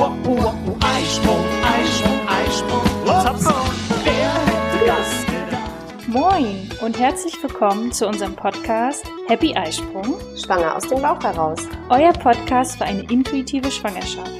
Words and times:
uh, 0.00 0.04
uh, 0.04 0.30
uh, 0.30 0.76
Eisprung, 0.80 1.44
Eisprung, 1.62 2.20
Eisprung. 2.26 2.82
Wer 4.02 4.32
hätte 4.32 4.86
das 4.86 5.26
gedacht? 5.26 6.08
Moin 6.08 6.70
und 6.80 6.98
herzlich 6.98 7.34
willkommen 7.42 7.92
zu 7.92 8.08
unserem 8.08 8.34
Podcast 8.34 9.04
Happy 9.28 9.54
Eisprung, 9.54 10.18
Schwanger 10.36 10.74
aus 10.74 10.88
dem 10.88 11.02
Bauch 11.02 11.22
heraus. 11.22 11.60
euer 11.90 12.14
Podcast 12.14 12.78
für 12.78 12.84
eine 12.84 13.02
intuitive 13.10 13.70
Schwangerschaft. 13.70 14.30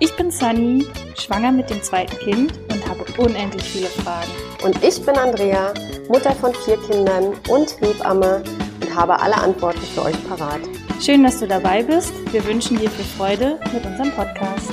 Ich 0.00 0.14
bin 0.16 0.30
Sunny, 0.30 0.86
schwanger 1.18 1.52
mit 1.52 1.70
dem 1.70 1.82
zweiten 1.82 2.18
Kind 2.18 2.58
und 2.70 2.86
habe 2.86 3.04
unendlich 3.16 3.64
viele 3.64 3.86
Fragen. 3.86 4.30
Und 4.62 4.84
ich 4.84 5.00
bin 5.04 5.16
Andrea, 5.16 5.72
Mutter 6.08 6.32
von 6.32 6.52
vier 6.66 6.76
Kindern 6.88 7.34
und 7.48 7.80
Hebamme 7.80 8.42
und 8.82 8.94
habe 8.94 9.18
alle 9.18 9.36
Antworten 9.36 9.80
für 9.94 10.02
euch 10.02 10.28
parat. 10.28 10.60
Schön, 11.00 11.22
dass 11.22 11.40
du 11.40 11.48
dabei 11.48 11.82
bist. 11.82 12.12
Wir 12.32 12.44
wünschen 12.44 12.78
dir 12.78 12.90
viel 12.90 13.04
Freude 13.16 13.58
mit 13.72 13.86
unserem 13.86 14.10
Podcast. 14.10 14.69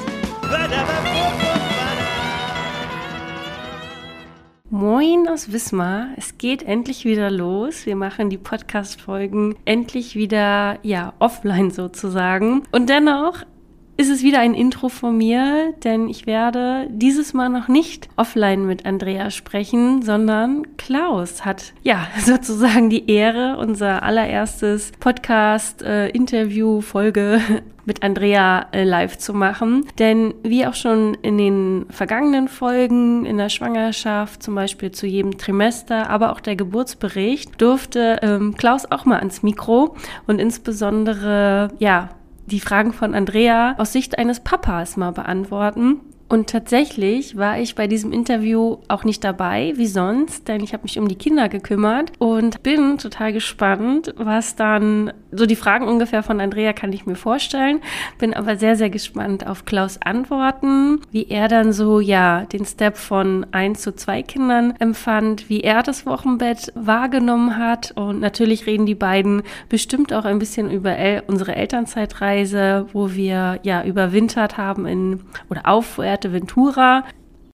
Moin 4.69 5.27
aus 5.27 5.51
Wismar. 5.51 6.09
Es 6.17 6.37
geht 6.37 6.61
endlich 6.61 7.03
wieder 7.05 7.31
los. 7.31 7.85
Wir 7.85 7.95
machen 7.95 8.29
die 8.29 8.37
Podcast-Folgen 8.37 9.55
endlich 9.65 10.15
wieder, 10.15 10.79
ja, 10.83 11.13
offline 11.19 11.71
sozusagen. 11.71 12.63
Und 12.71 12.89
dennoch 12.89 13.43
ist 13.97 14.09
es 14.11 14.21
wieder 14.21 14.39
ein 14.39 14.53
Intro 14.53 14.89
von 14.89 15.17
mir, 15.17 15.73
denn 15.83 16.07
ich 16.07 16.27
werde 16.27 16.85
dieses 16.89 17.33
Mal 17.33 17.49
noch 17.49 17.67
nicht 17.67 18.09
offline 18.15 18.67
mit 18.67 18.85
Andrea 18.85 19.31
sprechen, 19.31 20.03
sondern 20.03 20.77
Klaus 20.77 21.45
hat 21.45 21.73
ja 21.81 22.05
sozusagen 22.23 22.91
die 22.91 23.11
Ehre, 23.11 23.57
unser 23.57 24.03
allererstes 24.03 24.91
Podcast-Interview-Folge 24.99 27.41
mit 27.85 28.03
Andrea 28.03 28.67
äh, 28.71 28.83
live 28.83 29.17
zu 29.17 29.33
machen. 29.33 29.87
Denn 29.97 30.35
wie 30.43 30.67
auch 30.67 30.75
schon 30.75 31.15
in 31.23 31.39
den 31.39 31.87
vergangenen 31.89 32.49
Folgen 32.49 33.25
in 33.25 33.37
der 33.37 33.49
Schwangerschaft, 33.49 34.43
zum 34.43 34.53
Beispiel 34.53 34.91
zu 34.91 35.07
jedem 35.07 35.39
Trimester, 35.39 36.07
aber 36.09 36.33
auch 36.33 36.39
der 36.39 36.55
Geburtsbericht, 36.55 37.59
durfte 37.59 38.19
ähm, 38.21 38.53
Klaus 38.57 38.85
auch 38.91 39.05
mal 39.05 39.17
ans 39.17 39.41
Mikro 39.41 39.95
und 40.27 40.39
insbesondere, 40.39 41.71
ja, 41.79 42.09
die 42.47 42.59
Fragen 42.59 42.93
von 42.93 43.13
Andrea 43.13 43.75
aus 43.77 43.93
Sicht 43.93 44.17
eines 44.17 44.39
Papas 44.39 44.97
mal 44.97 45.11
beantworten. 45.11 46.01
Und 46.29 46.49
tatsächlich 46.49 47.37
war 47.37 47.57
ich 47.57 47.75
bei 47.75 47.87
diesem 47.87 48.11
Interview 48.11 48.77
auch 48.89 49.05
nicht 49.05 49.23
dabei, 49.23 49.73
wie 49.77 49.87
sonst, 49.87 50.47
denn 50.49 50.61
ich 50.61 50.73
habe 50.73 50.83
mich 50.83 50.99
um 50.99 51.07
die 51.07 51.15
Kinder 51.15 51.47
gekümmert 51.47 52.11
und 52.19 52.63
bin 52.63 52.97
total 52.97 53.31
gespannt, 53.31 54.13
was 54.17 54.57
dann, 54.57 55.13
so 55.31 55.45
die 55.45 55.55
Fragen 55.55 55.87
ungefähr 55.87 56.23
von 56.23 56.39
Andrea 56.39 56.73
kann 56.73 56.93
ich 56.93 57.05
mir 57.05 57.15
vorstellen, 57.15 57.81
bin 58.17 58.33
aber 58.33 58.57
sehr, 58.57 58.75
sehr 58.75 58.89
gespannt 58.89 59.45
auf 59.45 59.65
Klaus 59.65 59.99
Antworten, 60.01 61.01
wie 61.11 61.27
er 61.27 61.47
dann 61.47 61.73
so, 61.73 61.99
ja, 61.99 62.45
den 62.45 62.65
Step 62.65 62.97
von 62.97 63.45
eins 63.51 63.81
zu 63.81 63.95
zwei 63.95 64.23
Kindern 64.23 64.73
empfand, 64.79 65.49
wie 65.49 65.61
er 65.61 65.83
das 65.83 66.05
Wochenbett 66.05 66.71
wahrgenommen 66.75 67.57
hat 67.57 67.91
und 67.95 68.19
natürlich 68.19 68.65
reden 68.65 68.85
die 68.85 68.95
beiden 68.95 69.43
bestimmt 69.69 70.13
auch 70.13 70.25
ein 70.25 70.39
bisschen 70.39 70.71
über 70.71 70.95
El 70.95 71.23
unsere 71.27 71.55
Elternzeitreise, 71.55 72.87
wo 72.93 73.13
wir 73.13 73.59
ja 73.63 73.83
überwintert 73.83 74.57
haben 74.57 74.85
in, 74.85 75.21
oder 75.49 75.61
auf 75.65 75.85
Fuerteventura. 75.85 77.03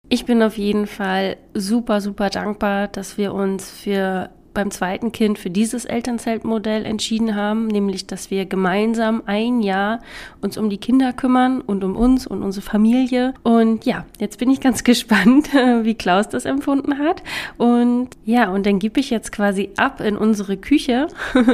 Ich 0.10 0.26
bin 0.26 0.44
auf 0.44 0.58
jeden 0.58 0.86
Fall 0.86 1.38
super, 1.54 2.02
super 2.02 2.30
dankbar, 2.30 2.88
dass 2.88 3.18
wir 3.18 3.34
uns 3.34 3.72
für 3.72 4.30
beim 4.54 4.72
zweiten 4.72 5.12
Kind 5.12 5.40
für 5.40 5.50
dieses 5.50 5.86
Elternzeltmodell 5.86 6.86
entschieden 6.86 7.36
haben, 7.36 7.68
nämlich 7.68 8.08
dass 8.08 8.32
wir 8.32 8.46
gemeinsam 8.46 9.24
ein 9.26 9.62
Jahr 9.62 10.02
uns 10.42 10.58
um 10.58 10.70
die 10.70 10.78
Kinder 10.78 11.14
kümmern 11.14 11.62
und 11.62 11.84
um 11.84 11.96
uns 11.96 12.28
und 12.28 12.44
unsere 12.44 12.66
Familie. 12.66 13.34
Und 13.44 13.86
ja, 13.86 14.06
jetzt 14.20 14.40
bin 14.40 14.50
ich 14.50 14.62
ganz 14.62 14.84
gespannt, 14.84 15.54
wie 15.54 15.96
Klaus 15.96 16.30
das 16.30 16.46
empfunden 16.46 17.00
hat. 17.00 17.24
Und 17.58 18.10
ja, 18.26 18.50
und 18.50 18.66
dann 18.66 18.80
gebe 18.80 19.00
ich 19.00 19.10
jetzt 19.10 19.32
quasi 19.32 19.72
ab 19.78 20.02
in 20.02 20.18
unsere 20.18 20.58
Küche, 20.58 21.08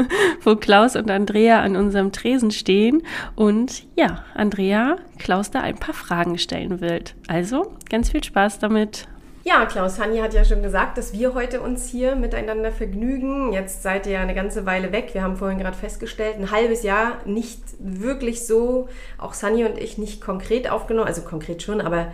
wo 0.44 0.56
Klaus 0.56 0.96
und 0.96 1.10
Andrea 1.10 1.62
an 1.62 1.76
unserem 1.76 2.12
Tresen 2.12 2.52
stehen. 2.52 3.04
Und 3.36 3.84
ja, 3.96 4.24
Andrea, 4.34 4.98
Klaus 5.18 5.52
da 5.52 5.62
ein 5.62 5.78
paar 5.78 5.96
Fragen 5.96 6.38
stellen 6.38 6.82
will. 6.82 7.04
Also 7.28 7.74
ganz 7.90 8.12
viel 8.12 8.24
Spaß 8.24 8.60
damit. 8.60 9.08
Ja, 9.44 9.66
Klaus 9.66 10.00
Hanni 10.00 10.20
hat 10.20 10.34
ja 10.34 10.44
schon 10.44 10.62
gesagt, 10.62 10.98
dass 10.98 11.14
wir 11.14 11.34
heute 11.34 11.62
uns 11.62 11.88
hier 11.88 12.16
miteinander 12.16 12.74
vergnügen. 12.74 13.54
Jetzt 13.54 13.84
seid 13.84 14.06
ihr 14.06 14.14
ja 14.14 14.22
eine 14.22 14.36
ganze 14.36 14.66
Weile 14.66 14.92
weg. 14.92 15.14
Wir 15.14 15.24
haben 15.24 15.38
vorhin 15.38 15.60
gerade 15.60 15.78
festgestellt, 15.78 16.38
ein 16.38 16.52
halbes 16.52 16.84
Jahr 16.84 17.20
nicht 17.26 17.62
wirklich 17.80 18.46
so, 18.46 18.90
auch 19.18 19.34
Sunny 19.34 19.64
und 19.64 19.78
ich 19.78 19.98
nicht 19.98 20.20
konkret 20.20 20.70
aufgenommen, 20.70 21.08
also 21.08 21.22
konkret 21.22 21.64
schon, 21.64 21.80
aber 21.80 22.12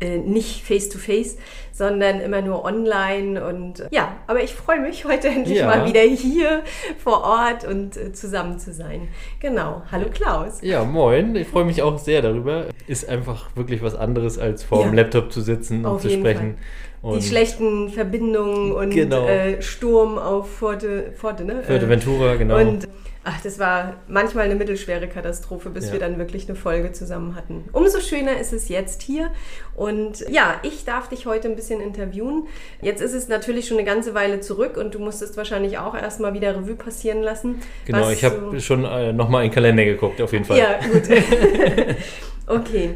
äh, 0.00 0.18
nicht 0.18 0.62
face 0.64 0.88
to 0.88 0.98
face, 0.98 1.36
sondern 1.72 2.20
immer 2.20 2.42
nur 2.42 2.64
online. 2.64 3.44
Und 3.46 3.80
äh, 3.80 3.88
ja, 3.90 4.16
aber 4.26 4.42
ich 4.42 4.54
freue 4.54 4.80
mich 4.80 5.04
heute 5.04 5.28
endlich 5.36 5.58
Ja. 5.58 5.66
mal 5.66 5.86
wieder 5.88 6.00
hier 6.02 6.62
vor 6.98 7.22
Ort 7.24 7.64
und 7.64 7.96
äh, 7.96 8.12
zusammen 8.12 8.58
zu 8.58 8.72
sein. 8.72 9.08
Genau. 9.40 9.82
Hallo 9.90 10.06
Klaus. 10.12 10.58
Ja, 10.62 10.84
moin. 10.84 11.34
Ich 11.36 11.48
freue 11.48 11.64
mich 11.64 11.82
auch 11.82 11.98
sehr 11.98 12.22
darüber. 12.22 12.66
Ist 12.86 13.08
einfach 13.08 13.48
wirklich 13.56 13.82
was 13.82 13.94
anderes, 13.94 14.38
als 14.38 14.62
vor 14.62 14.82
dem 14.84 14.94
Ja. 14.94 15.02
Laptop 15.02 15.32
zu 15.32 15.40
sitzen 15.40 15.84
und 15.84 15.86
Auf 15.86 16.02
zu 16.02 16.10
sprechen. 16.10 16.58
Die 17.02 17.06
Und 17.08 17.22
schlechten 17.22 17.88
Verbindungen 17.90 18.72
und 18.72 18.90
Genau. 18.90 19.26
äh, 19.26 19.62
Sturm 19.62 20.18
auf 20.18 20.50
Forte, 20.50 21.12
Forte 21.14 21.44
ne? 21.44 21.62
Fuerteventura, 21.62 22.34
Äh, 22.34 22.38
genau. 22.38 22.58
Und 22.58 22.88
ach, 23.28 23.40
das 23.42 23.58
war 23.58 23.94
manchmal 24.06 24.44
eine 24.44 24.54
mittelschwere 24.54 25.08
Katastrophe, 25.08 25.68
bis 25.70 25.86
Ja. 25.88 25.94
wir 25.94 26.00
dann 26.00 26.16
wirklich 26.16 26.48
eine 26.48 26.56
Folge 26.56 26.92
zusammen 26.92 27.34
hatten. 27.34 27.64
Umso 27.72 27.98
schöner 28.00 28.38
ist 28.38 28.52
es 28.52 28.68
jetzt 28.68 29.02
hier. 29.02 29.30
Und 29.74 30.20
ja, 30.30 30.54
ich 30.62 30.84
darf 30.84 31.08
dich 31.08 31.26
heute 31.26 31.48
ein 31.48 31.56
bisschen 31.56 31.80
interviewen. 31.80 32.46
Jetzt 32.80 33.02
ist 33.02 33.12
es 33.14 33.26
natürlich 33.28 33.66
schon 33.66 33.78
eine 33.78 33.86
ganze 33.86 34.14
Weile 34.14 34.40
zurück 34.40 34.76
und 34.76 34.94
du 34.94 35.00
musstest 35.00 35.36
wahrscheinlich 35.36 35.76
auch 35.78 35.94
erstmal 35.96 36.34
wieder 36.34 36.54
Revue 36.56 36.76
passieren 36.76 37.20
lassen. 37.22 37.56
genau, 37.84 38.08
ich 38.10 38.24
habe 38.24 38.50
so- 38.52 38.60
schon 38.60 38.84
äh, 38.84 39.12
nochmal 39.12 39.44
in 39.44 39.50
den 39.50 39.54
Kalender 39.54 39.84
geguckt, 39.84 40.22
auf 40.22 40.32
jeden 40.32 40.44
Fall. 40.44 40.58
ja, 40.58 40.78
gut. 40.92 41.02
okay. 42.46 42.94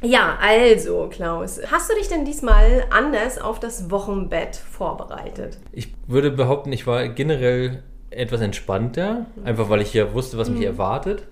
Ja, 0.00 0.38
also, 0.40 1.08
Klaus, 1.10 1.60
hast 1.72 1.90
du 1.90 1.94
dich 1.96 2.08
denn 2.08 2.24
diesmal 2.24 2.84
anders 2.90 3.40
auf 3.40 3.58
das 3.58 3.90
Wochenbett 3.90 4.54
vorbereitet? 4.54 5.58
Ich 5.72 5.92
würde 6.06 6.30
behaupten, 6.30 6.72
ich 6.72 6.86
war 6.86 7.08
generell 7.08 7.82
etwas 8.10 8.40
entspannter, 8.40 9.26
einfach 9.44 9.68
weil 9.70 9.82
ich 9.82 9.92
ja 9.94 10.12
wusste, 10.14 10.38
was 10.38 10.48
mich 10.50 10.62
erwartet. 10.64 11.24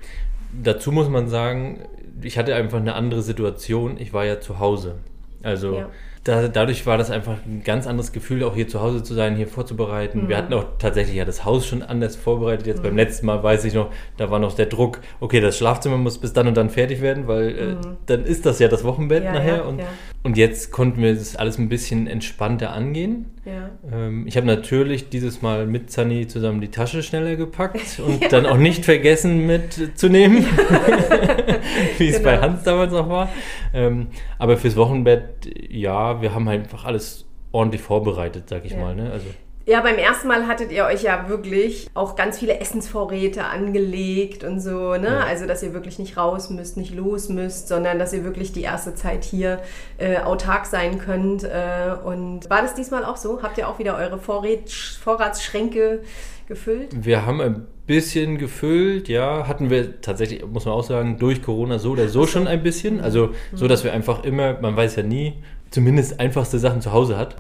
Dazu 0.62 0.92
muss 0.92 1.08
man 1.08 1.28
sagen, 1.28 1.80
ich 2.22 2.38
hatte 2.38 2.54
einfach 2.54 2.78
eine 2.78 2.94
andere 2.94 3.22
Situation. 3.22 3.96
Ich 3.98 4.12
war 4.12 4.24
ja 4.24 4.40
zu 4.40 4.58
Hause. 4.58 4.96
Also 5.42 5.76
Ja. 5.76 5.88
da, 6.24 6.48
dadurch 6.48 6.86
war 6.86 6.98
das 6.98 7.10
einfach 7.10 7.36
ein 7.46 7.62
ganz 7.64 7.86
anderes 7.86 8.10
Gefühl, 8.12 8.42
auch 8.42 8.54
hier 8.54 8.66
zu 8.68 8.80
Hause 8.80 9.02
zu 9.02 9.14
sein, 9.14 9.36
hier 9.36 9.46
vorzubereiten. 9.48 10.28
Wir 10.28 10.36
hatten 10.36 10.52
auch 10.54 10.64
tatsächlich 10.78 11.16
ja 11.16 11.24
das 11.24 11.44
Haus 11.44 11.66
schon 11.66 11.82
anders 11.82 12.16
vorbereitet. 12.16 12.66
Jetzt 12.66 12.82
beim 12.82 12.96
letzten 12.96 13.26
Mal 13.26 13.42
weiß 13.42 13.64
ich 13.64 13.74
noch, 13.74 13.90
da 14.16 14.30
war 14.30 14.38
noch 14.38 14.54
der 14.54 14.66
Druck, 14.66 15.00
okay, 15.20 15.40
das 15.40 15.56
Schlafzimmer 15.58 15.98
muss 15.98 16.18
bis 16.18 16.32
dann 16.32 16.48
und 16.48 16.56
dann 16.56 16.70
fertig 16.70 17.00
werden, 17.00 17.26
weil 17.28 17.48
äh, 17.50 17.76
dann 18.06 18.24
ist 18.24 18.44
das 18.46 18.58
ja 18.58 18.68
das 18.68 18.82
Wochenbett 18.82 19.24
Ja, 19.24 19.32
nachher. 19.34 19.56
ja, 19.58 19.62
und. 19.62 19.80
Und 20.26 20.36
jetzt 20.36 20.72
konnten 20.72 21.00
wir 21.02 21.14
das 21.14 21.36
alles 21.36 21.56
ein 21.56 21.68
bisschen 21.68 22.08
entspannter 22.08 22.72
angehen. 22.72 23.26
Ja. 23.44 23.70
Ähm, 23.92 24.26
ich 24.26 24.36
habe 24.36 24.44
natürlich 24.46 25.08
dieses 25.08 25.40
Mal 25.40 25.66
mit 25.68 25.92
Sunny 25.92 26.26
zusammen 26.26 26.60
die 26.60 26.68
Tasche 26.68 27.04
schneller 27.04 27.36
gepackt 27.36 28.00
und 28.04 28.32
dann 28.32 28.44
auch 28.44 28.56
nicht 28.56 28.84
vergessen 28.84 29.46
mitzunehmen, 29.46 30.44
wie 31.98 32.08
es 32.08 32.20
bei 32.22 32.32
Genau. 32.34 32.42
Hans 32.42 32.64
damals 32.64 32.92
noch 32.92 33.08
war. 33.08 33.28
Ähm, 33.72 34.08
aber 34.38 34.56
fürs 34.56 34.74
Wochenbett, 34.76 35.48
ja, 35.70 36.20
wir 36.20 36.34
haben 36.34 36.48
halt 36.48 36.64
einfach 36.64 36.84
alles 36.84 37.24
ordentlich 37.52 37.80
vorbereitet, 37.82 38.48
sag 38.48 38.64
ich 38.64 38.72
Ja. 38.72 38.78
mal. 38.78 38.96
Ne? 38.96 39.10
Also, 39.12 39.26
Ja, 39.68 39.80
beim 39.80 39.96
ersten 39.96 40.28
Mal 40.28 40.46
hattet 40.46 40.70
ihr 40.70 40.84
euch 40.84 41.02
ja 41.02 41.28
wirklich 41.28 41.88
auch 41.92 42.14
ganz 42.14 42.38
viele 42.38 42.60
Essensvorräte 42.60 43.42
angelegt 43.44 44.44
und 44.44 44.60
so, 44.60 44.92
ne? 44.92 45.08
Ja. 45.08 45.20
Also, 45.24 45.44
dass 45.44 45.60
ihr 45.64 45.74
wirklich 45.74 45.98
nicht 45.98 46.16
raus 46.16 46.50
müsst, 46.50 46.76
nicht 46.76 46.94
los 46.94 47.28
müsst, 47.28 47.66
sondern 47.66 47.98
dass 47.98 48.12
ihr 48.12 48.22
wirklich 48.22 48.52
die 48.52 48.62
erste 48.62 48.94
Zeit 48.94 49.24
hier 49.24 49.60
äh, 49.98 50.18
autark 50.18 50.66
sein 50.66 51.00
könnt. 51.00 51.42
Äh, 51.42 51.96
und 52.04 52.48
war 52.48 52.62
das 52.62 52.74
diesmal 52.74 53.04
auch 53.04 53.16
so? 53.16 53.42
Habt 53.42 53.58
ihr 53.58 53.68
auch 53.68 53.80
wieder 53.80 53.96
eure 53.96 54.18
Vorrät 54.18 54.70
Vorratsschränke 54.70 56.02
gefüllt? 56.46 56.90
wir 56.94 57.26
haben 57.26 57.40
ein 57.40 57.66
bisschen 57.88 58.38
gefüllt, 58.38 59.08
ja, 59.08 59.48
hatten 59.48 59.68
wir 59.68 60.00
tatsächlich, 60.00 60.46
muss 60.46 60.64
man 60.64 60.74
auch 60.74 60.84
sagen, 60.84 61.18
durch 61.18 61.42
Corona 61.42 61.80
so 61.80 61.90
oder 61.90 62.08
so 62.08 62.28
schon 62.28 62.46
ein 62.46 62.62
bisschen. 62.62 63.00
Also 63.00 63.30
so, 63.52 63.66
dass 63.66 63.82
wir 63.82 63.92
einfach 63.92 64.22
immer, 64.22 64.60
man 64.60 64.76
weiß 64.76 64.94
ja 64.94 65.02
nie, 65.02 65.34
zumindest 65.70 66.20
einfachste 66.20 66.60
Sachen 66.60 66.80
zu 66.80 66.92
Hause 66.92 67.18
hat. 67.18 67.34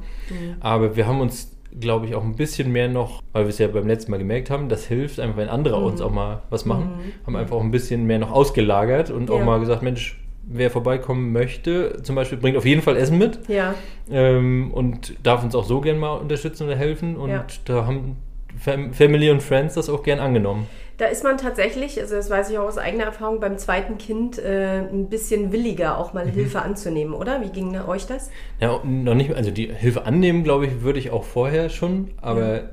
Aber 0.58 0.96
wir 0.96 1.06
haben 1.06 1.20
uns, 1.20 1.55
glaube 1.78 2.06
ich, 2.06 2.14
auch 2.14 2.24
ein 2.24 2.36
bisschen 2.36 2.72
mehr 2.72 2.88
noch, 2.88 3.22
weil 3.32 3.44
wir 3.44 3.50
es 3.50 3.58
ja 3.58 3.68
beim 3.68 3.86
letzten 3.86 4.10
Mal 4.10 4.18
gemerkt 4.18 4.50
haben, 4.50 4.68
das 4.68 4.86
hilft 4.86 5.20
einfach, 5.20 5.36
wenn 5.36 5.48
andere 5.48 5.76
uns 5.76 6.00
auch 6.00 6.10
mal 6.10 6.42
was 6.50 6.64
machen, 6.64 6.88
haben 7.26 7.36
einfach 7.36 7.56
auch 7.56 7.62
ein 7.62 7.70
bisschen 7.70 8.06
mehr 8.06 8.18
noch 8.18 8.32
ausgelagert 8.32 9.10
und 9.10 9.30
auch 9.30 9.38
Ja. 9.38 9.44
mal 9.44 9.60
gesagt, 9.60 9.82
Mensch, 9.82 10.18
wer 10.48 10.70
vorbeikommen 10.70 11.32
möchte, 11.32 12.02
zum 12.02 12.14
Beispiel, 12.16 12.38
bringt 12.38 12.56
auf 12.56 12.64
jeden 12.64 12.80
Fall 12.82 12.96
Essen 12.96 13.18
mit 13.18 13.40
Ja, 13.48 13.74
ähm, 14.10 14.70
und 14.72 15.14
darf 15.22 15.42
uns 15.42 15.54
auch 15.54 15.64
so 15.64 15.80
gern 15.80 15.98
mal 15.98 16.14
unterstützen 16.14 16.64
oder 16.64 16.76
helfen. 16.76 17.16
Und 17.16 17.30
Ja. 17.30 17.44
da 17.64 17.86
haben 17.86 18.16
Fam 18.58 18.94
Family 18.94 19.30
und 19.30 19.42
Friends 19.42 19.74
das 19.74 19.90
auch 19.90 20.02
gern 20.02 20.18
angenommen. 20.18 20.66
Da 20.98 21.06
ist 21.06 21.24
man 21.24 21.36
tatsächlich, 21.36 22.00
also 22.00 22.14
das 22.16 22.30
weiß 22.30 22.48
ich 22.50 22.58
auch 22.58 22.64
aus 22.68 22.78
eigener 22.78 23.04
Erfahrung, 23.04 23.38
beim 23.38 23.58
zweiten 23.58 23.98
Kind 23.98 24.38
äh, 24.38 24.78
ein 24.80 25.08
bisschen 25.10 25.52
williger, 25.52 25.98
auch 25.98 26.14
Mhm. 26.14 26.18
mal 26.20 26.28
Hilfe 26.30 26.62
anzunehmen, 26.62 27.12
oder? 27.12 27.42
Wie 27.42 27.50
ging 27.50 27.76
euch 27.86 28.06
das? 28.06 28.30
Ja, 28.60 28.80
noch 28.82 29.14
nicht, 29.14 29.34
also 29.34 29.50
die 29.50 29.70
Hilfe 29.72 30.06
annehmen, 30.06 30.42
glaube 30.42 30.66
ich, 30.66 30.80
würde 30.82 30.98
ich 30.98 31.10
auch 31.10 31.24
vorher 31.24 31.68
schon, 31.68 32.12
aber 32.22 32.70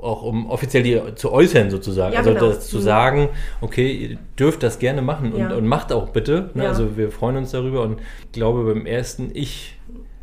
auch 0.00 0.22
um 0.22 0.48
offiziell 0.48 0.82
die 0.82 0.98
zu 1.14 1.30
äußern 1.30 1.68
sozusagen. 1.70 2.14
Ja, 2.14 2.20
also 2.20 2.32
genau. 2.32 2.46
das 2.48 2.68
zu 2.70 2.78
Mhm. 2.78 2.82
sagen, 2.82 3.28
okay, 3.60 3.92
ihr 3.92 4.18
dürft 4.38 4.62
das 4.62 4.78
gerne 4.78 5.02
machen 5.02 5.32
und, 5.34 5.40
Ja. 5.40 5.54
und 5.54 5.66
macht 5.66 5.92
auch 5.92 6.08
bitte. 6.08 6.48
Ne? 6.54 6.62
Ja. 6.64 6.70
Also 6.70 6.96
wir 6.96 7.10
freuen 7.10 7.36
uns 7.36 7.50
darüber 7.50 7.82
und 7.82 8.00
ich 8.24 8.32
glaube 8.32 8.64
beim 8.64 8.86
ersten, 8.86 9.30
ich 9.34 9.76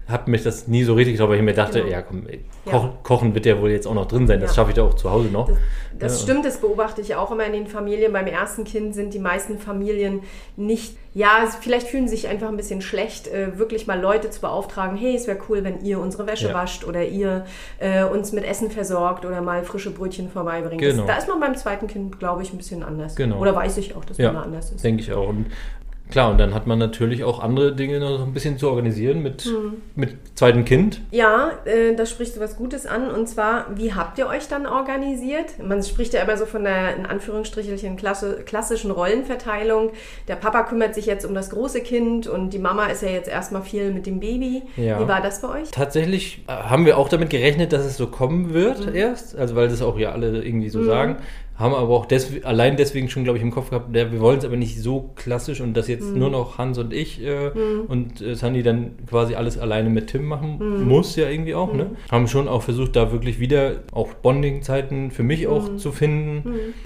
habe 0.10 0.30
mich 0.32 0.44
das 0.44 0.68
nie 0.68 0.84
so 0.84 0.94
richtig 0.96 1.14
getraut, 1.16 1.30
weil 1.30 1.38
ich 1.38 1.44
mir 1.44 1.54
dachte, 1.54 1.80
Genau. 1.82 1.92
ja 1.92 2.02
komm, 2.02 2.26
ey, 2.28 2.44
Ja. 2.66 2.94
Kochen, 3.04 3.34
wird 3.36 3.46
ja 3.46 3.60
wohl 3.62 3.70
jetzt 3.72 3.88
auch 3.88 3.94
noch 3.94 4.08
drin 4.08 4.28
sein, 4.28 4.40
das 4.40 4.52
Ja. 4.52 4.56
schaffe 4.56 4.72
ich 4.72 4.76
da 4.76 4.84
auch 4.84 4.94
zu 4.96 5.10
Hause 5.12 5.30
noch. 5.30 5.48
Das, 5.48 5.58
das 6.00 6.20
Ja. 6.22 6.24
stimmt, 6.24 6.46
das 6.46 6.58
beobachte 6.62 7.02
ich 7.02 7.16
auch 7.16 7.32
immer 7.32 7.46
in 7.46 7.54
den 7.54 7.68
Familien. 7.68 8.12
Beim 8.14 8.28
ersten 8.28 8.64
Kind 8.64 8.96
sind 8.96 9.14
die 9.14 9.20
meisten 9.20 9.58
Familien 9.60 10.22
nicht, 10.58 10.96
ja, 11.14 11.48
vielleicht 11.62 11.88
fühlen 11.88 12.08
sie 12.08 12.16
sich 12.16 12.28
einfach 12.28 12.48
ein 12.50 12.58
bisschen 12.58 12.82
schlecht, 12.82 13.28
äh, 13.28 13.58
wirklich 13.58 13.86
mal 13.88 14.00
Leute 14.00 14.30
zu 14.30 14.42
beauftragen, 14.42 14.98
hey, 14.98 15.16
es 15.16 15.28
wäre 15.28 15.38
cool, 15.50 15.64
wenn 15.64 15.84
ihr 15.84 16.00
unsere 16.00 16.26
Wäsche 16.28 16.50
Ja. 16.50 16.54
wascht 16.54 16.86
oder 16.88 17.06
ihr 17.06 17.46
äh, 17.80 18.04
uns 18.04 18.32
mit 18.32 18.46
Essen 18.46 18.72
versorgt 18.72 19.26
oder 19.26 19.42
mal 19.42 19.64
frische 19.64 19.92
Brötchen 19.92 20.30
vorbeibringt. 20.30 20.82
Genau. 20.82 21.06
Das, 21.06 21.08
da 21.08 21.18
ist 21.18 21.28
man 21.28 21.40
beim 21.40 21.56
zweiten 21.56 21.88
Kind, 21.88 22.20
glaube 22.20 22.42
ich, 22.44 22.52
ein 22.54 22.58
bisschen 22.58 22.84
anders. 22.84 23.16
Genau. 23.16 23.40
Oder 23.40 23.56
weiß 23.56 23.78
ich 23.78 23.96
auch, 23.96 24.06
dass 24.06 24.18
Ja, 24.18 24.28
man 24.32 24.36
da 24.36 24.42
anders 24.44 24.72
ist. 24.72 24.84
denke 24.84 25.02
ich 25.02 25.14
auch. 25.14 25.30
Und 25.30 25.48
klar, 26.12 26.32
und 26.32 26.38
dann 26.40 26.54
hat 26.54 26.68
man 26.68 26.80
natürlich 26.80 27.24
auch 27.24 27.40
andere 27.40 27.74
Dinge 27.76 28.00
noch 28.00 28.18
so 28.18 28.24
ein 28.24 28.34
bisschen 28.34 28.58
zu 28.58 28.70
organisieren 28.70 29.22
mit, 29.22 29.44
Hm. 29.44 29.74
mit 29.96 30.16
zweitem 30.36 30.66
Kind. 30.66 31.02
Ja, 31.12 31.52
äh, 31.66 31.96
da 31.96 32.06
sprichst 32.06 32.36
du 32.36 32.40
was 32.40 32.56
Gutes 32.58 32.86
an. 32.86 33.10
Und 33.10 33.28
zwar, 33.28 33.66
wie 33.76 33.94
habt 33.94 34.18
ihr 34.18 34.28
euch 34.28 34.48
dann 34.48 34.66
organisiert? 34.66 35.64
Man 35.64 35.84
spricht 35.84 36.14
ja 36.14 36.22
immer 36.24 36.38
so 36.38 36.46
von 36.46 36.64
der, 36.64 36.96
in 36.96 37.06
Anführungsstrichelchen, 37.06 37.98
klassischen 38.46 38.92
Rollenverteilung. 38.92 39.92
Der 40.28 40.36
Papa 40.36 40.64
kümmert 40.64 40.96
sich 40.96 41.06
jetzt 41.06 41.26
um 41.26 41.34
das 41.34 41.50
große 41.50 41.82
Kind 41.82 42.28
und 42.28 42.52
die 42.52 42.60
Mama 42.60 42.86
ist 42.88 43.02
ja 43.04 43.10
jetzt 43.10 43.30
erstmal 43.30 43.62
viel 43.62 43.92
mit 43.92 44.06
dem 44.06 44.20
Baby. 44.20 44.64
Ja. 44.78 45.00
Wie 45.04 45.08
war 45.08 45.22
das 45.22 45.42
bei 45.42 45.50
euch? 45.62 45.72
Tatsächlich 45.72 46.44
äh, 46.48 46.52
haben 46.52 46.86
wir 46.86 46.98
auch 46.98 47.10
damit 47.10 47.30
gerechnet, 47.30 47.74
dass 47.74 47.86
es 47.86 47.98
so 47.98 48.08
kommen 48.08 48.54
wird 48.54 48.88
Mhm. 48.88 48.96
erst, 48.96 49.36
also 49.38 49.56
weil 49.56 49.68
das 49.68 49.82
auch 49.82 49.98
ja 49.98 50.12
alle 50.12 50.44
irgendwie 50.44 50.70
so 50.70 50.84
sagen, 50.84 51.18
haben 51.60 51.74
aber 51.76 51.90
auch 51.94 52.06
des, 52.06 52.44
allein 52.46 52.78
deswegen 52.78 53.10
schon, 53.10 53.24
glaube 53.26 53.38
ich, 53.38 53.44
im 53.44 53.52
Kopf 53.52 53.70
gehabt, 53.70 53.94
der, 53.94 54.12
wir 54.12 54.20
wollen 54.22 54.40
es 54.40 54.46
aber 54.46 54.56
nicht 54.56 54.80
so 54.82 55.12
klassisch 55.16 55.60
und 55.62 55.76
dass 55.76 55.88
jetzt 55.90 56.14
Mhm. 56.14 56.20
nur 56.20 56.30
noch 56.30 56.58
Hans 56.58 56.78
und 56.78 56.94
ich 56.94 57.22
äh, 57.24 57.52
und 57.88 58.22
äh, 58.22 58.34
Sandy 58.36 58.64
dann 58.64 58.92
quasi 59.08 59.36
alles 59.36 59.58
alleine 59.60 59.90
mit 59.90 60.08
Tim 60.08 60.26
machen 60.26 60.58
Mhm. 60.60 60.88
muss 60.88 61.16
ja 61.18 61.30
irgendwie 61.30 61.54
auch, 61.56 61.74
ne? 61.74 61.92
Haben 62.12 62.28
schon 62.28 62.48
auch 62.48 62.62
versucht, 62.64 62.96
da 62.96 63.12
wirklich 63.12 63.40
wieder 63.40 63.82
auch 63.92 64.14
Bonding-Zeiten 64.14 65.12
für 65.12 65.24
mich 65.24 65.48
auch 65.48 65.70
Mhm. 65.72 65.78
zu 65.78 65.92
finden. 65.92 66.44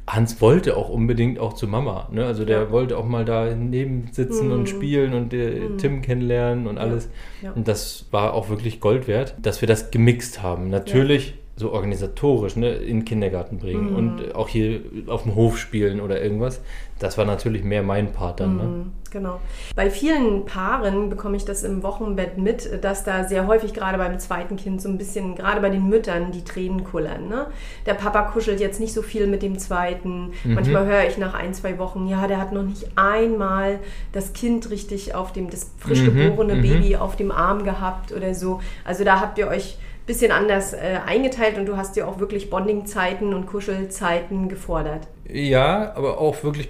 Hans 0.08 0.42
wollte 0.42 0.76
auch 0.76 0.90
unbedingt 0.90 1.40
auch 1.40 1.54
zu 1.54 1.68
Mama, 1.68 2.10
ne? 2.12 2.26
Also 2.26 2.44
der 2.44 2.64
Ja. 2.64 2.72
wollte 2.72 2.98
auch 2.98 3.06
mal 3.06 3.26
da 3.26 3.54
neben 3.56 4.08
sitzen 4.12 4.52
und 4.52 4.68
spielen 4.70 5.14
und 5.14 5.34
äh, 5.34 5.62
Tim 5.78 6.02
kennenlernen 6.02 6.66
und 6.68 6.78
alles. 6.80 7.10
Ja. 7.42 7.52
Und 7.52 7.68
das 7.68 8.08
war 8.12 8.34
auch 8.34 8.50
wirklich 8.50 8.80
Gold 8.80 9.08
wert, 9.08 9.36
dass 9.42 9.62
wir 9.62 9.68
das 9.68 9.92
gemixt 9.92 10.42
haben. 10.42 10.70
Natürlich 10.70 11.36
so 11.56 11.72
organisatorisch, 11.72 12.56
ne, 12.56 12.72
in 12.74 13.00
den 13.02 13.06
Kindergarten 13.06 13.60
bringen 13.60 13.92
Mhm. 13.92 13.96
und 13.96 14.36
auch 14.36 14.48
hier 14.50 14.82
auf 15.08 15.24
dem 15.24 15.36
Hof 15.36 15.58
spielen 15.60 16.02
oder 16.02 16.22
irgendwas. 16.22 16.62
Das 17.00 17.18
war 17.18 17.26
natürlich 17.26 17.64
mehr 17.64 17.84
mein 17.84 18.12
Part 18.12 18.40
dann. 18.40 18.58
Ne? 18.58 18.64
Mhm, 18.64 18.92
Genau. 19.12 19.40
Bei 19.76 19.92
vielen 19.92 20.46
Paaren 20.46 21.10
bekomme 21.12 21.38
ich 21.38 21.46
das 21.46 21.62
im 21.62 21.84
Wochenbett 21.84 22.40
mit, 22.40 22.84
dass 22.84 23.04
da 23.04 23.24
sehr 23.26 23.46
häufig 23.46 23.76
gerade 23.76 24.00
beim 24.00 24.18
zweiten 24.18 24.56
Kind 24.56 24.82
so 24.82 24.90
ein 24.90 24.98
bisschen, 24.98 25.36
gerade 25.36 25.62
bei 25.62 25.70
den 25.70 25.88
Müttern, 25.88 26.32
die 26.32 26.44
Tränen 26.44 26.84
kullern. 26.84 27.28
Ne? 27.30 27.46
Der 27.86 27.94
Papa 27.94 28.24
kuschelt 28.32 28.60
jetzt 28.60 28.80
nicht 28.80 28.92
so 28.92 29.04
viel 29.04 29.28
mit 29.28 29.44
dem 29.44 29.60
zweiten. 29.60 30.32
Mhm. 30.44 30.56
Manchmal 30.56 30.88
höre 30.88 31.06
ich 31.08 31.20
nach 31.20 31.36
ein, 31.36 31.54
zwei 31.54 31.78
Wochen, 31.78 32.08
ja, 32.08 32.26
der 32.26 32.40
hat 32.40 32.54
noch 32.54 32.64
nicht 32.64 32.88
einmal 32.96 33.78
das 34.14 34.34
Kind 34.34 34.72
richtig 34.72 35.14
auf 35.14 35.32
dem, 35.32 35.52
das 35.52 35.72
frisch 35.78 36.02
Mhm, 36.02 36.16
geborene 36.18 36.56
mhm. 36.56 36.62
Baby 36.64 36.96
auf 36.96 37.16
dem 37.16 37.32
Arm 37.32 37.64
gehabt 37.64 38.12
oder 38.14 38.34
so. 38.34 38.62
Also 38.84 39.04
da 39.04 39.20
habt 39.22 39.38
ihr 39.38 39.48
euch 39.48 39.78
bisschen 40.06 40.32
anders 40.32 40.74
äh, 40.74 41.00
eingeteilt 41.06 41.58
und 41.58 41.66
du 41.66 41.78
hast 41.78 41.96
dir 41.96 42.08
auch 42.08 42.20
wirklich 42.20 42.50
Bonding-Zeiten 42.50 43.34
und 43.34 43.46
Kuschelzeiten 43.46 44.50
gefordert. 44.50 45.08
Ja, 45.32 45.94
aber 45.96 46.20
auch 46.20 46.44
wirklich 46.44 46.70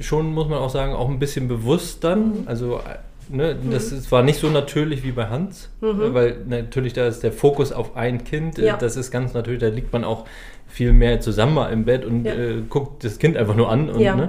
schon, 0.00 0.32
muss 0.34 0.48
man 0.48 0.58
auch 0.58 0.70
sagen, 0.70 0.92
auch 0.92 1.08
ein 1.08 1.18
bisschen 1.18 1.48
bewusst 1.48 2.04
dann. 2.04 2.28
Mhm. 2.42 2.42
Also, 2.46 2.76
äh, 2.76 3.34
ne, 3.34 3.56
das 3.70 3.90
ist, 3.92 4.12
war 4.12 4.22
nicht 4.22 4.38
so 4.38 4.48
natürlich 4.50 5.02
wie 5.02 5.12
bei 5.12 5.28
Hans, 5.28 5.70
äh, 5.80 5.86
weil 5.86 6.36
natürlich 6.46 6.92
da 6.92 7.06
ist 7.06 7.22
der 7.22 7.32
Fokus 7.32 7.72
auf 7.72 7.96
ein 7.96 8.24
Kind. 8.24 8.58
äh, 8.58 8.62
Mhm. 8.62 8.66
Ja. 8.66 8.76
Das 8.76 8.96
ist 8.96 9.10
ganz 9.10 9.32
natürlich, 9.32 9.60
da 9.60 9.68
liegt 9.68 9.92
man 9.92 10.04
auch 10.04 10.26
viel 10.66 10.92
mehr 10.92 11.20
zusammen 11.20 11.72
im 11.72 11.86
Bett 11.86 12.04
und 12.04 12.26
Ja. 12.26 12.34
äh, 12.34 12.62
guckt 12.68 13.02
das 13.02 13.18
Kind 13.18 13.38
einfach 13.38 13.56
nur 13.56 13.70
an. 13.70 13.88
Und, 13.88 14.00
Ja. 14.00 14.14
Mhm. 14.14 14.20
ne, 14.20 14.28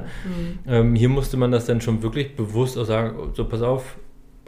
ähm, 0.67 0.95
hier 0.95 1.09
musste 1.09 1.35
man 1.35 1.51
das 1.51 1.65
dann 1.65 1.81
schon 1.81 2.01
wirklich 2.03 2.37
bewusst 2.37 2.77
auch 2.77 2.85
sagen, 2.85 3.31
so 3.33 3.43
pass 3.43 3.61
auf, 3.61 3.97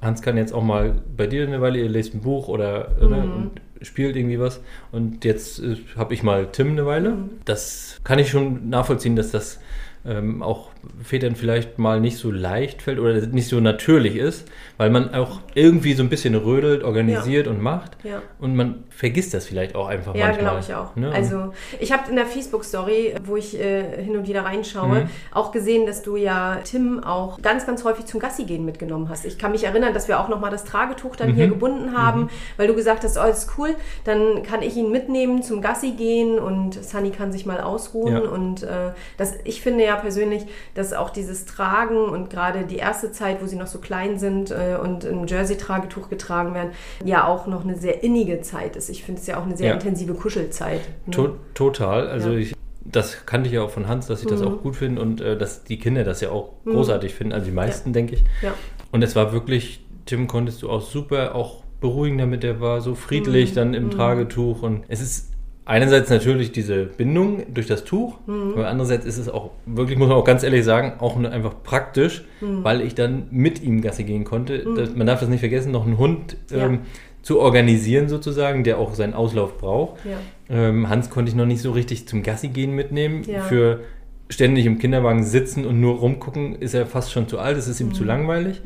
Hans 0.01 0.21
kann 0.21 0.37
jetzt 0.37 0.53
auch 0.53 0.63
mal 0.63 0.93
bei 1.15 1.27
dir 1.27 1.45
eine 1.45 1.59
Weile, 1.61 1.79
ihr 1.79 1.89
lest 1.89 2.13
ein 2.15 2.21
Buch 2.21 2.47
oder 2.47 2.87
äh, 3.01 3.05
ne, 3.05 3.17
Mhm. 3.17 3.33
und 3.33 3.51
spielt 3.81 4.15
irgendwie 4.15 4.39
was 4.39 4.61
und 4.91 5.25
jetzt 5.25 5.59
äh, 5.59 5.77
habe 5.95 6.13
ich 6.13 6.23
mal 6.23 6.51
Tim 6.51 6.71
eine 6.71 6.85
Weile. 6.85 7.29
Das 7.45 7.99
kann 8.03 8.19
ich 8.19 8.29
schon 8.29 8.69
nachvollziehen, 8.69 9.15
dass 9.15 9.31
das 9.31 9.59
ähm, 10.05 10.41
auch 10.41 10.70
Vätern 11.03 11.35
vielleicht 11.35 11.77
mal 11.79 11.99
nicht 11.99 12.17
so 12.17 12.31
leicht 12.31 12.81
fällt 12.81 12.99
oder 12.99 13.13
nicht 13.27 13.47
so 13.47 13.59
natürlich 13.59 14.15
ist, 14.15 14.47
weil 14.77 14.89
man 14.89 15.13
auch 15.13 15.39
irgendwie 15.53 15.93
so 15.93 16.01
ein 16.03 16.09
bisschen 16.09 16.33
rödelt, 16.35 16.83
organisiert 16.83 17.47
und 17.47 17.61
macht 17.61 17.97
Ja. 18.03 18.21
und 18.39 18.55
man 18.55 18.83
vergisst 18.89 19.33
das 19.33 19.45
vielleicht 19.45 19.75
auch 19.75 19.87
einfach 19.87 20.15
Ja, 20.15 20.27
manchmal. 20.27 20.45
glaube 20.45 20.59
ich 20.67 20.73
auch. 20.73 20.95
ne? 20.95 21.11
Also 21.11 21.53
ich 21.79 21.91
habe 21.91 22.09
in 22.09 22.15
der 22.15 22.25
Facebook-Story, 22.25 23.15
wo 23.25 23.35
ich 23.37 23.59
äh, 23.59 24.03
hin 24.03 24.15
und 24.17 24.27
wieder 24.27 24.43
reinschaue, 24.45 25.01
Mhm. 25.03 25.09
auch 25.31 25.51
gesehen, 25.51 25.85
dass 25.85 26.01
du 26.03 26.15
ja 26.17 26.59
Tim 26.63 27.03
auch 27.03 27.41
ganz, 27.41 27.65
ganz 27.65 27.83
häufig 27.83 28.05
zum 28.05 28.19
Gassi 28.19 28.43
gehen 28.45 28.65
mitgenommen 28.65 29.09
hast. 29.09 29.25
Ich 29.25 29.37
kann 29.37 29.51
mich 29.51 29.63
erinnern, 29.63 29.93
dass 29.93 30.07
wir 30.07 30.19
auch 30.19 30.29
nochmal 30.29 30.51
das 30.51 30.63
Tragetuch 30.63 31.15
dann 31.15 31.31
Mhm. 31.31 31.35
hier 31.35 31.47
gebunden 31.47 31.95
haben, 31.97 32.29
weil 32.57 32.67
du 32.67 32.73
gesagt 32.75 33.03
hast, 33.03 33.17
oh, 33.17 33.23
ist 33.29 33.51
cool, 33.57 33.75
dann 34.03 34.43
kann 34.43 34.61
ich 34.61 34.75
ihn 34.77 34.91
mitnehmen 34.91 35.43
zum 35.43 35.61
Gassi 35.61 35.91
gehen 35.91 36.39
und 36.39 36.83
Sunny 36.83 37.11
kann 37.11 37.31
sich 37.31 37.45
mal 37.45 37.59
ausruhen. 37.61 38.13
Ja. 38.13 38.19
Und 38.21 38.63
äh, 38.63 38.91
das, 39.17 39.33
ich 39.43 39.61
finde 39.61 39.83
ja 39.85 39.95
persönlich, 39.95 40.43
dass 40.73 40.93
auch 40.93 41.09
dieses 41.09 41.45
Tragen 41.45 41.97
und 42.05 42.29
gerade 42.29 42.65
die 42.65 42.77
erste 42.77 43.11
Zeit, 43.11 43.41
wo 43.41 43.45
sie 43.47 43.55
noch 43.55 43.67
so 43.67 43.79
klein 43.79 44.17
sind 44.19 44.51
äh, 44.51 44.77
und 44.81 45.05
ein 45.05 45.27
Jersey-Tragetuch 45.27 46.09
getragen 46.09 46.53
werden, 46.53 46.71
ja 47.03 47.27
auch 47.27 47.47
noch 47.47 47.63
eine 47.63 47.75
sehr 47.77 48.03
innige 48.03 48.41
Zeit 48.41 48.75
ist. 48.75 48.89
Ich 48.89 49.03
finde 49.03 49.21
es 49.21 49.27
ja 49.27 49.39
auch 49.39 49.45
eine 49.45 49.57
sehr 49.57 49.67
Ja. 49.69 49.73
intensive 49.73 50.13
Kuschelzeit. 50.13 50.81
ne? 51.05 51.11
To 51.13 51.29
total. 51.53 52.07
Also 52.07 52.31
Ja. 52.31 52.37
ich, 52.39 52.55
das 52.85 53.25
kannte 53.25 53.47
ich 53.47 53.53
ja 53.53 53.61
auch 53.61 53.69
von 53.69 53.87
Hans, 53.87 54.07
dass 54.07 54.21
ich 54.21 54.27
das 54.27 54.41
Mhm. 54.41 54.47
auch 54.47 54.61
gut 54.61 54.75
finde 54.75 55.01
und 55.01 55.21
äh, 55.21 55.37
dass 55.37 55.63
die 55.63 55.77
Kinder 55.79 56.03
das 56.03 56.21
ja 56.21 56.29
auch 56.31 56.53
großartig 56.65 57.13
finden. 57.13 57.33
Also 57.33 57.45
die 57.45 57.51
meisten, 57.51 57.93
denke 57.93 58.15
ich. 58.15 58.23
Ja. 58.41 58.53
Und 58.91 59.03
es 59.03 59.15
war 59.15 59.31
wirklich, 59.33 59.85
Tim 60.05 60.27
konntest 60.27 60.61
du 60.63 60.69
auch 60.69 60.81
super 60.81 61.35
auch 61.35 61.63
beruhigen 61.79 62.17
damit, 62.17 62.43
der 62.43 62.59
war 62.61 62.81
so 62.81 62.93
friedlich 62.95 63.53
dann 63.53 63.73
im 63.73 63.89
Tragetuch 63.91 64.61
und 64.61 64.83
es 64.87 65.01
ist 65.01 65.30
einerseits 65.65 66.09
natürlich 66.09 66.51
diese 66.51 66.85
Bindung 66.85 67.43
durch 67.53 67.67
das 67.67 67.83
Tuch, 67.83 68.17
aber 68.27 68.67
andererseits 68.67 69.05
ist 69.05 69.17
es 69.17 69.29
auch 69.29 69.51
wirklich, 69.65 69.97
muss 69.97 70.07
man 70.09 70.17
auch 70.17 70.25
ganz 70.25 70.43
ehrlich 70.43 70.65
sagen, 70.65 70.93
auch 70.99 71.17
nur 71.17 71.31
einfach 71.31 71.55
praktisch, 71.63 72.23
weil 72.41 72.81
ich 72.81 72.95
dann 72.95 73.27
mit 73.31 73.61
ihm 73.61 73.81
Gassi 73.81 74.03
gehen 74.03 74.23
konnte. 74.23 74.65
Das, 74.75 74.95
man 74.95 75.07
darf 75.07 75.19
das 75.19 75.29
nicht 75.29 75.39
vergessen, 75.41 75.71
noch 75.71 75.85
einen 75.85 75.97
Hund 75.97 76.35
Ja. 76.51 76.65
ähm, 76.65 76.79
zu 77.21 77.39
organisieren 77.39 78.09
sozusagen, 78.09 78.63
der 78.63 78.79
auch 78.79 78.95
seinen 78.95 79.13
Auslauf 79.13 79.59
braucht. 79.59 79.99
Ja. 80.05 80.17
Ähm, 80.49 80.89
Hans 80.89 81.11
konnte 81.11 81.29
ich 81.29 81.35
noch 81.35 81.45
nicht 81.45 81.61
so 81.61 81.71
richtig 81.71 82.07
zum 82.07 82.23
Gassi 82.23 82.47
gehen 82.47 82.73
mitnehmen. 82.75 83.21
Ja. 83.27 83.41
Für 83.41 83.81
ständig 84.27 84.65
im 84.65 84.79
Kinderwagen 84.79 85.23
sitzen 85.23 85.65
und 85.65 85.79
nur 85.79 85.97
rumgucken, 85.99 86.55
ist 86.55 86.73
er 86.73 86.87
fast 86.87 87.11
schon 87.11 87.27
zu 87.27 87.37
alt, 87.37 87.57
es 87.57 87.67
ist 87.67 87.79
ihm 87.79 87.89
Mhm. 87.89 87.93
zu 87.93 88.03
langweilig. 88.05 88.61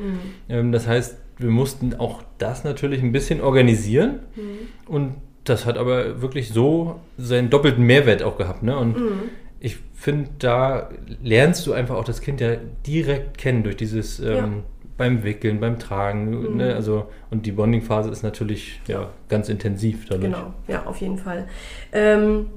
Ähm, 0.47 0.71
das 0.71 0.87
heißt, 0.87 1.17
wir 1.37 1.49
mussten 1.49 1.95
auch 1.95 2.23
das 2.37 2.63
natürlich 2.63 3.01
ein 3.03 3.11
bisschen 3.11 3.41
organisieren 3.41 4.19
Mhm. 4.37 4.41
und 4.87 5.11
das 5.45 5.65
hat 5.65 5.77
aber 5.77 6.21
wirklich 6.21 6.49
so 6.49 6.99
seinen 7.17 7.49
doppelten 7.49 7.83
Mehrwert 7.85 8.21
auch 8.23 8.37
gehabt. 8.37 8.61
Ne? 8.63 8.77
Und 8.77 8.97
Mhm. 8.97 9.19
ich 9.59 9.77
finde, 9.93 10.29
da 10.39 10.89
lernst 11.23 11.65
du 11.65 11.73
einfach 11.73 11.95
auch 11.95 12.03
das 12.03 12.19
Kind 12.21 12.41
ja 12.41 12.55
direkt 12.85 13.37
kennen 13.37 13.63
durch 13.63 13.77
dieses 13.77 14.19
ähm, 14.19 14.35
Ja. 14.35 14.49
beim 14.97 15.23
Wickeln, 15.23 15.59
beim 15.59 15.79
Tragen. 15.79 16.29
Mhm. 16.51 16.57
Ne? 16.57 16.75
Also, 16.75 17.05
und 17.31 17.45
die 17.45 17.51
Bonding-Phase 17.51 18.09
ist 18.09 18.23
natürlich 18.23 18.81
ja, 18.87 19.09
ganz 19.29 19.49
intensiv 19.49 20.05
dadurch. 20.09 20.31
Genau, 20.33 20.53
ja, 20.67 20.85
auf 20.85 20.97
jeden 21.01 21.17
Fall. 21.17 21.47
Ähm, 21.93 22.47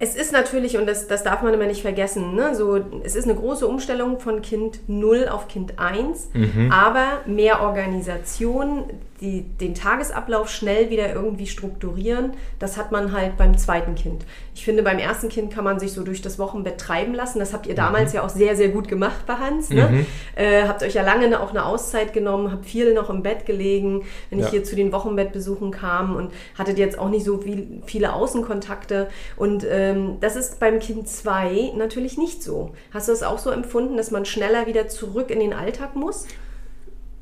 es 0.00 0.16
ist 0.16 0.32
natürlich, 0.32 0.76
und 0.76 0.86
das, 0.86 1.06
das 1.06 1.22
darf 1.22 1.42
man 1.42 1.54
immer 1.54 1.66
nicht 1.66 1.80
vergessen, 1.82 2.34
ne, 2.34 2.54
so, 2.54 2.78
es 3.04 3.14
ist 3.14 3.24
eine 3.24 3.36
große 3.36 3.66
Umstellung 3.66 4.18
von 4.18 4.42
Kind 4.42 4.80
0 4.88 5.28
auf 5.30 5.46
Kind 5.48 5.78
1, 5.78 6.30
Mhm. 6.34 6.70
aber 6.72 7.20
mehr 7.26 7.62
Organisation, 7.62 8.84
die, 9.24 9.42
den 9.42 9.74
Tagesablauf 9.74 10.48
schnell 10.50 10.90
wieder 10.90 11.12
irgendwie 11.12 11.46
strukturieren, 11.46 12.32
das 12.58 12.76
hat 12.76 12.92
man 12.92 13.12
halt 13.12 13.36
beim 13.36 13.56
zweiten 13.56 13.94
Kind. 13.94 14.26
Ich 14.54 14.64
finde, 14.64 14.82
beim 14.82 14.98
ersten 14.98 15.28
Kind 15.28 15.52
kann 15.52 15.64
man 15.64 15.78
sich 15.78 15.92
so 15.92 16.02
durch 16.02 16.20
das 16.22 16.38
Wochenbett 16.38 16.78
treiben 16.78 17.14
lassen. 17.14 17.38
Das 17.38 17.52
habt 17.52 17.66
ihr 17.66 17.74
damals 17.74 18.12
ja 18.12 18.22
auch 18.24 18.28
sehr, 18.28 18.56
sehr 18.56 18.68
gut 18.68 18.88
gemacht 18.88 19.24
bei 19.26 19.34
Hans. 19.34 19.70
Ne? 19.70 19.88
Mhm. 19.90 20.06
Äh, 20.36 20.64
habt 20.68 20.82
euch 20.82 20.94
ja 20.94 21.02
lange 21.02 21.40
auch 21.40 21.50
eine 21.50 21.64
Auszeit 21.64 22.12
genommen, 22.12 22.50
habt 22.52 22.66
viel 22.66 22.94
noch 22.94 23.10
im 23.10 23.22
Bett 23.22 23.46
gelegen, 23.46 24.02
wenn 24.30 24.38
ich 24.38 24.46
Ja. 24.46 24.50
hier 24.52 24.64
zu 24.64 24.76
den 24.76 24.92
Wochenbettbesuchen 24.92 25.70
kam 25.70 26.16
und 26.16 26.32
hattet 26.58 26.78
jetzt 26.78 26.98
auch 26.98 27.08
nicht 27.08 27.24
so 27.24 27.38
viel, 27.38 27.82
viele 27.86 28.12
Außenkontakte. 28.12 29.08
Und 29.36 29.62
äh, 29.64 29.74
Ähm, 29.84 30.18
das 30.20 30.36
ist 30.36 30.60
beim 30.60 30.78
Kind 30.78 31.08
2 31.08 31.72
natürlich 31.76 32.16
nicht 32.16 32.42
so. 32.42 32.72
Hast 32.92 33.08
du 33.08 33.12
das 33.12 33.22
auch 33.22 33.38
so 33.38 33.50
empfunden, 33.50 33.96
dass 33.96 34.10
man 34.10 34.24
schneller 34.24 34.66
wieder 34.66 34.88
zurück 34.88 35.30
in 35.30 35.40
den 35.40 35.52
Alltag 35.52 35.96
muss? 35.96 36.26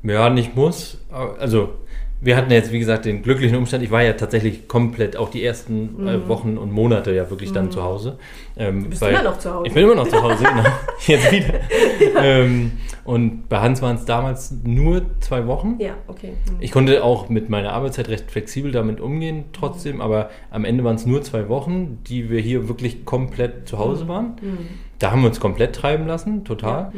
Ja, 0.03 0.29
nicht 0.29 0.55
muss. 0.55 0.97
Also 1.11 1.69
wir 2.23 2.37
hatten 2.37 2.51
jetzt, 2.51 2.71
wie 2.71 2.79
gesagt, 2.79 3.05
den 3.05 3.21
glücklichen 3.21 3.57
Umstand, 3.57 3.83
ich 3.83 3.91
war 3.91 4.01
ja 4.01 4.13
tatsächlich 4.13 4.67
komplett 4.67 5.17
auch 5.17 5.29
die 5.29 5.43
ersten 5.43 6.07
äh, 6.07 6.27
Wochen 6.27 6.57
und 6.57 6.71
Monate 6.71 7.13
ja 7.13 7.29
wirklich 7.29 7.51
dann 7.51 7.69
zu 7.71 7.83
Hause. 7.83 8.17
Ähm, 8.55 8.83
Du 8.83 8.89
bist 8.91 9.01
weil- 9.01 9.11
immer 9.13 9.23
noch 9.23 9.37
zu 9.37 9.53
Hause. 9.53 9.67
Ich 9.67 9.73
bin 9.73 9.83
immer 9.83 9.95
noch 9.95 10.07
zu 10.07 10.21
Hause, 10.21 10.43
genau. 10.43 10.63
Jetzt 11.05 11.31
wieder. 11.31 11.59
ähm, 12.21 12.71
und 13.05 13.49
bei 13.49 13.59
Hans 13.59 13.81
waren 13.81 13.97
es 13.97 14.05
damals 14.05 14.53
nur 14.63 15.01
zwei 15.19 15.45
Wochen. 15.47 15.75
Ja, 15.79 15.95
okay. 16.07 16.29
Hm. 16.47 16.55
Ich 16.61 16.71
konnte 16.71 17.03
auch 17.03 17.27
mit 17.29 17.49
meiner 17.49 17.73
Arbeitszeit 17.73 18.07
recht 18.09 18.31
flexibel 18.31 18.71
damit 18.71 19.01
umgehen, 19.01 19.45
trotzdem, 19.51 19.99
aber 19.99 20.29
am 20.51 20.63
Ende 20.65 20.83
waren 20.83 20.95
es 20.95 21.05
nur 21.05 21.21
zwei 21.23 21.49
Wochen, 21.49 21.99
die 22.07 22.29
wir 22.29 22.39
hier 22.39 22.69
wirklich 22.69 23.03
komplett 23.05 23.67
zu 23.67 23.79
Hause 23.79 24.07
waren. 24.07 24.35
Da 24.99 25.11
haben 25.11 25.21
wir 25.21 25.27
uns 25.27 25.39
komplett 25.41 25.75
treiben 25.75 26.07
lassen, 26.07 26.45
total. 26.45 26.91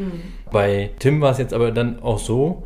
Bei 0.51 0.91
Tim 0.99 1.21
war 1.21 1.31
es 1.31 1.39
jetzt 1.39 1.53
aber 1.53 1.71
dann 1.71 2.01
auch 2.03 2.19
so, 2.19 2.63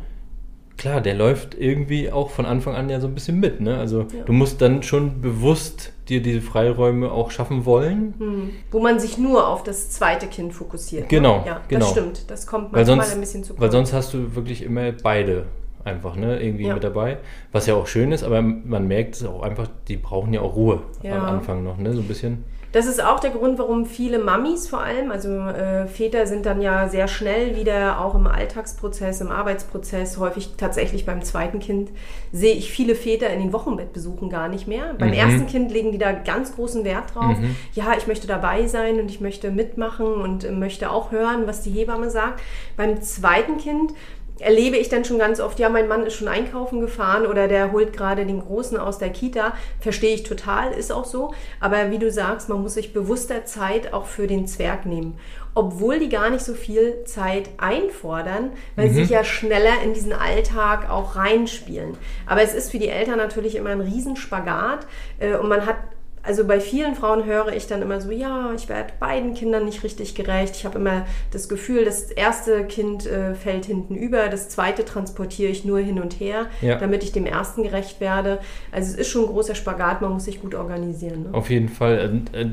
klar, 0.80 1.00
der 1.02 1.14
läuft 1.14 1.54
irgendwie 1.54 2.10
auch 2.10 2.30
von 2.30 2.46
Anfang 2.46 2.74
an 2.74 2.88
ja 2.88 3.00
so 3.00 3.06
ein 3.06 3.14
bisschen 3.14 3.38
mit. 3.38 3.60
Ne? 3.60 3.76
Also 3.76 4.06
du 4.26 4.32
musst 4.32 4.60
dann 4.62 4.82
schon 4.82 5.20
bewusst 5.20 5.92
dir 6.08 6.22
diese 6.22 6.40
Freiräume 6.40 7.12
auch 7.12 7.30
schaffen 7.30 7.66
wollen. 7.66 8.14
Hm. 8.18 8.50
Wo 8.70 8.80
man 8.80 8.98
sich 8.98 9.18
nur 9.18 9.46
auf 9.46 9.62
das 9.62 9.90
zweite 9.90 10.26
Kind 10.26 10.54
fokussiert. 10.54 11.02
ne? 11.02 11.08
Genau, 11.08 11.44
Ja, 11.46 11.60
genau. 11.68 11.80
das 11.80 11.90
stimmt. 11.90 12.30
Das 12.30 12.46
kommt 12.46 12.72
manchmal 12.72 12.84
sonst, 12.86 13.14
ein 13.14 13.20
bisschen 13.20 13.44
zu 13.44 13.52
kurz. 13.52 13.60
weil 13.62 13.70
sonst 13.70 13.92
hast 13.92 14.14
du 14.14 14.34
wirklich 14.34 14.62
immer 14.62 14.90
beide 14.92 15.44
einfach 15.84 16.16
ne, 16.16 16.42
irgendwie 16.42 16.66
Ja. 16.66 16.74
mit 16.74 16.82
dabei. 16.82 17.18
Was 17.52 17.66
ja 17.66 17.74
auch 17.74 17.86
schön 17.86 18.10
ist, 18.12 18.22
aber 18.24 18.40
man 18.42 18.88
merkt 18.88 19.14
es 19.16 19.24
auch 19.24 19.42
einfach, 19.42 19.68
die 19.88 19.96
brauchen 19.98 20.32
ja 20.32 20.40
auch 20.40 20.56
Ruhe 20.56 20.80
Ja. 21.02 21.18
am 21.18 21.24
Anfang 21.36 21.62
noch, 21.62 21.76
ne? 21.78 21.92
So 21.92 22.00
ein 22.00 22.08
bisschen. 22.08 22.44
Das 22.72 22.86
ist 22.86 23.02
auch 23.04 23.18
der 23.18 23.30
Grund, 23.30 23.58
warum 23.58 23.84
viele 23.84 24.20
Mamis 24.20 24.68
vor 24.68 24.80
allem, 24.80 25.10
also 25.10 25.28
äh, 25.30 25.86
Väter 25.88 26.26
sind 26.28 26.46
dann 26.46 26.62
ja 26.62 26.88
sehr 26.88 27.08
schnell 27.08 27.56
wieder 27.56 28.00
auch 28.00 28.14
im 28.14 28.28
Alltagsprozess, 28.28 29.20
im 29.20 29.32
Arbeitsprozess, 29.32 30.18
häufig 30.18 30.50
tatsächlich 30.56 31.04
beim 31.04 31.22
zweiten 31.22 31.58
Kind, 31.58 31.90
sehe 32.32 32.54
ich 32.54 32.70
viele 32.70 32.94
Väter 32.94 33.28
in 33.30 33.40
den 33.40 33.52
Wochenbettbesuchen 33.52 34.30
gar 34.30 34.48
nicht 34.48 34.68
mehr. 34.68 34.94
Beim 34.96 35.08
Mhm. 35.08 35.14
ersten 35.14 35.46
Kind 35.48 35.72
legen 35.72 35.90
die 35.90 35.98
da 35.98 36.12
ganz 36.12 36.54
großen 36.54 36.84
Wert 36.84 37.14
drauf. 37.14 37.36
Ja, 37.74 37.92
ich 37.98 38.06
möchte 38.06 38.28
dabei 38.28 38.66
sein 38.68 39.00
und 39.00 39.10
ich 39.10 39.20
möchte 39.20 39.50
mitmachen 39.50 40.06
und 40.06 40.48
möchte 40.58 40.90
auch 40.90 41.10
hören, 41.10 41.46
was 41.46 41.62
die 41.62 41.70
Hebamme 41.70 42.08
sagt. 42.10 42.40
Beim 42.76 43.02
zweiten 43.02 43.58
Kind 43.58 43.92
erlebe 44.40 44.76
ich 44.76 44.88
dann 44.88 45.04
schon 45.04 45.18
ganz 45.18 45.40
oft, 45.40 45.58
ja, 45.58 45.68
mein 45.68 45.88
Mann 45.88 46.04
ist 46.04 46.14
schon 46.14 46.28
einkaufen 46.28 46.80
gefahren 46.80 47.26
oder 47.26 47.48
der 47.48 47.72
holt 47.72 47.92
gerade 47.92 48.26
den 48.26 48.40
Großen 48.40 48.78
aus 48.78 48.98
der 48.98 49.10
Kita. 49.10 49.54
Verstehe 49.80 50.14
ich 50.14 50.22
total, 50.22 50.72
ist 50.72 50.92
auch 50.92 51.04
so. 51.04 51.34
Aber 51.60 51.90
wie 51.90 51.98
du 51.98 52.10
sagst, 52.10 52.48
man 52.48 52.62
muss 52.62 52.74
sich 52.74 52.92
bewusster 52.92 53.44
Zeit 53.44 53.92
auch 53.92 54.06
für 54.06 54.26
den 54.26 54.46
Zwerg 54.46 54.86
nehmen. 54.86 55.18
Obwohl 55.54 55.98
die 55.98 56.08
gar 56.08 56.30
nicht 56.30 56.44
so 56.44 56.54
viel 56.54 57.02
Zeit 57.04 57.50
einfordern, 57.58 58.52
weil 58.76 58.88
sie 58.88 59.00
sich 59.00 59.10
ja 59.10 59.24
schneller 59.24 59.82
in 59.84 59.94
diesen 59.94 60.12
Alltag 60.12 60.88
auch 60.88 61.16
reinspielen. 61.16 61.98
Aber 62.26 62.42
es 62.42 62.54
ist 62.54 62.70
für 62.70 62.78
die 62.78 62.88
Eltern 62.88 63.18
natürlich 63.18 63.56
immer 63.56 63.70
ein 63.70 63.80
Riesenspagat 63.80 64.86
äh, 65.18 65.34
und 65.34 65.48
man 65.48 65.66
hat 65.66 65.76
also 66.22 66.46
bei 66.46 66.60
vielen 66.60 66.94
Frauen 66.94 67.24
höre 67.24 67.52
ich 67.54 67.66
dann 67.66 67.80
immer 67.82 68.00
so, 68.00 68.10
ja, 68.10 68.52
ich 68.54 68.68
werde 68.68 68.92
beiden 69.00 69.34
Kindern 69.34 69.64
nicht 69.64 69.82
richtig 69.82 70.14
gerecht. 70.14 70.54
Ich 70.56 70.64
habe 70.66 70.78
immer 70.78 71.06
das 71.32 71.48
Gefühl, 71.48 71.84
das 71.84 72.10
erste 72.10 72.64
Kind 72.64 73.06
äh, 73.06 73.34
fällt 73.34 73.64
hinten 73.64 73.94
über, 73.94 74.28
das 74.28 74.48
zweite 74.50 74.84
transportiere 74.84 75.50
ich 75.50 75.64
nur 75.64 75.78
hin 75.78 75.98
und 76.00 76.20
her, 76.20 76.46
Ja. 76.60 76.76
damit 76.76 77.02
ich 77.04 77.12
dem 77.12 77.26
ersten 77.26 77.62
gerecht 77.62 78.00
werde. 78.00 78.38
Also 78.70 78.92
es 78.92 78.98
ist 78.98 79.08
schon 79.08 79.22
ein 79.24 79.28
großer 79.28 79.54
Spagat, 79.54 80.02
man 80.02 80.12
muss 80.12 80.24
sich 80.26 80.40
gut 80.40 80.54
organisieren. 80.54 81.22
Ne? 81.24 81.28
Auf 81.32 81.48
jeden 81.50 81.68
Fall. 81.68 82.10
Und, 82.10 82.34
äh, 82.34 82.46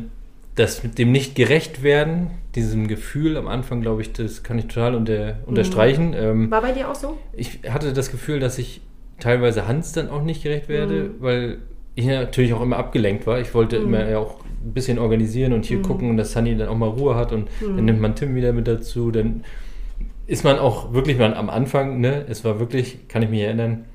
Das 0.56 0.82
mit 0.84 0.98
dem 0.98 1.12
nicht 1.12 1.36
gerecht 1.36 1.84
werden, 1.84 2.32
diesem 2.56 2.88
Gefühl 2.88 3.38
am 3.38 3.48
Anfang, 3.48 3.82
glaube 3.82 4.02
ich, 4.02 4.14
das 4.14 4.42
kann 4.42 4.58
ich 4.58 4.66
total 4.66 4.96
unter, 4.96 5.36
unterstreichen. 5.46 6.16
Ähm, 6.18 6.50
War 6.50 6.62
bei 6.64 6.72
dir 6.72 6.90
auch 6.90 6.96
so? 6.96 7.16
ich 7.34 7.60
hatte 7.70 7.94
das 7.94 8.10
Gefühl, 8.10 8.40
dass 8.40 8.58
ich 8.58 8.82
teilweise 9.20 9.68
Hans 9.68 9.92
dann 9.92 10.10
auch 10.10 10.24
nicht 10.24 10.42
gerecht 10.42 10.68
werde, 10.68 11.12
weil 11.20 11.60
ich 11.98 12.06
natürlich 12.06 12.54
auch 12.54 12.62
immer 12.62 12.78
abgelenkt 12.78 13.28
war. 13.28 13.40
Ich 13.42 13.54
wollte 13.54 13.76
immer 13.76 14.08
ja 14.10 14.20
auch 14.20 14.40
ein 14.64 14.74
bisschen 14.74 15.00
organisieren 15.00 15.52
und 15.54 15.66
hier 15.66 15.82
gucken, 15.82 16.16
dass 16.16 16.32
Sunny 16.32 16.56
dann 16.56 16.70
auch 16.70 16.78
mal 16.78 16.88
Ruhe 16.90 17.16
hat 17.16 17.32
und 17.34 17.48
dann 17.62 17.84
nimmt 17.86 18.00
man 18.00 18.16
Tim 18.16 18.36
wieder 18.36 18.54
mit 18.54 18.68
dazu. 18.68 19.12
Dann 19.12 19.44
ist 20.28 20.44
man 20.44 20.60
auch 20.60 20.94
wirklich 20.94 21.18
mal 21.18 21.34
am 21.34 21.50
Anfang, 21.50 22.00
ne, 22.00 22.26
es 22.30 22.46
war 22.46 22.60
wirklich, 22.60 23.08
kann 23.08 23.24
ich 23.24 23.30
mich 23.30 23.42
erinnern, 23.42 23.86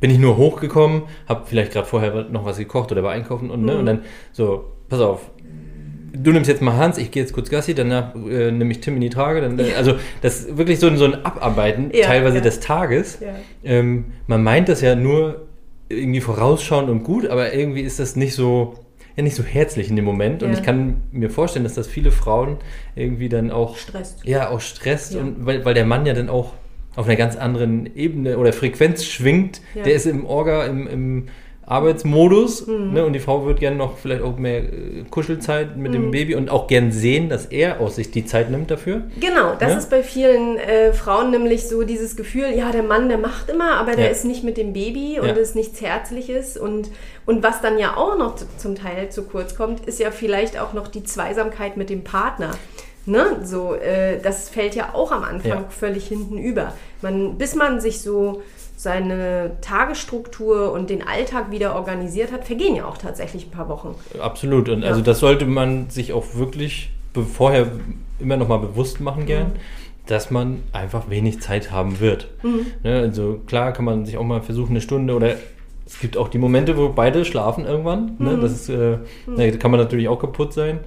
bin 0.00 0.10
ich 0.10 0.18
nur 0.18 0.36
hochgekommen, 0.36 1.02
habe 1.28 1.44
vielleicht 1.46 1.72
gerade 1.72 1.86
vorher 1.86 2.24
noch 2.30 2.44
was 2.44 2.58
gekocht 2.58 2.90
oder 2.92 3.02
war 3.02 3.12
einkaufen 3.12 3.50
und, 3.50 3.64
ne, 3.64 3.76
und 3.78 3.86
dann 3.86 4.00
so, 4.32 4.64
pass 4.88 5.00
auf, 5.00 5.30
du 6.12 6.32
nimmst 6.32 6.48
jetzt 6.48 6.62
mal 6.62 6.76
Hans, 6.76 6.98
ich 6.98 7.10
gehe 7.10 7.22
jetzt 7.22 7.32
kurz 7.32 7.48
Gassi, 7.50 7.74
danach 7.74 8.14
äh, 8.14 8.50
nehme 8.50 8.70
ich 8.72 8.80
Tim 8.80 8.94
in 8.96 9.00
die 9.02 9.10
Trage. 9.10 9.40
Dann, 9.40 9.58
äh, 9.58 9.74
also 9.76 9.94
das 10.22 10.40
ist 10.46 10.56
wirklich 10.56 10.78
so, 10.80 10.86
ein- 10.88 10.96
so 10.96 11.04
ein 11.04 11.24
Abarbeiten 11.24 11.90
Ja, 11.92 12.06
teilweise 12.06 12.36
ja. 12.38 12.42
des 12.42 12.60
Tages. 12.60 13.18
Ja. 13.20 13.34
Ähm, 13.64 14.06
man 14.26 14.42
meint 14.42 14.68
das 14.68 14.80
ja 14.80 14.94
nur 14.94 15.42
irgendwie 15.88 16.20
vorausschauend 16.20 16.88
und 16.90 17.04
gut, 17.04 17.26
aber 17.26 17.52
irgendwie 17.54 17.82
ist 17.82 17.98
das 18.00 18.16
nicht 18.16 18.34
so, 18.34 18.74
ja, 19.16 19.22
nicht 19.22 19.36
so 19.36 19.42
herzlich 19.44 19.90
in 19.90 19.96
dem 19.96 20.04
Moment. 20.04 20.42
Und 20.42 20.50
Ja. 20.52 20.58
ich 20.58 20.62
kann 20.64 21.02
mir 21.12 21.30
vorstellen, 21.30 21.64
dass 21.64 21.74
das 21.74 21.86
viele 21.86 22.10
Frauen 22.10 22.56
irgendwie 22.96 23.28
dann 23.28 23.50
auch 23.50 23.76
Stresst. 23.76 24.24
ja, 24.24 24.48
auch 24.50 24.60
stresst 24.60 25.14
Ja. 25.14 25.20
und 25.20 25.46
weil, 25.46 25.64
weil 25.64 25.74
der 25.74 25.84
Mann 25.86 26.06
ja 26.06 26.14
dann 26.14 26.28
auch 26.28 26.52
auf 26.96 27.06
einer 27.06 27.16
ganz 27.16 27.36
anderen 27.36 27.94
Ebene 27.96 28.38
oder 28.38 28.52
Frequenz 28.52 29.04
schwingt. 29.04 29.60
Der 29.74 29.94
ist 29.94 30.06
im 30.06 30.24
Orga, 30.26 30.64
im, 30.66 30.86
im 30.86 31.26
Arbeitsmodus 31.66 32.66
Mhm. 32.66 32.92
ne, 32.92 33.04
und 33.04 33.12
die 33.12 33.20
Frau 33.20 33.46
wird 33.46 33.60
gerne 33.60 33.76
noch 33.76 33.96
vielleicht 33.98 34.22
auch 34.22 34.36
mehr 34.36 34.58
äh, 34.64 35.04
Kuschelzeit 35.10 35.76
mit 35.76 35.90
Mhm. 35.92 35.94
dem 35.94 36.10
Baby 36.10 36.34
und 36.34 36.50
auch 36.50 36.66
gern 36.66 36.92
sehen, 36.92 37.28
dass 37.28 37.46
er 37.46 37.80
aus 37.80 37.96
sich 37.96 38.10
die 38.10 38.24
Zeit 38.26 38.50
nimmt 38.50 38.70
dafür. 38.70 39.02
Genau, 39.20 39.54
das 39.58 39.72
Ja? 39.72 39.78
ist 39.78 39.90
bei 39.90 40.02
vielen 40.02 40.58
äh, 40.58 40.92
Frauen 40.92 41.30
nämlich 41.30 41.68
so 41.68 41.82
dieses 41.82 42.16
Gefühl, 42.16 42.50
ja, 42.56 42.70
der 42.72 42.82
Mann, 42.82 43.08
der 43.08 43.18
macht 43.18 43.48
immer, 43.50 43.72
aber 43.76 43.92
der 43.96 44.06
Ja. 44.06 44.10
ist 44.10 44.24
nicht 44.24 44.44
mit 44.44 44.56
dem 44.56 44.72
Baby 44.72 45.18
und 45.20 45.28
Ja. 45.28 45.34
ist 45.34 45.54
nichts 45.56 45.80
Herzliches. 45.80 46.56
Und, 46.56 46.90
und 47.26 47.42
was 47.42 47.60
dann 47.60 47.78
ja 47.78 47.96
auch 47.96 48.18
noch 48.18 48.36
zu- 48.36 48.46
zum 48.56 48.74
Teil 48.74 49.08
zu 49.10 49.22
kurz 49.24 49.56
kommt, 49.56 49.86
ist 49.86 49.98
ja 50.00 50.10
vielleicht 50.10 50.58
auch 50.60 50.72
noch 50.72 50.88
die 50.88 51.02
Zweisamkeit 51.04 51.76
mit 51.76 51.90
dem 51.90 52.04
Partner. 52.04 52.50
Ne? 53.06 53.40
So, 53.42 53.74
äh, 53.74 54.18
das 54.22 54.48
fällt 54.48 54.74
ja 54.74 54.94
auch 54.94 55.12
am 55.12 55.24
Anfang 55.24 55.50
Ja. 55.50 55.64
völlig 55.68 56.06
hinten 56.08 56.38
über. 56.38 56.72
Man, 57.02 57.36
bis 57.36 57.54
man 57.54 57.78
sich 57.80 58.00
so 58.00 58.40
seine 58.76 59.52
Tagesstruktur 59.60 60.72
und 60.72 60.90
den 60.90 61.06
Alltag 61.06 61.50
wieder 61.50 61.74
organisiert 61.74 62.32
hat, 62.32 62.44
vergehen 62.44 62.74
ja 62.76 62.86
auch 62.86 62.98
tatsächlich 62.98 63.46
ein 63.46 63.50
paar 63.50 63.68
Wochen. 63.68 63.94
Absolut. 64.20 64.68
Und 64.68 64.82
Ja. 64.82 64.88
also 64.88 65.00
das 65.00 65.20
sollte 65.20 65.46
man 65.46 65.90
sich 65.90 66.12
auch 66.12 66.34
wirklich 66.34 66.90
vorher 67.32 67.68
immer 68.18 68.36
noch 68.36 68.48
mal 68.48 68.58
bewusst 68.58 69.00
machen 69.00 69.26
gern, 69.26 69.48
Mhm. 69.48 69.52
dass 70.06 70.30
man 70.30 70.62
einfach 70.72 71.08
wenig 71.08 71.40
Zeit 71.40 71.70
haben 71.70 72.00
wird. 72.00 72.28
Mhm. 72.42 72.66
Ne, 72.82 72.98
also 73.00 73.40
klar 73.46 73.72
kann 73.72 73.84
man 73.84 74.04
sich 74.04 74.16
auch 74.16 74.24
mal 74.24 74.42
versuchen, 74.42 74.70
eine 74.70 74.80
Stunde 74.80 75.14
oder 75.14 75.34
es 75.86 75.98
gibt 76.00 76.16
auch 76.16 76.28
die 76.28 76.38
Momente, 76.38 76.76
wo 76.78 76.88
beide 76.88 77.24
schlafen 77.24 77.66
irgendwann. 77.66 78.16
Mhm. 78.18 78.26
Ne? 78.26 78.38
Das 78.40 78.52
ist, 78.52 78.68
äh, 78.70 78.98
ne, 79.26 79.50
da 79.52 79.56
kann 79.58 79.70
man 79.70 79.78
natürlich 79.80 80.08
auch 80.08 80.18
kaputt 80.18 80.52
sein. 80.52 80.80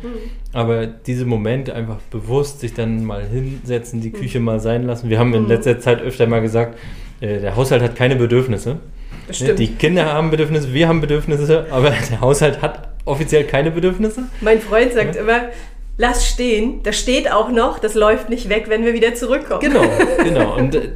Aber 0.54 0.86
diese 0.88 1.26
Momente 1.26 1.74
einfach 1.74 1.98
bewusst 2.12 2.60
sich 2.60 2.74
dann 2.74 3.06
mal 3.06 3.24
hinsetzen, 3.24 4.00
Mhm. 4.00 4.04
die 4.04 4.12
Küche 4.12 4.40
mal 4.40 4.60
sein 4.60 4.84
lassen. 4.84 5.10
Wir 5.10 5.20
haben 5.20 5.34
in 5.34 5.48
letzter 5.48 5.80
Zeit 5.80 6.02
öfter 6.02 6.26
mal 6.28 6.42
gesagt, 6.42 6.78
der 7.22 7.56
Haushalt 7.56 7.82
hat 7.82 7.96
keine 7.96 8.16
Bedürfnisse. 8.16 8.78
Stimmt. 9.32 9.60
Die 9.60 9.68
Kinder 9.68 10.06
haben 10.14 10.32
Bedürfnisse, 10.32 10.74
wir 10.74 10.88
haben 10.88 11.02
Bedürfnisse, 11.02 11.66
aber 11.72 11.90
der 12.10 12.22
Haushalt 12.22 12.62
hat 12.62 12.90
offiziell 13.06 13.44
keine 13.44 13.72
Bedürfnisse. 13.72 14.24
Mein 14.42 14.62
Freund 14.62 14.94
sagt 14.94 15.16
immer, 15.16 15.50
lass 15.98 16.28
stehen, 16.28 16.82
das 16.84 16.98
steht 17.00 17.32
auch 17.32 17.50
noch, 17.52 17.80
das 17.80 17.94
läuft 17.96 18.30
nicht 18.30 18.48
weg, 18.50 18.66
wenn 18.68 18.86
wir 18.86 18.94
wieder 18.94 19.16
zurückkommen. 19.16 19.62
Genau, 19.62 19.82
genau. 20.24 20.56
Und 20.56 20.76
äh, 20.76 20.90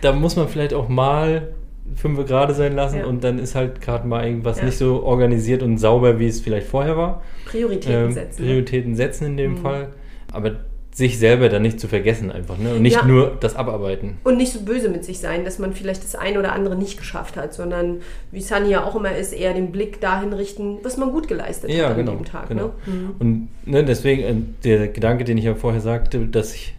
da 0.00 0.12
muss 0.12 0.36
man 0.36 0.48
vielleicht 0.48 0.72
auch 0.74 0.88
mal 0.88 1.48
fünf 1.96 2.24
gerade 2.26 2.54
sein 2.54 2.74
lassen 2.74 3.00
Ja. 3.00 3.06
und 3.06 3.22
dann 3.22 3.38
ist 3.38 3.54
halt 3.54 3.80
gerade 3.82 4.06
mal 4.06 4.24
irgendwas 4.26 4.58
Ja. 4.58 4.64
nicht 4.64 4.78
so 4.78 5.02
organisiert 5.02 5.62
und 5.62 5.76
sauber, 5.78 6.18
wie 6.18 6.26
es 6.26 6.40
vielleicht 6.40 6.66
vorher 6.66 6.96
war. 6.96 7.22
Prioritäten 7.44 8.06
Ähm, 8.06 8.12
setzen. 8.12 8.42
ne? 8.42 8.48
Prioritäten 8.48 8.96
setzen 8.96 9.26
in 9.26 9.36
dem 9.36 9.56
Fall. 9.58 9.88
Aber 10.32 10.52
sich 10.96 11.18
selber 11.18 11.48
dann 11.48 11.62
nicht 11.62 11.80
zu 11.80 11.88
vergessen 11.88 12.30
einfach. 12.30 12.56
Ne? 12.56 12.72
Und 12.76 12.82
nicht 12.82 12.94
Ja. 12.96 13.04
nur 13.04 13.36
das 13.40 13.56
Abarbeiten. 13.56 14.18
Und 14.22 14.36
nicht 14.36 14.52
so 14.52 14.60
böse 14.60 14.88
mit 14.88 15.04
sich 15.04 15.18
sein, 15.18 15.44
dass 15.44 15.58
man 15.58 15.72
vielleicht 15.72 16.04
das 16.04 16.14
eine 16.14 16.38
oder 16.38 16.52
andere 16.52 16.76
nicht 16.76 16.96
geschafft 16.96 17.36
hat, 17.36 17.52
sondern 17.52 18.00
wie 18.30 18.40
Sunny 18.40 18.70
ja 18.70 18.84
auch 18.84 18.94
immer 18.94 19.14
ist, 19.16 19.32
eher 19.32 19.54
den 19.54 19.72
Blick 19.72 20.00
dahin 20.00 20.32
richten, 20.32 20.78
was 20.84 20.96
man 20.96 21.10
gut 21.10 21.26
geleistet 21.26 21.70
Ja, 21.70 21.86
hat 21.86 21.90
an 21.92 21.96
genau. 22.06 22.12
dem 22.12 22.24
Tag. 22.24 22.48
genau. 22.48 22.66
Ne? 22.66 22.72
Mhm. 22.86 23.10
Und 23.18 23.48
ne, 23.66 23.84
deswegen 23.84 24.22
äh, 24.22 24.34
der 24.62 24.86
Gedanke, 24.86 25.24
den 25.24 25.36
ich 25.36 25.44
ja 25.44 25.56
vorher 25.56 25.80
sagte, 25.80 26.20
dass 26.26 26.54
ich 26.54 26.74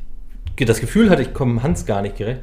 das 0.66 0.80
Gefühl 0.80 1.10
hatte, 1.10 1.22
ich 1.22 1.34
komme 1.34 1.62
Hans 1.62 1.86
gar 1.86 2.02
nicht 2.02 2.16
gerecht. 2.16 2.40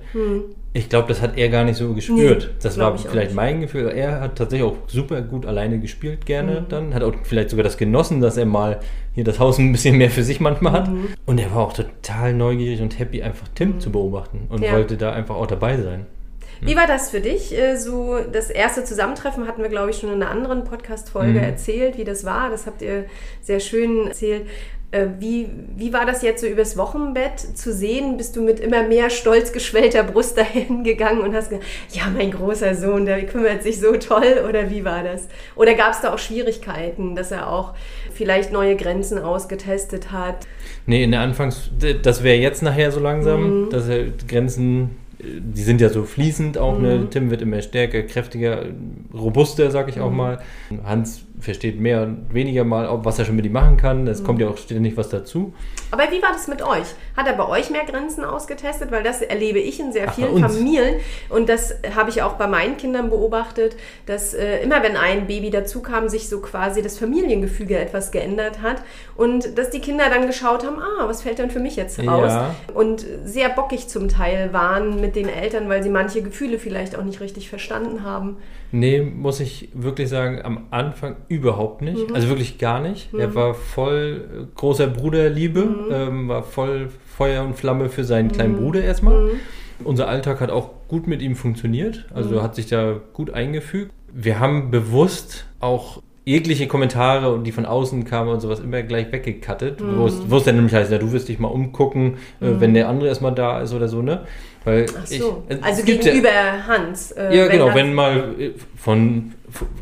Ich 0.75 0.88
glaube, 0.88 1.09
das 1.09 1.21
hat 1.21 1.37
er 1.37 1.50
gar 1.50 1.64
nicht 1.64 1.76
so 1.76 1.93
gespürt. 1.93 2.45
Mhm. 2.45 2.49
Nee, 2.49 2.55
das 2.62 2.79
war 2.79 2.97
vielleicht 2.97 3.35
mein 3.35 3.61
Gefühl. 3.61 3.88
Er 3.95 4.21
hat 4.23 4.37
tatsächlich 4.37 4.67
auch 4.69 4.76
super 4.87 5.21
gut 5.21 5.45
alleine 5.45 5.79
gespielt, 5.79 6.25
gerne 6.25 6.62
Mhm. 6.62 6.69
dann. 6.71 6.95
Hat 6.95 7.02
auch 7.02 7.12
vielleicht 7.25 7.50
sogar 7.50 7.62
das 7.64 7.76
genossen, 7.76 8.21
dass 8.23 8.38
er 8.38 8.47
mal 8.47 8.81
hier 9.14 9.25
das 9.25 9.38
Haus 9.38 9.59
ein 9.59 9.71
bisschen 9.73 9.99
mehr 9.99 10.11
für 10.11 10.23
sich 10.23 10.41
manchmal 10.41 10.73
hat. 10.73 10.88
Mhm. 10.91 11.09
Und 11.26 11.38
er 11.38 11.50
war 11.55 11.59
auch 11.67 11.75
total 11.75 12.33
neugierig 12.33 12.81
und 12.81 12.99
happy, 12.99 13.23
einfach 13.23 13.47
Tim 13.55 13.81
zu 13.81 13.93
beobachten 13.93 14.47
und 14.49 14.62
Ja. 14.62 14.73
wollte 14.73 14.97
da 14.97 15.12
einfach 15.12 15.35
auch 15.37 15.47
dabei 15.47 15.76
sein. 15.76 16.07
Wie 16.64 16.76
war 16.76 16.87
das 16.87 17.11
für 17.11 17.21
dich? 17.21 17.52
Äh, 17.59 17.76
So 17.76 18.19
das 18.33 18.49
erste 18.49 18.85
Zusammentreffen 18.85 19.49
hatten 19.49 19.62
wir, 19.62 19.69
glaube 19.69 19.91
ich, 19.91 19.97
schon 19.99 20.11
in 20.12 20.23
einer 20.23 20.31
anderen 20.31 20.62
Podcast-Folge 20.64 21.33
Mhm. 21.41 21.45
erzählt, 21.45 21.99
wie 21.99 22.05
das 22.05 22.25
war. 22.25 22.50
Das 22.50 22.67
habt 22.67 22.81
ihr 22.83 23.05
sehr 23.43 23.59
schön 23.61 24.07
erzählt. 24.07 24.47
Äh, 24.92 25.06
Wie, 25.18 25.49
wie 25.76 25.92
war 25.94 26.04
das 26.04 26.20
jetzt 26.20 26.42
so 26.42 26.46
übers 26.46 26.76
Wochenbett 26.76 27.40
zu 27.40 27.72
sehen? 27.72 28.18
Bist 28.18 28.37
du 28.37 28.42
mit 28.42 28.61
immer 28.61 28.82
mehr 28.82 29.08
stolz 29.08 29.50
geschwellter 29.52 30.02
Brust 30.02 30.37
dahin 30.38 30.84
gegangen 30.84 31.22
und 31.22 31.34
hast 31.34 31.49
gesagt, 31.49 31.66
ja, 31.92 32.02
mein 32.14 32.30
großer 32.30 32.75
Sohn, 32.75 33.06
der 33.06 33.25
kümmert 33.26 33.62
sich 33.62 33.80
so 33.80 33.92
toll? 33.96 34.44
Oder 34.46 34.68
wie 34.70 34.84
war 34.84 35.02
das? 35.02 35.28
Oder 35.56 35.75
gab 35.75 35.92
es 35.92 36.02
da 36.02 36.12
auch 36.12 36.18
Schwierigkeiten, 36.18 37.16
dass 37.16 37.30
er 37.32 37.49
auch 37.50 37.72
vielleicht 38.12 38.52
neue 38.52 38.76
Grenzen 38.76 39.18
ausgetestet 39.18 40.12
hat? 40.12 40.46
Nee, 40.84 41.04
in 41.04 41.12
der 41.12 41.20
Anfangs, 41.20 41.70
das 42.02 42.22
wäre 42.22 42.37
jetzt 42.37 42.62
nachher 42.62 42.92
so 42.92 43.00
langsam, 43.00 43.64
Mhm. 43.64 43.70
dass 43.70 43.88
er 43.88 44.04
Grenzen, 44.28 44.90
äh, 45.18 45.25
die 45.40 45.62
sind 45.62 45.80
ja 45.80 45.88
so 45.88 46.04
fließend 46.04 46.58
auch, 46.58 46.76
Mhm. 46.76 46.82
ne? 46.82 47.06
Tim 47.08 47.30
wird 47.30 47.40
immer 47.40 47.62
stärker, 47.62 48.02
kräftiger, 48.02 48.66
robuster, 49.14 49.70
sag 49.70 49.88
ich 49.88 50.00
auch 50.00 50.11
Mhm. 50.11 50.16
mal. 50.18 50.38
Hans 50.84 51.22
versteht 51.42 51.78
mehr 51.80 52.02
und 52.02 52.32
weniger 52.32 52.64
mal, 52.64 52.88
ob- 52.88 53.04
was 53.04 53.18
er 53.18 53.25
schon 53.25 53.37
mit 53.37 53.44
ihm 53.44 53.52
machen 53.52 53.76
kann. 53.76 54.02
Mhm. 54.02 54.08
Es 54.08 54.25
kommt 54.25 54.40
ja 54.40 54.49
auch 54.49 54.56
ständig 54.56 54.96
was 54.96 55.08
dazu. 55.08 55.52
Aber 55.90 56.04
wie 56.11 56.22
war 56.22 56.32
das 56.32 56.49
mit 56.49 56.62
euch? 56.62 56.87
Hat 57.16 57.26
er 57.26 57.34
bei 57.34 57.46
euch 57.46 57.68
mehr 57.70 57.84
Grenzen 57.84 58.25
ausgetestet? 58.25 58.90
Weil 58.90 59.02
das 59.02 59.20
erlebe 59.20 59.58
ich 59.58 59.78
in 59.80 59.92
sehr 59.92 60.06
Ach, 60.08 60.14
vielen. 60.14 60.38
Familien 60.38 60.96
und 61.28 61.49
das 61.49 61.75
habe 61.94 62.08
ich 62.11 62.22
auch 62.22 62.34
bei 62.34 62.46
meinen 62.46 62.76
Kindern 62.76 63.11
beobachtet, 63.11 63.76
dass 64.06 64.32
äh, 64.32 64.62
immer 64.62 64.82
wenn 64.82 64.96
ein 64.96 65.26
Baby 65.26 65.50
dazu 65.50 65.82
kam, 65.82 66.08
sich 66.08 66.28
so 66.28 66.40
quasi 66.40 66.80
das 66.80 66.99
Familiengefüge 66.99 67.76
etwas 67.78 68.11
geändert 68.11 68.62
hat 68.62 68.82
und 69.16 69.58
dass 69.58 69.70
die 69.70 69.80
Kinder 69.80 70.04
dann 70.08 70.26
geschaut 70.26 70.64
haben, 70.64 70.78
ah, 70.78 71.06
was 71.08 71.22
fällt 71.22 71.38
denn 71.38 71.50
für 71.50 71.61
mich 71.61 71.76
jetzt 71.76 71.99
raus? 71.99 72.30
Ja. 72.32 72.54
Und 72.72 73.04
sehr 73.25 73.49
bockig 73.50 73.88
zum 73.88 74.08
Teil 74.08 74.52
waren 74.52 75.00
mit 75.00 75.16
den 75.16 75.28
Eltern, 75.28 75.68
weil 75.68 75.82
sie 75.82 75.90
manche 75.90 76.22
Gefühle 76.22 76.58
vielleicht 76.58 76.96
auch 76.96 77.04
nicht 77.04 77.20
richtig 77.20 77.50
verstanden 77.50 78.02
haben. 78.04 78.37
Nee, 78.73 79.02
muss 79.02 79.38
ich 79.41 79.69
wirklich 79.75 80.09
sagen, 80.09 80.41
am 80.43 80.67
Anfang 80.71 81.17
überhaupt 81.29 81.83
nicht. 81.83 82.09
Mhm. 82.09 82.14
Also 82.14 82.29
wirklich 82.29 82.59
gar 82.59 82.81
nicht. 82.81 83.12
Er 83.12 83.35
war 83.35 83.55
voll 83.55 84.25
äh, 84.33 84.45
großer 84.57 84.87
Bruderliebe, 84.87 85.61
Mhm. 85.61 85.87
ähm, 85.93 86.29
war 86.29 86.43
voll 86.43 86.88
Feuer 87.17 87.45
und 87.45 87.55
Flamme 87.55 87.91
für 87.91 88.05
seinen 88.05 88.33
kleinen 88.33 88.57
Bruder 88.57 88.83
erstmal. 88.83 89.25
Mhm. 89.26 89.31
Unser 89.85 90.09
Alltag 90.09 90.41
hat 90.41 90.50
auch 90.50 90.71
gut 90.88 91.07
mit 91.07 91.21
ihm 91.23 91.37
funktioniert, 91.37 92.07
also 92.14 92.37
Mhm. 92.37 92.43
hat 92.43 92.55
sich 92.55 92.67
da 92.67 92.99
gut 93.12 93.31
eingefügt. 93.35 93.93
Wir 94.12 94.41
haben 94.41 94.71
bewusst 94.71 95.45
auch 95.61 96.02
jegliche 96.25 96.69
Kommentare, 96.69 97.41
die 97.45 97.52
von 97.52 97.67
außen 97.67 98.05
kamen 98.05 98.31
und 98.31 98.41
sowas, 98.41 98.61
immer 98.61 98.83
gleich 98.83 99.11
weggekattet, 99.11 99.83
wo, 99.85 100.07
es, 100.07 100.23
wo 100.29 100.37
es 100.37 100.45
dann 100.45 100.55
nämlich 100.57 100.75
heißt, 100.75 100.93
ja, 100.93 100.99
du 100.99 101.11
wirst 101.12 101.29
dich 101.29 101.38
mal 101.38 101.49
umgucken, 101.49 102.14
äh, 102.41 102.47
wenn 102.59 102.75
der 102.75 102.88
andere 102.88 103.09
erstmal 103.09 103.35
da 103.35 103.61
ist 103.61 103.75
oder 103.75 103.88
so, 103.88 104.02
ne? 104.02 104.21
Weil 104.64 104.87
Ach 104.97 105.07
so. 105.07 105.43
ich, 105.49 105.64
also 105.64 105.83
gegenüber 105.83 106.29
ja, 106.29 106.67
Hans. 106.69 107.11
äh, 107.12 107.37
ja, 107.37 107.49
genau, 107.49 107.75
wenn 107.75 107.93
mal 107.95 108.35
äh, 108.38 108.50
von 108.76 109.35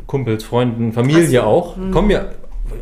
Kumpels, 0.07 0.43
Freunden, 0.43 0.91
Familie 0.93 1.41
so. 1.41 1.41
auch, 1.41 1.75
kommen 1.91 2.09
ja 2.09 2.25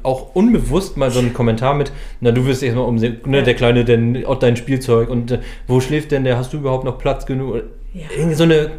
auch 0.03 0.35
unbewusst 0.35 0.97
mal 0.97 1.11
so 1.11 1.19
ein 1.19 1.33
Kommentar 1.33 1.73
mit, 1.73 1.91
na 2.21 2.31
du 2.31 2.45
wirst 2.45 2.63
erstmal 2.63 2.85
umsehen, 2.85 3.17
ne, 3.25 3.43
der 3.43 3.55
Kleine, 3.55 3.83
denn 3.85 4.25
auch 4.25 4.39
dein 4.39 4.55
Spielzeug 4.55 5.09
und 5.09 5.31
äh, 5.31 5.39
wo 5.67 5.81
schläft 5.81 6.11
denn 6.11 6.23
der, 6.23 6.37
hast 6.37 6.53
du 6.53 6.57
überhaupt 6.57 6.85
noch 6.85 6.97
Platz 6.97 7.25
genug? 7.25 7.63
Ja. 7.93 8.03
Irgendwie 8.15 8.35
so 8.35 8.43
eine 8.43 8.71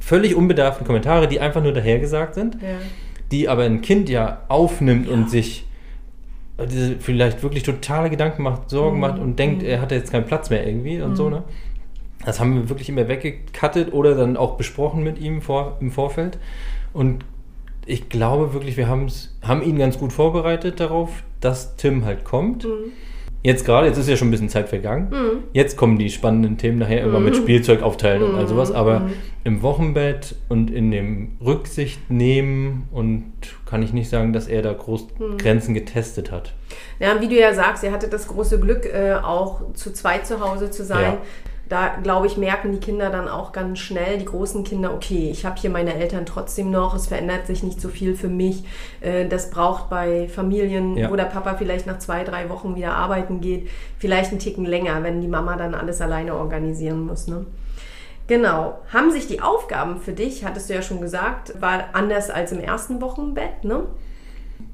völlig 0.00 0.34
unbedarften 0.34 0.86
Kommentare, 0.86 1.28
die 1.28 1.40
einfach 1.40 1.62
nur 1.62 1.72
dahergesagt 1.72 2.34
sind, 2.34 2.56
Ja. 2.62 2.68
Die 3.32 3.48
aber 3.48 3.64
ein 3.64 3.80
Kind 3.80 4.08
ja 4.08 4.42
aufnimmt 4.48 5.08
und 5.08 5.30
sich 5.30 5.66
äh, 6.58 6.66
vielleicht 7.00 7.42
wirklich 7.42 7.62
totale 7.64 8.10
Gedanken 8.10 8.42
macht, 8.42 8.70
Sorgen 8.70 9.00
macht 9.00 9.18
und 9.18 9.38
denkt, 9.38 9.62
er 9.62 9.80
hat 9.80 9.90
jetzt 9.90 10.12
keinen 10.12 10.26
Platz 10.26 10.50
mehr 10.50 10.66
irgendwie 10.66 11.00
und 11.00 11.16
so, 11.16 11.30
ne? 11.30 11.42
Das 12.24 12.38
haben 12.38 12.54
wir 12.54 12.68
wirklich 12.68 12.88
immer 12.88 13.08
weggekattet 13.08 13.92
oder 13.92 14.14
dann 14.14 14.36
auch 14.36 14.56
besprochen 14.56 15.02
mit 15.02 15.18
ihm 15.18 15.42
vor, 15.42 15.78
im 15.80 15.90
Vorfeld. 15.90 16.38
Und 16.92 17.24
ich 17.84 18.08
glaube 18.08 18.54
wirklich, 18.54 18.76
wir 18.76 18.86
haben 18.86 19.08
ihn 19.62 19.76
ganz 19.76 19.98
gut 19.98 20.12
vorbereitet 20.12 20.78
darauf, 20.78 21.24
dass 21.40 21.74
Tim 21.76 22.04
halt 22.04 22.22
kommt. 22.22 22.64
Jetzt 23.44 23.64
gerade, 23.64 23.88
jetzt 23.88 23.98
ist 23.98 24.08
ja 24.08 24.16
schon 24.16 24.28
ein 24.28 24.30
bisschen 24.30 24.48
Zeit 24.48 24.68
vergangen. 24.68 25.42
Jetzt 25.52 25.76
kommen 25.76 25.98
die 25.98 26.10
spannenden 26.10 26.58
Themen 26.58 26.78
nachher 26.78 27.00
irgendwann 27.00 27.24
mit 27.24 27.36
Spielzeug 27.36 27.82
aufteilen 27.82 28.22
und 28.22 28.36
all 28.36 28.46
sowas. 28.46 28.70
Aber 28.70 29.10
im 29.44 29.62
Wochenbett 29.62 30.36
und 30.48 30.70
in 30.70 30.92
dem 30.92 31.36
Rücksicht 31.44 32.10
nehmen 32.10 32.88
und 32.92 33.32
kann 33.66 33.82
ich 33.82 33.92
nicht 33.92 34.08
sagen, 34.08 34.32
dass 34.32 34.46
er 34.46 34.62
da 34.62 34.72
groß 34.72 35.08
Grenzen 35.38 35.74
getestet 35.74 36.30
hat. 36.30 36.54
Ja, 37.00 37.20
wie 37.20 37.28
du 37.28 37.34
ja 37.34 37.52
sagst, 37.52 37.82
ihr 37.82 37.90
hattet 37.90 38.12
das 38.12 38.28
große 38.28 38.60
Glück, 38.60 38.86
äh, 38.86 39.14
auch 39.14 39.72
zu 39.74 39.92
zweit 39.92 40.26
zu 40.26 40.40
Hause 40.40 40.70
zu 40.70 40.84
sein. 40.84 41.02
Ja. 41.02 41.18
Da, 41.72 41.96
glaube 42.02 42.26
ich, 42.26 42.36
merken 42.36 42.70
die 42.72 42.80
Kinder 42.80 43.08
dann 43.08 43.28
auch 43.28 43.52
ganz 43.52 43.78
schnell, 43.78 44.18
die 44.18 44.26
großen 44.26 44.62
Kinder, 44.62 44.92
okay, 44.92 45.30
ich 45.30 45.46
habe 45.46 45.58
hier 45.58 45.70
meine 45.70 45.94
Eltern 45.94 46.26
trotzdem 46.26 46.70
noch, 46.70 46.94
es 46.94 47.06
verändert 47.06 47.46
sich 47.46 47.62
nicht 47.62 47.80
so 47.80 47.88
viel 47.88 48.14
für 48.14 48.28
mich. 48.28 48.62
Äh, 49.00 49.26
das 49.26 49.48
braucht 49.48 49.88
bei 49.88 50.28
Familien, 50.28 50.98
Ja. 50.98 51.10
wo 51.10 51.16
der 51.16 51.24
Papa 51.24 51.54
vielleicht 51.54 51.86
nach 51.86 51.98
zwei, 51.98 52.24
drei 52.24 52.50
Wochen 52.50 52.76
wieder 52.76 52.92
arbeiten 52.92 53.40
geht, 53.40 53.70
vielleicht 53.98 54.32
einen 54.32 54.38
Ticken 54.38 54.66
länger, 54.66 55.02
wenn 55.02 55.22
die 55.22 55.28
Mama 55.28 55.56
dann 55.56 55.74
alles 55.74 56.02
alleine 56.02 56.34
organisieren 56.34 57.06
muss. 57.06 57.26
Ne? 57.26 57.46
Genau. 58.26 58.78
Haben 58.92 59.10
sich 59.10 59.26
die 59.26 59.40
Aufgaben 59.40 59.96
für 59.98 60.12
dich, 60.12 60.44
hattest 60.44 60.68
du 60.68 60.74
ja 60.74 60.82
schon 60.82 61.00
gesagt, 61.00 61.58
war 61.58 61.84
anders 61.94 62.28
als 62.28 62.52
im 62.52 62.60
ersten 62.60 63.00
Wochenbett, 63.00 63.64
ne? 63.64 63.84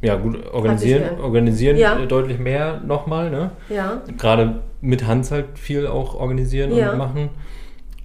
Ja, 0.01 0.15
gut, 0.17 0.39
organisieren, 0.53 1.19
organisieren 1.21 1.77
Ja. 1.77 1.99
äh, 1.99 2.07
deutlich 2.07 2.39
mehr 2.39 2.81
nochmal, 2.87 3.31
ne? 3.31 3.51
Ja. 3.69 4.01
Gerade 4.17 4.61
mit 4.81 5.07
Hans 5.07 5.33
halt 5.33 5.59
viel 5.59 5.87
auch 5.89 6.15
organisieren 6.15 6.73
Ja. 6.75 6.93
und 6.93 6.99
machen. 6.99 7.31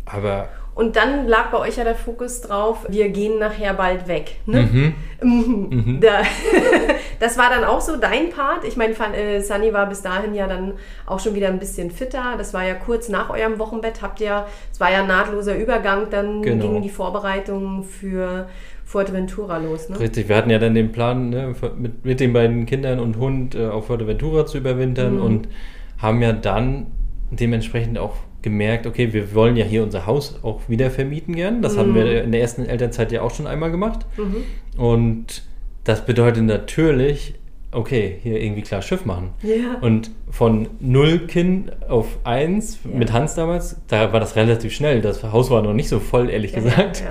Aber 0.05 0.47
Und 0.75 0.95
dann 0.95 1.27
lag 1.27 1.51
bei 1.51 1.59
euch 1.59 1.77
ja 1.77 1.83
der 1.83 1.93
Fokus 1.95 2.41
drauf, 2.41 2.85
wir 2.89 3.09
gehen 3.09 3.37
nachher 3.37 3.73
bald 3.75 4.07
weg. 4.07 4.37
Ne? 4.47 4.93
Mhm. 5.21 5.99
Da, 6.01 6.21
das 7.19 7.37
war 7.37 7.49
dann 7.49 7.63
auch 7.63 7.79
so 7.79 7.95
dein 7.97 8.31
Part. 8.31 8.63
Ich 8.65 8.75
meine, 8.75 8.93
äh, 9.15 9.39
Sunny 9.39 9.71
war 9.71 9.87
bis 9.87 10.01
dahin 10.01 10.33
ja 10.33 10.47
dann 10.47 10.73
auch 11.05 11.19
schon 11.19 11.35
wieder 11.35 11.47
ein 11.49 11.59
bisschen 11.59 11.91
fitter. 11.91 12.33
Das 12.37 12.53
war 12.55 12.65
ja 12.65 12.73
kurz 12.73 13.07
nach 13.09 13.29
eurem 13.29 13.59
Wochenbett. 13.59 14.01
Habt 14.01 14.19
ihr, 14.19 14.45
es 14.71 14.79
war 14.79 14.91
ja 14.91 15.01
ein 15.01 15.07
nahtloser 15.07 15.55
Übergang, 15.55 16.07
dann 16.09 16.41
Genau. 16.41 16.63
gingen 16.65 16.81
die 16.81 16.89
Vorbereitungen 16.89 17.83
für 17.83 18.47
Fuerteventura 18.85 19.57
los. 19.59 19.89
Ne? 19.89 19.99
richtig, 19.99 20.27
wir 20.27 20.35
hatten 20.35 20.49
ja 20.49 20.59
dann 20.59 20.75
den 20.75 20.91
Plan, 20.91 21.29
ne, 21.29 21.55
mit, 21.77 22.03
mit 22.03 22.19
den 22.19 22.33
beiden 22.33 22.65
Kindern 22.65 22.99
und 22.99 23.17
Hund 23.17 23.55
äh, 23.55 23.67
auf 23.67 23.87
Fuerteventura 23.87 24.45
zu 24.45 24.57
überwintern 24.57 25.15
Mhm. 25.17 25.21
und 25.21 25.47
haben 25.99 26.21
ja 26.21 26.33
dann 26.33 26.87
dementsprechend 27.31 27.97
auch 27.97 28.15
gemerkt, 28.43 28.85
okay, 28.85 29.11
wir 29.13 29.33
wollen 29.33 29.55
ja 29.57 29.65
hier 29.65 29.81
unser 29.83 30.05
Haus 30.05 30.39
auch 30.43 30.61
wieder 30.67 30.91
vermieten 30.91 31.35
gern. 31.35 31.61
Das 31.61 31.77
haben 31.77 31.91
Mhm. 31.91 31.95
wir 31.95 32.23
in 32.23 32.31
der 32.31 32.41
ersten 32.41 32.65
Elternzeit 32.65 33.11
ja 33.11 33.21
auch 33.23 33.33
schon 33.33 33.47
einmal 33.47 33.71
gemacht. 33.71 34.05
Und 34.77 35.43
das 35.83 36.05
bedeutet 36.05 36.43
natürlich, 36.43 37.35
okay, 37.71 38.17
hier 38.21 38.39
irgendwie 38.41 38.61
klar 38.61 38.81
Schiff 38.81 39.05
machen. 39.05 39.31
Ja. 39.41 39.79
Und 39.81 40.11
von 40.29 40.67
null 40.79 41.25
Kind 41.27 41.71
auf 41.89 42.19
eins 42.23 42.79
Ja. 42.83 42.97
mit 42.97 43.11
Hans 43.11 43.35
damals, 43.35 43.77
da 43.87 44.13
war 44.13 44.19
das 44.19 44.35
relativ 44.35 44.73
schnell. 44.73 45.01
Das 45.01 45.23
Haus 45.23 45.49
war 45.49 45.61
noch 45.61 45.73
nicht 45.73 45.89
so 45.89 45.99
voll, 45.99 46.29
ehrlich 46.29 46.51
Ja, 46.53 46.59
gesagt. 46.59 47.03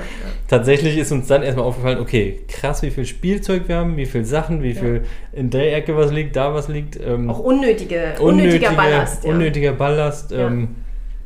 Tatsächlich 0.49 0.99
ist 0.99 1.11
uns 1.12 1.27
dann 1.29 1.42
erstmal 1.42 1.64
aufgefallen, 1.66 1.99
okay, 1.99 2.40
krass, 2.47 2.83
wie 2.83 2.90
viel 2.90 3.07
Spielzeug 3.07 3.68
wir 3.68 3.77
haben, 3.77 3.97
wie 3.97 4.07
viel 4.07 4.25
Sachen, 4.25 4.62
wie 4.62 4.75
viel 4.75 5.03
in 5.33 5.51
der 5.51 5.75
Ecke 5.77 5.97
was 5.97 6.12
liegt, 6.12 6.37
da 6.37 6.53
was 6.55 6.68
liegt. 6.68 6.99
Ähm, 7.05 7.31
Auch 7.31 7.38
unnötige, 7.38 8.14
unnötiger 8.21 8.73
Ballast. 8.73 9.25
Ja. 9.25 9.31
Unnötiger 9.33 9.73
Ballast. 9.73 10.31
Ähm, 10.33 10.68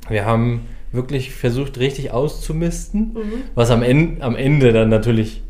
wir 0.08 0.24
haben 0.24 0.66
wirklich 0.92 1.32
versucht, 1.34 1.78
richtig 1.78 2.10
auszumisten, 2.12 3.12
Mhm. 3.14 3.32
was 3.54 3.70
am 3.70 3.82
Ende, 3.82 4.22
am 4.22 4.36
Ende 4.36 4.72
dann 4.72 4.88
natürlich 4.88 5.42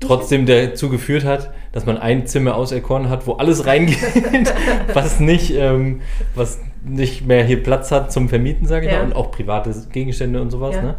trotzdem 0.00 0.46
dazu 0.46 0.88
geführt 0.88 1.24
hat, 1.24 1.50
dass 1.72 1.86
man 1.86 1.98
ein 1.98 2.26
Zimmer 2.26 2.54
auserkoren 2.54 3.08
hat, 3.10 3.26
wo 3.26 3.34
alles 3.34 3.66
reingeht, 3.66 3.98
was 4.94 5.20
nicht, 5.20 5.52
ähm, 5.54 6.00
was 6.34 6.58
nicht 6.84 7.26
mehr 7.26 7.44
hier 7.44 7.62
Platz 7.62 7.90
hat 7.92 8.10
zum 8.12 8.28
Vermieten, 8.28 8.66
sage 8.66 8.86
ich 8.86 8.92
Ja. 8.92 8.98
mal, 9.00 9.06
und 9.06 9.12
auch 9.14 9.30
private 9.30 9.70
Gegenstände 9.92 10.40
und 10.40 10.50
sowas. 10.50 10.74
Ja. 10.76 10.82
Ne? 10.82 10.94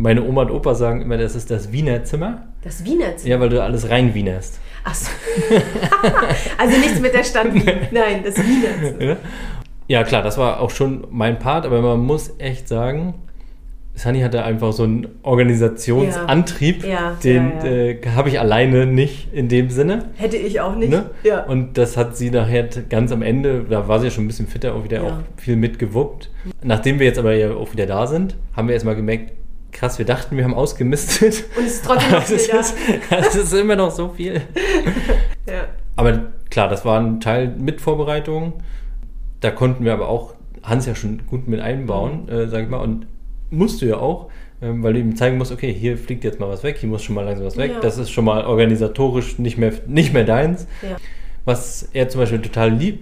Meine 0.00 0.22
Oma 0.24 0.42
und 0.42 0.50
Opa 0.50 0.74
sagen 0.74 1.02
immer, 1.02 1.18
das 1.18 1.34
ist 1.36 1.50
das 1.50 1.70
Wiener 1.72 2.02
Zimmer. 2.04 2.46
Das 2.64 2.82
Wiener 2.84 3.14
Zimmer. 3.18 3.34
Ja, 3.34 3.40
weil 3.40 3.50
du 3.50 3.62
alles 3.62 3.90
reinwienerst. 3.90 4.58
Ach 4.84 4.94
so. 4.94 5.10
also 6.58 6.78
nichts 6.78 6.98
mit 7.00 7.12
der 7.14 7.24
Stadt 7.24 7.52
Wien. 7.52 7.64
Nein, 7.90 8.22
das 8.24 8.36
Wiener 8.38 8.96
Zimmer. 8.98 9.02
Ja? 9.10 9.16
Ja, 9.88 10.04
klar, 10.04 10.22
das 10.22 10.38
war 10.38 10.60
auch 10.60 10.70
schon 10.70 11.06
mein 11.10 11.38
Part, 11.38 11.66
aber 11.66 11.80
man 11.82 12.00
muss 12.00 12.34
echt 12.38 12.68
sagen, 12.68 13.14
Sunny 13.94 14.20
hatte 14.20 14.42
einfach 14.44 14.72
so 14.72 14.84
einen 14.84 15.06
Organisationsantrieb, 15.22 16.84
Ja, 16.84 17.16
den 17.22 17.52
ja, 17.62 17.64
ja. 17.64 17.70
Äh, 17.70 17.98
habe 18.14 18.28
ich 18.30 18.40
alleine 18.40 18.86
nicht 18.86 19.32
in 19.34 19.48
dem 19.48 19.68
Sinne. 19.70 20.06
Hätte 20.16 20.36
ich 20.38 20.60
auch 20.60 20.74
nicht. 20.76 20.90
Ne? 20.90 21.10
Ja. 21.24 21.44
Und 21.44 21.76
das 21.76 21.96
hat 21.96 22.16
sie 22.16 22.30
nachher 22.30 22.68
ganz 22.88 23.12
am 23.12 23.20
Ende, 23.22 23.64
da 23.68 23.88
war 23.88 23.98
sie 24.00 24.06
ja 24.06 24.10
schon 24.10 24.24
ein 24.24 24.28
bisschen 24.28 24.46
fitter, 24.46 24.74
auch 24.74 24.84
wieder 24.84 25.02
Ja. 25.02 25.08
auch 25.08 25.18
viel 25.36 25.56
mitgewuppt. 25.56 26.30
Nachdem 26.62 26.98
wir 26.98 27.06
jetzt 27.06 27.18
aber 27.18 27.34
ja 27.34 27.52
auch 27.54 27.72
wieder 27.72 27.84
da 27.86 28.06
sind, 28.06 28.36
haben 28.56 28.68
wir 28.68 28.74
erstmal 28.74 28.96
gemerkt, 28.96 29.32
krass, 29.72 29.98
wir 29.98 30.06
dachten, 30.06 30.36
wir 30.38 30.44
haben 30.44 30.54
ausgemistet. 30.54 31.44
Und 31.58 31.66
es 31.66 31.74
ist 31.74 31.84
trotzdem 31.84 32.12
noch 32.12 32.22
viel 32.22 32.38
da. 32.50 32.60
ist, 32.60 32.74
es 33.10 33.34
ist 33.34 33.52
immer 33.54 33.76
noch 33.76 33.90
so 33.90 34.08
viel. 34.08 34.40
Ja. 35.44 35.64
Aber 35.96 36.20
klar, 36.50 36.68
das 36.68 36.84
war 36.84 37.00
ein 37.00 37.20
Teil 37.20 37.48
mit 37.58 37.80
Vorbereitung. 37.80 38.52
Da 39.42 39.50
konnten 39.50 39.84
wir 39.84 39.92
aber 39.92 40.08
auch 40.08 40.34
Hans 40.62 40.86
ja 40.86 40.94
schon 40.94 41.26
gut 41.26 41.46
mit 41.48 41.60
einbauen, 41.60 42.22
Mhm. 42.24 42.28
äh, 42.32 42.48
sag 42.48 42.62
ich 42.62 42.68
mal. 42.70 42.78
Und 42.78 43.06
musste 43.50 43.86
ja 43.86 43.96
auch, 43.98 44.30
ähm, 44.62 44.82
weil 44.82 44.94
du 44.94 45.00
ihm 45.00 45.14
zeigen 45.16 45.36
musst, 45.36 45.52
okay, 45.52 45.72
hier 45.72 45.98
fliegt 45.98 46.24
jetzt 46.24 46.40
mal 46.40 46.48
was 46.48 46.62
weg, 46.62 46.78
hier 46.78 46.88
muss 46.88 47.02
schon 47.02 47.14
mal 47.14 47.24
langsam 47.24 47.44
was 47.44 47.56
weg. 47.58 47.72
Ja. 47.74 47.80
Das 47.80 47.98
ist 47.98 48.10
schon 48.10 48.24
mal 48.24 48.44
organisatorisch 48.46 49.38
nicht 49.38 49.58
mehr, 49.58 49.72
nicht 49.86 50.14
mehr 50.14 50.24
deins. 50.24 50.66
Ja. 50.80 50.96
Was 51.44 51.88
er 51.92 52.08
zum 52.08 52.20
Beispiel 52.20 52.40
total 52.40 52.70
lieb 52.70 53.00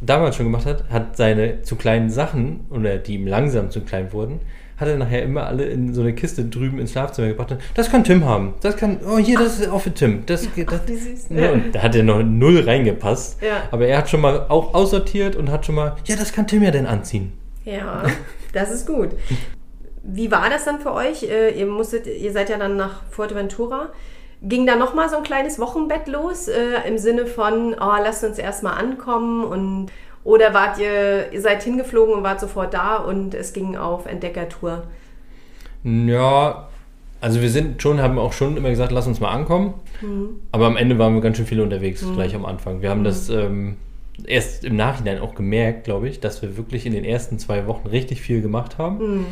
damals 0.00 0.36
schon 0.36 0.46
gemacht 0.46 0.66
hat, 0.66 0.88
hat 0.90 1.16
seine 1.16 1.62
zu 1.62 1.76
kleinen 1.76 2.10
Sachen, 2.10 2.60
oder 2.70 2.98
die 2.98 3.14
ihm 3.14 3.26
langsam 3.26 3.70
zu 3.70 3.80
klein 3.82 4.12
wurden, 4.12 4.40
hat 4.82 4.88
er 4.88 4.98
nachher 4.98 5.22
immer 5.22 5.46
alle 5.46 5.64
in 5.64 5.94
so 5.94 6.02
eine 6.02 6.14
Kiste 6.14 6.44
drüben 6.44 6.78
ins 6.78 6.92
Schlafzimmer 6.92 7.28
gebracht. 7.28 7.56
Das 7.74 7.90
kann 7.90 8.04
Tim 8.04 8.26
haben. 8.26 8.54
Das 8.60 8.76
kann, 8.76 9.00
oh 9.08 9.16
hier, 9.16 9.38
das 9.38 9.58
ist 9.60 9.70
auch 9.70 9.80
für 9.80 9.94
Tim. 9.94 10.24
Das, 10.26 10.42
das, 10.42 10.88
wie 10.88 10.96
süß. 10.96 11.26
ja, 11.30 11.52
und 11.52 11.74
da 11.74 11.82
hat 11.82 11.94
er 11.94 12.02
noch 12.02 12.22
null 12.22 12.60
reingepasst. 12.60 13.40
Ja. 13.40 13.62
Aber 13.70 13.86
er 13.86 13.98
hat 13.98 14.10
schon 14.10 14.20
mal 14.20 14.46
auch 14.48 14.74
aussortiert 14.74 15.36
und 15.36 15.50
hat 15.50 15.64
schon 15.64 15.76
mal, 15.76 15.96
ja, 16.04 16.16
das 16.16 16.32
kann 16.32 16.46
Tim 16.46 16.62
ja 16.62 16.70
denn 16.70 16.86
anziehen. 16.86 17.32
Ja, 17.64 18.04
das 18.52 18.70
ist 18.70 18.86
gut. 18.86 19.10
Wie 20.02 20.30
war 20.30 20.50
das 20.50 20.64
dann 20.64 20.80
für 20.80 20.92
euch? 20.92 21.22
Äh, 21.22 21.58
Ihr 21.58 21.66
musstet, 21.66 22.06
ihr 22.06 22.32
seid 22.32 22.50
ja 22.50 22.58
dann 22.58 22.76
nach 22.76 23.02
Fuerteventura. 23.10 23.90
Ging 24.42 24.66
da 24.66 24.74
nochmal 24.74 25.08
so 25.08 25.16
ein 25.16 25.22
kleines 25.22 25.60
Wochenbett 25.60 26.08
los 26.08 26.48
äh, 26.48 26.88
im 26.88 26.98
Sinne 26.98 27.26
von, 27.26 27.74
oh, 27.74 27.94
lasst 28.02 28.24
uns 28.24 28.38
erstmal 28.38 28.74
ankommen 28.74 29.44
und 29.44 29.92
oder 30.24 30.54
wart 30.54 30.78
ihr, 30.78 31.32
ihr 31.32 31.40
seid 31.40 31.62
hingeflogen 31.62 32.14
und 32.14 32.22
wart 32.22 32.40
sofort 32.40 32.74
da 32.74 32.96
und 32.96 33.34
es 33.34 33.52
ging 33.52 33.76
auf 33.76 34.06
Entdeckertour? 34.06 34.84
Ja, 35.84 36.68
also 37.20 37.40
wir 37.40 37.50
sind 37.50 37.80
schon, 37.82 38.00
haben 38.00 38.18
auch 38.18 38.32
schon 38.32 38.56
immer 38.56 38.70
gesagt, 38.70 38.92
lass 38.92 39.06
uns 39.06 39.20
mal 39.20 39.30
ankommen. 39.30 39.74
Aber 40.52 40.66
am 40.66 40.76
Ende 40.76 40.98
waren 40.98 41.14
wir 41.14 41.20
ganz 41.20 41.36
schön 41.36 41.46
viele 41.46 41.62
unterwegs, 41.62 42.04
gleich 42.14 42.34
am 42.34 42.44
Anfang. 42.44 42.82
Wir 42.82 42.90
haben 42.90 43.04
das 43.04 43.28
ähm, 43.28 43.76
erst 44.26 44.64
im 44.64 44.76
Nachhinein 44.76 45.20
auch 45.20 45.34
gemerkt, 45.34 45.84
glaube 45.84 46.08
ich, 46.08 46.20
dass 46.20 46.42
wir 46.42 46.56
wirklich 46.56 46.86
in 46.86 46.92
den 46.92 47.04
ersten 47.04 47.38
zwei 47.38 47.66
Wochen 47.66 47.86
richtig 47.88 48.20
viel 48.20 48.42
gemacht 48.42 48.78
haben. 48.78 49.26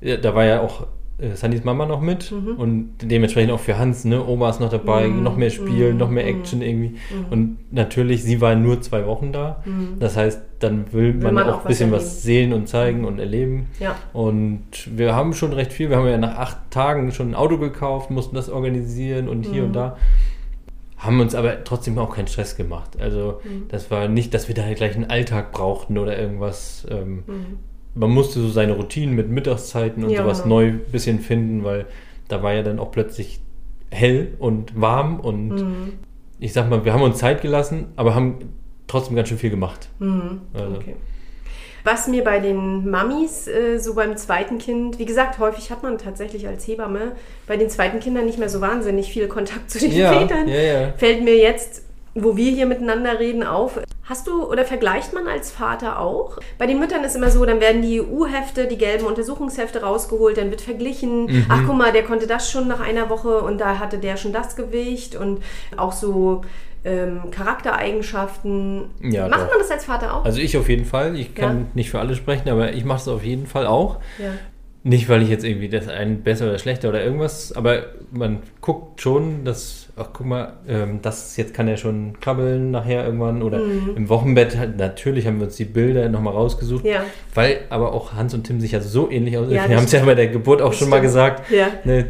Ja, 0.00 0.16
da 0.16 0.34
war 0.34 0.44
ja 0.44 0.60
auch 0.60 0.86
äh, 1.18 1.34
Sandys 1.34 1.64
Mama 1.64 1.86
noch 1.86 2.00
mit 2.00 2.30
und 2.32 2.90
dementsprechend 3.00 3.50
auch 3.52 3.60
für 3.60 3.78
Hans, 3.78 4.04
ne, 4.04 4.22
Oma 4.24 4.50
ist 4.50 4.60
noch 4.60 4.68
dabei, 4.68 5.08
noch 5.08 5.36
mehr 5.36 5.50
Spielen, 5.50 5.96
noch 5.96 6.10
mehr 6.10 6.26
Action 6.26 6.60
irgendwie. 6.60 6.96
Und 7.30 7.58
natürlich, 7.70 8.22
sie 8.22 8.40
war 8.40 8.54
nur 8.54 8.82
zwei 8.82 9.06
Wochen 9.06 9.32
da. 9.32 9.62
Das 9.98 10.16
heißt, 10.16 10.42
dann 10.58 10.92
will, 10.92 11.14
man, 11.14 11.34
man 11.34 11.48
auch 11.48 11.62
ein 11.62 11.68
bisschen 11.68 11.90
erleben. 11.90 12.04
was 12.04 12.22
sehen 12.22 12.52
und 12.52 12.68
zeigen 12.68 13.04
und 13.04 13.18
erleben. 13.18 13.68
Ja. 13.80 13.96
Und 14.12 14.62
wir 14.86 15.14
haben 15.14 15.32
schon 15.32 15.52
recht 15.52 15.72
viel. 15.72 15.90
Wir 15.90 15.96
haben 15.96 16.06
ja 16.06 16.18
nach 16.18 16.36
acht 16.36 16.70
Tagen 16.70 17.10
schon 17.12 17.30
ein 17.30 17.34
Auto 17.34 17.58
gekauft, 17.58 18.10
mussten 18.10 18.34
das 18.36 18.48
organisieren 18.50 19.28
und 19.28 19.44
hier 19.44 19.64
und 19.64 19.72
da. 19.74 19.96
Haben 20.98 21.20
uns 21.20 21.34
aber 21.34 21.64
trotzdem 21.64 21.98
auch 21.98 22.14
keinen 22.14 22.26
Stress 22.26 22.56
gemacht. 22.56 22.98
Also 22.98 23.40
das 23.68 23.90
war 23.90 24.08
nicht, 24.08 24.32
dass 24.34 24.48
wir 24.48 24.54
da 24.54 24.70
gleich 24.72 24.94
einen 24.94 25.10
Alltag 25.10 25.52
brauchten 25.52 25.98
oder 25.98 26.18
irgendwas. 26.18 26.86
Ähm, 26.90 27.24
Man 27.96 28.10
musste 28.10 28.40
so 28.40 28.48
seine 28.48 28.72
Routinen 28.74 29.14
mit 29.16 29.28
Mittagszeiten 29.30 30.04
und 30.04 30.10
Ja, 30.10 30.22
sowas 30.22 30.42
genau. 30.42 30.56
neu 30.56 30.66
ein 30.68 30.80
bisschen 30.92 31.18
finden, 31.20 31.64
weil 31.64 31.86
da 32.28 32.42
war 32.42 32.52
ja 32.52 32.62
dann 32.62 32.78
auch 32.78 32.90
plötzlich 32.92 33.40
hell 33.90 34.34
und 34.38 34.80
warm 34.80 35.18
und 35.20 35.64
ich 36.38 36.52
sag 36.52 36.68
mal, 36.68 36.84
wir 36.84 36.92
haben 36.92 37.02
uns 37.02 37.18
Zeit 37.18 37.40
gelassen, 37.40 37.86
aber 37.96 38.14
haben 38.14 38.38
trotzdem 38.86 39.16
ganz 39.16 39.28
schön 39.28 39.38
viel 39.38 39.50
gemacht. 39.50 39.88
Also, 40.00 40.76
Okay. 40.76 40.96
Was 41.84 42.08
mir 42.08 42.24
bei 42.24 42.40
den 42.40 42.90
Mamis 42.90 43.46
äh, 43.46 43.78
so 43.78 43.94
beim 43.94 44.16
zweiten 44.16 44.58
Kind, 44.58 44.98
wie 44.98 45.04
gesagt, 45.04 45.38
häufig 45.38 45.70
hat 45.70 45.84
man 45.84 45.98
tatsächlich 45.98 46.48
als 46.48 46.66
Hebamme 46.66 47.12
bei 47.46 47.56
den 47.56 47.70
zweiten 47.70 48.00
Kindern 48.00 48.26
nicht 48.26 48.40
mehr 48.40 48.48
so 48.48 48.60
wahnsinnig 48.60 49.12
viel 49.12 49.28
Kontakt 49.28 49.70
zu 49.70 49.78
den 49.78 49.92
Ja, 49.92 50.12
Vätern. 50.12 50.48
ja, 50.48 50.60
ja. 50.60 50.92
Fällt 50.96 51.22
mir 51.22 51.36
jetzt, 51.36 51.84
wo 52.16 52.36
wir 52.36 52.50
hier 52.50 52.66
miteinander 52.66 53.20
reden, 53.20 53.44
auf. 53.44 53.78
Hast 54.08 54.26
du 54.28 54.44
oder 54.44 54.64
vergleicht 54.64 55.12
man 55.12 55.26
als 55.26 55.50
Vater 55.50 55.98
auch? 55.98 56.38
Bei 56.58 56.66
den 56.66 56.78
Müttern 56.78 57.02
ist 57.02 57.16
immer 57.16 57.28
so, 57.30 57.44
dann 57.44 57.60
werden 57.60 57.82
die 57.82 58.00
U-Hefte, 58.00 58.66
die 58.68 58.78
gelben 58.78 59.04
Untersuchungshefte 59.04 59.82
rausgeholt, 59.82 60.36
dann 60.36 60.50
wird 60.50 60.60
verglichen. 60.60 61.26
Mhm. 61.26 61.46
Ach 61.48 61.62
guck 61.66 61.76
mal, 61.76 61.92
der 61.92 62.04
konnte 62.04 62.26
das 62.28 62.48
schon 62.50 62.68
nach 62.68 62.78
einer 62.80 63.10
Woche 63.10 63.40
und 63.40 63.58
da 63.60 63.78
hatte 63.80 63.98
der 63.98 64.16
schon 64.16 64.32
das 64.32 64.54
Gewicht 64.54 65.16
und 65.16 65.42
auch 65.76 65.90
so 65.92 66.42
ähm, 66.84 67.32
Charaktereigenschaften. 67.32 68.84
Ja, 69.02 69.28
Macht 69.28 69.42
doch. 69.42 69.48
man 69.50 69.58
das 69.58 69.70
als 69.70 69.84
Vater 69.86 70.14
auch? 70.14 70.24
Also 70.24 70.38
ich 70.40 70.56
auf 70.56 70.68
jeden 70.68 70.84
Fall. 70.84 71.16
Ich 71.18 71.34
kann 71.34 71.58
Ja. 71.58 71.66
nicht 71.74 71.90
für 71.90 71.98
alle 71.98 72.14
sprechen, 72.14 72.48
aber 72.48 72.72
ich 72.72 72.84
mache 72.84 72.98
es 73.00 73.08
auf 73.08 73.24
jeden 73.24 73.46
Fall 73.46 73.66
auch. 73.66 73.96
ja. 74.18 74.30
Nicht, 74.84 75.08
weil 75.08 75.20
ich 75.22 75.28
jetzt 75.30 75.42
irgendwie 75.44 75.68
das 75.68 75.88
einen 75.88 76.22
besser 76.22 76.44
oder 76.46 76.60
schlechter 76.60 76.90
oder 76.90 77.02
irgendwas, 77.02 77.52
aber 77.52 77.86
man 78.12 78.44
guckt 78.60 79.00
schon, 79.00 79.44
dass, 79.44 79.85
ach 79.98 80.08
guck 80.12 80.26
mal, 80.26 80.52
ähm, 80.68 80.98
das 81.02 81.36
jetzt 81.38 81.54
kann 81.54 81.68
er 81.68 81.76
schon 81.78 82.20
krabbeln 82.20 82.70
nachher 82.70 83.04
irgendwann 83.06 83.42
oder 83.42 83.58
Mhm. 83.58 83.96
im 83.96 84.08
Wochenbett. 84.08 84.56
halt- 84.58 84.76
Natürlich 84.76 85.26
haben 85.26 85.38
wir 85.38 85.46
uns 85.46 85.56
die 85.56 85.64
Bilder 85.64 86.08
nochmal 86.08 86.34
rausgesucht, 86.34 86.84
Ja. 86.84 87.02
weil 87.34 87.60
aber 87.70 87.92
auch 87.92 88.12
Hans 88.12 88.34
und 88.34 88.44
Tim 88.44 88.60
sich 88.60 88.72
ja 88.72 88.80
so 88.80 89.10
ähnlich 89.10 89.36
aussehen. 89.38 89.56
Ja, 89.56 89.68
wir 89.68 89.76
haben 89.76 89.84
es 89.84 89.92
ja 89.92 90.04
bei 90.04 90.14
der 90.14 90.28
Geburt 90.28 90.60
auch 90.62 90.72
schon 90.72 90.88
mal 90.90 90.96
stimmt. 90.96 91.06
gesagt. 91.08 91.50
Ja. 91.50 91.68
Ne, 91.84 92.06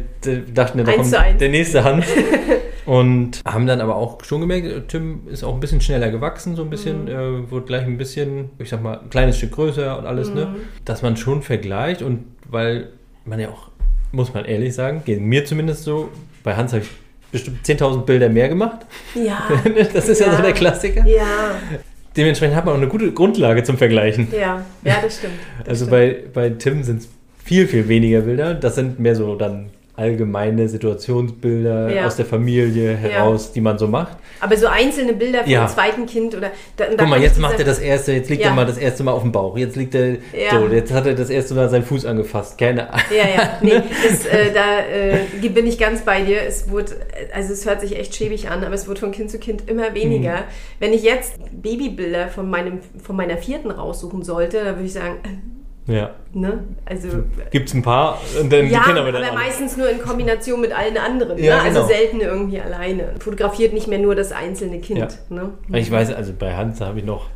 dachten, 0.53 0.79
ja, 0.79 0.83
da 0.83 0.91
kommt 0.93 1.15
der 1.39 1.49
nächste 1.49 1.83
Hans. 1.83 2.05
Und 2.85 3.41
haben 3.45 3.67
dann 3.67 3.81
aber 3.81 3.97
auch 3.97 4.23
schon 4.23 4.39
gemerkt, 4.39 4.87
Tim 4.89 5.27
ist 5.27 5.43
auch 5.43 5.53
ein 5.53 5.59
bisschen 5.59 5.81
schneller 5.81 6.09
gewachsen, 6.09 6.55
so 6.55 6.61
ein 6.63 6.69
bisschen, 6.69 7.03
Mhm. 7.03 7.07
äh, 7.09 7.51
wurde 7.51 7.65
gleich 7.65 7.83
ein 7.83 7.97
bisschen, 7.97 8.49
ich 8.59 8.69
sag 8.69 8.81
mal, 8.81 8.99
ein 9.01 9.09
kleines 9.09 9.37
Stück 9.37 9.51
größer 9.51 9.97
und 9.99 10.05
alles, 10.05 10.29
Mhm. 10.29 10.35
ne? 10.35 10.55
Dass 10.85 11.01
man 11.01 11.17
schon 11.17 11.41
vergleicht 11.41 12.01
und 12.01 12.23
weil 12.49 12.89
man 13.25 13.41
ja 13.41 13.49
auch, 13.49 13.71
muss 14.13 14.33
man 14.33 14.45
ehrlich 14.45 14.73
sagen, 14.73 15.01
geht 15.03 15.19
mir 15.19 15.43
zumindest 15.43 15.83
so, 15.83 16.07
bei 16.43 16.55
Hans 16.55 16.71
habe 16.71 16.83
ich 16.83 16.89
bestimmt 17.31 17.65
10.000 17.65 18.05
Bilder 18.05 18.29
mehr 18.29 18.49
gemacht. 18.49 18.85
Ja. 19.15 19.47
das 19.93 20.07
ist 20.09 20.19
ja, 20.19 20.27
Ja. 20.27 20.37
so 20.37 20.41
der 20.43 20.53
Klassiker. 20.53 21.05
Ja, 21.05 21.55
Dementsprechend 22.15 22.55
hat 22.55 22.65
man 22.65 22.73
auch 22.73 22.79
eine 22.79 22.87
gute 22.87 23.11
Grundlage 23.11 23.63
zum 23.63 23.77
Vergleichen. 23.77 24.27
ja, 24.31 24.65
ja, 24.83 24.95
das 25.03 25.17
stimmt. 25.17 25.33
Das 25.59 25.69
also 25.69 25.85
stimmt. 25.85 26.33
bei, 26.33 26.49
bei 26.49 26.49
Tim 26.49 26.83
sind 26.83 27.01
es 27.01 27.09
viel, 27.43 27.67
viel 27.67 27.87
weniger 27.87 28.21
Bilder. 28.21 28.55
Das 28.55 28.75
sind 28.75 28.99
mehr 28.99 29.15
so 29.15 29.35
dann 29.35 29.69
allgemeine 29.97 30.69
Situationsbilder 30.69 31.91
Ja. 31.93 32.05
aus 32.07 32.15
der 32.15 32.25
Familie 32.25 32.95
heraus, 32.95 33.51
die 33.51 33.61
man 33.61 33.77
so 33.79 33.87
macht. 33.87 34.17
Aber 34.39 34.55
so 34.55 34.67
einzelne 34.67 35.13
Bilder 35.13 35.41
vom 35.43 35.51
Ja. 35.51 35.67
zweiten 35.67 36.05
Kind 36.05 36.35
oder. 36.35 36.51
Da, 36.77 36.85
da 36.85 36.95
Guck 36.97 37.07
mal, 37.09 37.21
jetzt 37.21 37.39
macht 37.39 37.57
er 37.59 37.65
das 37.65 37.79
erste, 37.79 38.13
jetzt 38.13 38.29
liegt 38.29 38.43
Ja. 38.43 38.49
er 38.49 38.53
mal 38.53 38.65
das 38.67 38.77
erste 38.77 39.03
Mal 39.03 39.11
auf 39.11 39.23
dem 39.23 39.31
Bauch. 39.31 39.57
Jetzt 39.57 39.75
liegt 39.75 39.95
er, 39.95 40.11
Ja. 40.11 40.51
so, 40.51 40.67
jetzt 40.67 40.93
hat 40.93 41.07
er 41.07 41.15
das 41.15 41.29
erste 41.31 41.55
Mal 41.55 41.67
seinen 41.69 41.83
Fuß 41.83 42.05
angefasst. 42.05 42.57
Keine 42.57 42.89
Ahnung. 42.89 43.01
Ja, 43.09 43.27
ja, 43.27 43.57
nee, 43.61 43.81
das, 44.07 44.25
äh, 44.27 44.53
da 44.53 44.79
äh, 44.87 45.49
bin 45.49 45.65
ich 45.65 45.79
ganz 45.79 46.01
bei 46.01 46.21
dir. 46.21 46.43
Es 46.43 46.69
wurde, 46.69 46.91
also 47.33 47.51
es 47.53 47.65
hört 47.65 47.81
sich 47.81 47.97
echt 47.97 48.15
schäbig 48.15 48.49
an, 48.49 48.63
aber 48.63 48.75
es 48.75 48.87
wird 48.87 48.99
von 48.99 49.11
Kind 49.11 49.31
zu 49.31 49.39
Kind 49.39 49.67
immer 49.67 49.95
weniger. 49.95 50.37
Mhm. 50.37 50.43
Wenn 50.79 50.93
ich 50.93 51.01
jetzt 51.01 51.33
Babybilder 51.51 52.27
von, 52.27 52.47
meinem, 52.49 52.79
von 53.01 53.15
meiner 53.15 53.37
vierten 53.37 53.71
raussuchen 53.71 54.21
sollte, 54.23 54.57
dann 54.63 54.75
würde 54.75 54.85
ich 54.85 54.93
sagen, 54.93 55.15
Ja. 55.87 56.11
ne, 56.33 56.65
also... 56.85 57.07
Gibt 57.49 57.69
es 57.69 57.73
ein 57.75 57.81
paar 57.81 58.19
und 58.41 58.51
dann 58.51 58.69
Ja, 58.69 58.79
die 58.79 58.83
kennen 58.85 58.97
aber, 58.97 59.07
aber 59.07 59.11
dann 59.13 59.23
alle. 59.23 59.33
meistens 59.33 59.77
nur 59.77 59.89
in 59.89 59.99
Kombination 60.01 60.59
mit 60.59 60.77
allen 60.77 60.97
anderen. 60.97 61.37
Ja, 61.41 61.55
ne? 61.57 61.61
Also 61.63 61.75
genau. 61.81 61.87
selten 61.87 62.19
irgendwie 62.21 62.59
alleine. 62.59 63.13
Fotografiert 63.19 63.73
nicht 63.73 63.87
mehr 63.87 63.99
nur 63.99 64.13
das 64.13 64.31
einzelne 64.33 64.79
Kind. 64.79 64.99
Ja. 64.99 65.07
Ne? 65.29 65.49
Ich 65.73 65.89
weiß, 65.89 66.13
also 66.13 66.33
bei 66.37 66.55
Hans 66.55 66.81
habe 66.81 66.99
ich 66.99 67.05
noch, 67.05 67.29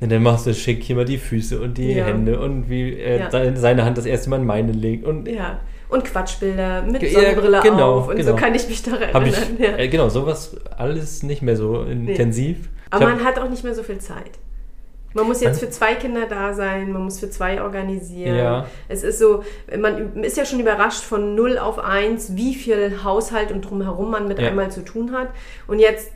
na, 0.00 0.08
dann 0.08 0.22
machst 0.22 0.46
du 0.46 0.52
schick 0.54 0.82
hier 0.82 0.96
mal 0.96 1.04
die 1.04 1.18
Füße 1.18 1.60
und 1.60 1.78
die 1.78 1.92
Ja. 1.92 2.06
Hände 2.06 2.40
und 2.40 2.68
wie 2.68 2.92
äh, 2.92 3.20
Ja. 3.20 3.30
seine- 3.30 3.84
Hand 3.84 3.96
das 3.98 4.06
erste 4.06 4.30
Mal 4.30 4.40
in 4.40 4.46
meine 4.46 4.72
legt. 4.72 5.04
Und 5.06 5.28
Ja. 5.28 5.60
Und 5.88 6.04
Quatschbilder 6.04 6.82
mit 6.82 7.02
Ja, 7.02 7.10
Sonnenbrille 7.20 7.60
genau, 7.62 7.98
auf. 7.98 8.08
Und 8.08 8.16
genau. 8.16 8.30
so 8.30 8.36
kann 8.36 8.54
ich 8.54 8.66
mich 8.66 8.82
daran 8.82 9.02
ich, 9.26 9.36
erinnern. 9.36 9.56
ja. 9.58 9.76
äh, 9.76 9.88
genau, 9.88 10.08
sowas 10.08 10.56
alles 10.76 11.22
nicht 11.22 11.42
mehr 11.42 11.54
so 11.56 11.82
intensiv. 11.82 12.68
Aber 12.90 13.04
Ich 13.04 13.10
hab- 13.10 13.16
man 13.18 13.24
hat 13.26 13.38
auch 13.38 13.48
nicht 13.48 13.62
mehr 13.62 13.74
so 13.74 13.82
viel 13.82 13.98
Zeit. 13.98 14.32
Man 15.14 15.26
muss 15.26 15.40
jetzt 15.40 15.60
für 15.60 15.70
zwei 15.70 15.94
Kinder 15.94 16.26
da 16.28 16.54
sein, 16.54 16.92
man 16.92 17.04
muss 17.04 17.20
für 17.20 17.30
zwei 17.30 17.62
organisieren. 17.62 18.36
Ja. 18.36 18.66
Es 18.88 19.02
ist 19.02 19.18
so, 19.18 19.42
man 19.78 20.22
ist 20.22 20.36
ja 20.36 20.44
schon 20.44 20.60
überrascht 20.60 21.02
von 21.02 21.34
0 21.34 21.58
auf 21.58 21.78
1, 21.78 22.36
wie 22.36 22.54
viel 22.54 23.04
Haushalt 23.04 23.52
und 23.52 23.62
drumherum 23.62 24.10
man 24.10 24.28
mit 24.28 24.38
Ja. 24.38 24.48
einmal 24.48 24.70
zu 24.70 24.84
tun 24.84 25.12
hat. 25.12 25.28
Und 25.66 25.78
jetzt 25.78 26.10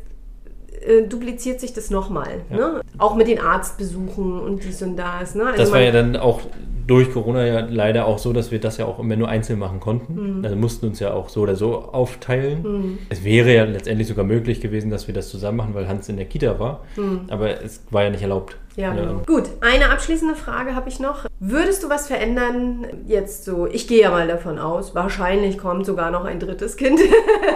äh, 0.87 1.03
dupliziert 1.03 1.61
sich 1.61 1.73
das 1.73 1.91
nochmal. 1.91 2.43
Ja. 2.51 2.57
Ne? 2.57 2.81
Auch 2.99 3.15
mit 3.15 3.29
den 3.29 3.41
Arztbesuchen 3.41 4.41
und 4.41 4.65
dies 4.65 4.83
und 4.83 4.97
das. 4.97 5.35
Ne? 5.35 5.47
Also 5.47 5.59
das 5.59 5.73
war 5.73 5.81
ja 5.81 5.91
dann 5.91 6.17
auch 6.17 6.41
durch 6.87 7.13
Corona 7.13 7.45
ja 7.45 7.61
leider 7.69 8.07
auch 8.07 8.19
so, 8.19 8.33
dass 8.33 8.53
wir 8.53 8.61
das 8.61 8.77
ja 8.77 8.87
auch 8.87 9.01
immer 9.01 9.17
nur 9.17 9.29
einzeln 9.29 9.59
machen 9.59 9.81
konnten. 9.81 10.39
Mhm. 10.39 10.45
Also 10.45 10.57
mussten 10.57 10.87
uns 10.87 11.01
ja 11.01 11.13
auch 11.13 11.29
so 11.29 11.41
oder 11.41 11.57
so 11.57 11.77
aufteilen. 11.77 12.99
Es 13.09 13.25
wäre 13.25 13.53
ja 13.53 13.65
letztendlich 13.65 14.07
sogar 14.07 14.25
möglich 14.25 14.61
gewesen, 14.61 14.91
dass 14.91 15.09
wir 15.09 15.15
das 15.15 15.29
zusammen 15.29 15.57
machen, 15.57 15.75
weil 15.75 15.89
Hans 15.89 16.09
in 16.09 16.17
der 16.17 16.27
Kita 16.27 16.61
war. 16.61 16.85
Aber 17.29 17.61
es 17.63 17.83
war 17.91 18.05
ja 18.05 18.11
nicht 18.11 18.23
erlaubt. 18.23 18.57
Ja, 18.77 18.93
genau. 18.93 19.23
Gut, 19.27 19.45
eine 19.62 19.89
abschließende 19.91 20.35
Frage 20.35 20.75
habe 20.75 20.91
ich 20.91 21.01
noch. 21.01 21.25
Würdest 21.41 21.83
du 21.83 21.89
was 21.89 22.09
verändern 22.09 22.87
jetzt 23.07 23.45
so? 23.47 23.67
Ich 23.67 23.89
gehe 23.89 24.03
ja 24.03 24.11
mal 24.11 24.29
davon 24.29 24.59
aus, 24.59 24.95
wahrscheinlich 24.95 25.57
kommt 25.57 25.87
sogar 25.87 26.11
noch 26.11 26.27
ein 26.27 26.39
drittes 26.41 26.77
Kind. 26.77 27.01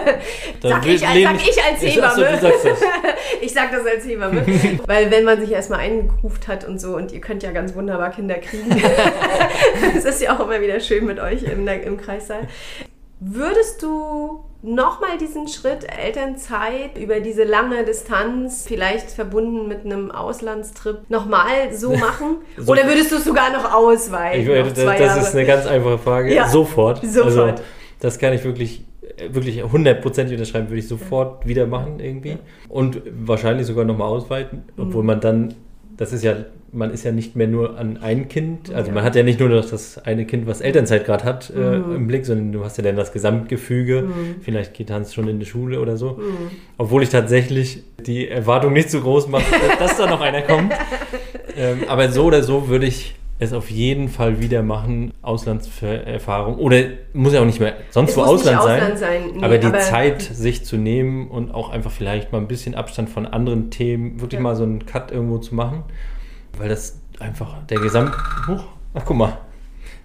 Sag, 0.63 0.85
ich, 0.87 1.07
als- 1.07 1.21
sag 1.23 1.35
ich 1.47 1.63
als 1.63 1.83
Ich- 1.83 1.95
Hebamme. 1.95 2.39
sagst 2.39 2.65
das. 2.65 2.81
ich 3.41 3.53
sag 3.53 3.71
das 3.71 3.85
als 3.85 4.05
Hebamme. 4.05 4.43
Weil 4.87 5.11
wenn 5.11 5.23
man 5.23 5.39
sich 5.39 5.51
erstmal 5.51 5.79
eingegruft 5.81 6.47
hat 6.47 6.67
und 6.67 6.81
so, 6.81 6.95
und 6.95 7.11
ihr 7.11 7.21
könnt 7.21 7.43
ja 7.43 7.51
ganz 7.51 7.75
wunderbar 7.75 8.09
Kinder 8.09 8.35
kriegen. 8.39 8.69
Es 9.95 10.05
ist 10.05 10.21
ja 10.21 10.35
auch 10.35 10.39
immer 10.39 10.59
wieder 10.59 10.79
schön 10.79 11.05
mit 11.05 11.19
euch 11.19 11.43
im, 11.43 11.67
im 11.67 11.97
Kreissaal. 11.97 12.47
Würdest 13.19 13.83
du 13.83 14.43
nochmal 14.63 15.17
diesen 15.19 15.47
Schritt 15.47 15.85
Elternzeit 15.89 16.97
über 16.99 17.19
diese 17.19 17.43
lange 17.43 17.83
Distanz, 17.83 18.65
vielleicht 18.67 19.09
verbunden 19.11 19.67
mit 19.67 19.85
einem 19.85 20.11
Auslandstrip, 20.11 21.09
nochmal 21.09 21.73
so 21.73 21.91
machen? 21.97 22.37
So- 22.57 22.71
Oder 22.71 22.85
würdest 22.87 23.11
du 23.11 23.15
es 23.15 23.25
sogar 23.25 23.51
noch 23.51 23.73
ausweiten? 23.73 24.41
Ich 24.41 24.73
zwei 24.73 24.97
das 24.97 24.99
Jahre? 25.07 25.19
ist 25.21 25.35
eine 25.35 25.45
ganz 25.45 25.65
einfache 25.65 25.97
Frage. 25.97 26.33
Ja, 26.33 26.47
Sofort. 26.47 27.01
sofort. 27.05 27.25
Also, 27.51 27.63
das 27.99 28.19
kann 28.19 28.33
ich 28.33 28.43
wirklich, 28.43 28.83
wirklich 29.29 29.63
hundertprozentig 29.63 30.35
unterschreiben, 30.37 30.69
würde 30.69 30.79
ich 30.79 30.87
sofort 30.87 31.47
wieder 31.47 31.65
machen 31.67 31.99
irgendwie. 31.99 32.37
Und 32.69 33.01
wahrscheinlich 33.11 33.67
sogar 33.67 33.85
nochmal 33.85 34.07
ausweiten, 34.07 34.63
Mhm. 34.75 34.83
obwohl 34.83 35.03
man 35.03 35.19
dann, 35.21 35.53
das 35.97 36.13
ist 36.13 36.23
ja, 36.23 36.35
man 36.73 36.91
ist 36.91 37.03
ja 37.03 37.11
nicht 37.11 37.35
mehr 37.35 37.47
nur 37.47 37.77
an 37.77 37.97
ein 37.97 38.27
Kind, 38.29 38.73
also 38.73 38.87
Ja. 38.89 38.93
man 38.95 39.03
hat 39.03 39.15
ja 39.15 39.23
nicht 39.23 39.39
nur 39.39 39.49
noch 39.49 39.69
das 39.69 39.97
eine 39.97 40.25
Kind, 40.25 40.47
was 40.47 40.61
Elternzeit 40.61 41.05
gerade 41.05 41.23
hat, 41.25 41.51
äh, 41.55 41.59
Mhm. 41.79 41.95
im 41.95 42.07
Blick, 42.07 42.25
sondern 42.25 42.51
du 42.53 42.63
hast 42.63 42.77
ja 42.77 42.83
dann 42.83 42.95
das 42.95 43.11
Gesamtgefüge. 43.11 44.05
Vielleicht 44.41 44.73
geht 44.73 44.89
Hans 44.89 45.13
schon 45.13 45.27
in 45.27 45.39
die 45.39 45.45
Schule 45.45 45.79
oder 45.81 45.97
so. 45.97 46.19
Obwohl 46.77 47.03
ich 47.03 47.09
tatsächlich 47.09 47.83
die 48.05 48.27
Erwartung 48.29 48.73
nicht 48.73 48.89
so 48.89 49.01
groß 49.01 49.27
mache, 49.27 49.43
dass 49.79 49.97
da 49.97 50.09
noch 50.09 50.21
einer 50.21 50.41
kommt. 50.43 50.71
Ähm, 51.57 51.79
aber 51.87 52.09
so 52.09 52.23
oder 52.25 52.41
so 52.43 52.69
würde 52.69 52.85
ich 52.85 53.15
es 53.39 53.53
auf 53.53 53.71
jeden 53.71 54.07
Fall 54.07 54.39
wieder 54.39 54.61
machen, 54.61 55.11
Auslandserfahrung. 55.23 56.55
Oder 56.57 56.83
muss 57.13 57.33
ja 57.33 57.41
auch 57.41 57.45
nicht 57.45 57.59
mehr 57.59 57.73
sonst 57.89 58.11
Es 58.11 58.17
wo 58.17 58.21
Ausland, 58.21 58.59
Ausland 58.59 58.81
sein. 58.81 58.97
sein, 58.97 59.21
nee, 59.37 59.43
aber 59.43 59.57
die 59.57 59.67
aber- 59.67 59.79
Zeit 59.79 60.21
sich 60.21 60.63
zu 60.63 60.77
nehmen 60.77 61.27
und 61.27 61.51
auch 61.53 61.69
einfach 61.69 61.91
vielleicht 61.91 62.31
mal 62.31 62.37
ein 62.37 62.47
bisschen 62.47 62.75
Abstand 62.75 63.09
von 63.09 63.25
anderen 63.25 63.69
Themen, 63.71 64.21
wirklich 64.21 64.37
Ja. 64.39 64.43
mal 64.43 64.55
so 64.55 64.63
einen 64.63 64.85
Cut 64.85 65.11
irgendwo 65.11 65.39
zu 65.39 65.55
machen. 65.55 65.83
Weil 66.57 66.69
das 66.69 66.99
einfach 67.19 67.63
der 67.69 67.79
Gesamt. 67.79 68.15
Huch, 68.47 68.63
ach 68.93 69.01
guck 69.05 69.17
mal. 69.17 69.37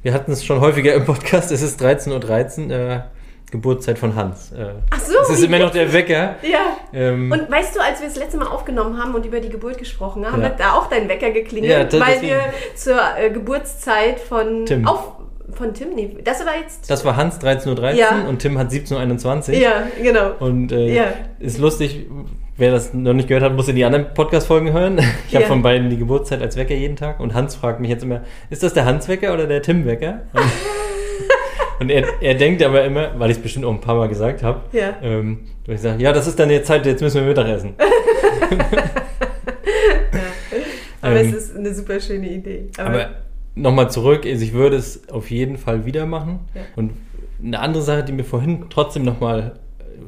Wir 0.03 0.13
hatten 0.15 0.33
es 0.33 0.45
schon 0.45 0.61
häufiger 0.61 0.95
im 0.95 1.05
Podcast. 1.05 1.51
Es 1.51 1.63
ist 1.63 1.83
13.13 1.83 2.67
Uhr, 2.69 2.73
äh, 2.73 3.01
Geburtszeit 3.51 3.99
von 3.99 4.15
Hans. 4.15 4.53
Äh, 4.53 4.73
Ach 4.91 4.99
so, 5.01 5.15
Es 5.23 5.31
ist 5.31 5.45
immer 5.45 5.59
noch 5.59 5.71
der 5.71 5.93
Wecker. 5.93 6.37
Ja. 6.43 6.77
Ähm, 6.93 7.31
Und 7.31 7.51
weißt 7.51 7.77
du, 7.77 7.81
als 7.81 8.01
wir 8.01 8.09
das 8.09 8.17
letzte 8.17 8.39
Mal 8.39 8.47
aufgenommen 8.49 8.99
haben 9.01 9.15
und 9.15 9.25
über 9.25 9.41
die 9.41 9.49
Geburt 9.49 9.79
gesprochen 9.79 10.27
haben, 10.27 10.41
Ja. 10.43 10.49
hat 10.49 10.61
da 10.61 10.73
auch 10.75 10.89
dein 10.89 11.09
Wecker 11.09 11.31
geklingelt, 11.31 11.73
Ja, 11.73 11.85
das- 11.85 12.01
weil 12.01 12.15
deswegen. 12.15 12.33
wir 12.33 12.41
zur 12.75 12.99
äh, 13.19 13.31
Geburtszeit 13.31 14.19
von 14.21 14.67
Tim. 14.67 14.87
Auf, 14.87 15.13
von 15.53 15.73
Tim, 15.75 15.95
nee, 15.95 16.17
das 16.25 16.45
war 16.45 16.57
jetzt. 16.57 16.91
das 16.91 17.05
war 17.05 17.17
Hans 17.17 17.39
13.13 17.41 17.69
Uhr 17.79 17.91
Ja. 17.93 18.25
und 18.29 18.41
Tim 18.41 18.59
hat 18.59 18.71
17.21 18.71 19.55
Uhr. 19.55 19.61
ja, 19.61 19.87
genau. 20.03 20.33
Und 20.41 20.73
äh, 20.73 20.93
Ja. 20.95 21.05
ist 21.39 21.59
lustig, 21.59 22.07
wer 22.59 22.71
das 22.73 22.95
noch 22.95 23.13
nicht 23.13 23.29
gehört 23.29 23.45
hat, 23.45 23.55
muss 23.55 23.69
in 23.69 23.77
die 23.77 23.85
anderen 23.85 24.13
Podcast-Folgen 24.15 24.73
hören. 24.73 24.99
Ich 25.29 25.35
habe 25.35 25.43
Ja. 25.45 25.49
von 25.49 25.63
beiden 25.63 25.91
die 25.91 25.97
Geburtszeit 25.99 26.41
als 26.43 26.57
Wecker 26.57 26.75
jeden 26.75 26.97
Tag 26.97 27.21
und 27.21 27.35
Hans 27.35 27.55
fragt 27.57 27.81
mich 27.81 27.91
jetzt 27.91 28.03
immer, 28.05 28.23
ist 28.51 28.63
das 28.63 28.73
der 28.75 28.85
Hans-Wecker 28.85 29.35
oder 29.35 29.47
der 29.47 29.61
Tim-Wecker? 29.63 30.23
Und, 30.33 30.43
und 31.81 31.91
er, 31.91 32.05
er 32.21 32.35
denkt 32.35 32.63
aber 32.63 32.85
immer, 32.85 33.11
weil 33.19 33.31
ich 33.31 33.37
es 33.39 33.43
bestimmt 33.43 33.65
auch 33.67 33.73
ein 33.73 33.81
paar 33.81 33.97
Mal 33.97 34.09
gesagt 34.09 34.43
habe, 34.43 34.61
Ja. 34.73 34.95
ähm, 35.03 35.41
wo 35.67 35.73
ich 35.73 35.81
sage, 35.81 36.03
ja, 36.03 36.13
das 36.13 36.27
ist 36.27 36.39
dann 36.39 36.51
jetzt 36.51 36.67
Zeit, 36.67 36.87
jetzt 36.87 37.03
müssen 37.03 37.21
wir 37.21 37.29
Mittagessen. 37.29 37.75
Aber 41.03 41.21
Ähm, 41.21 41.29
es 41.29 41.35
ist 41.35 41.57
eine 41.57 41.73
super 41.75 42.01
schöne 42.01 42.29
Idee. 42.29 42.67
Aber, 42.79 42.89
Aber 42.89 43.09
nochmal 43.55 43.91
zurück, 43.91 44.25
also 44.27 44.43
ich 44.45 44.53
würde 44.53 44.77
es 44.77 45.09
auf 45.11 45.31
jeden 45.31 45.57
Fall 45.59 45.85
wieder 45.87 46.07
machen. 46.07 46.41
Ja. 46.55 46.63
Und 46.75 46.93
eine 47.43 47.59
andere 47.61 47.83
Sache, 47.83 48.03
die 48.05 48.13
mir 48.13 48.25
vorhin 48.25 48.65
trotzdem 48.71 49.05
nochmal, 49.05 49.53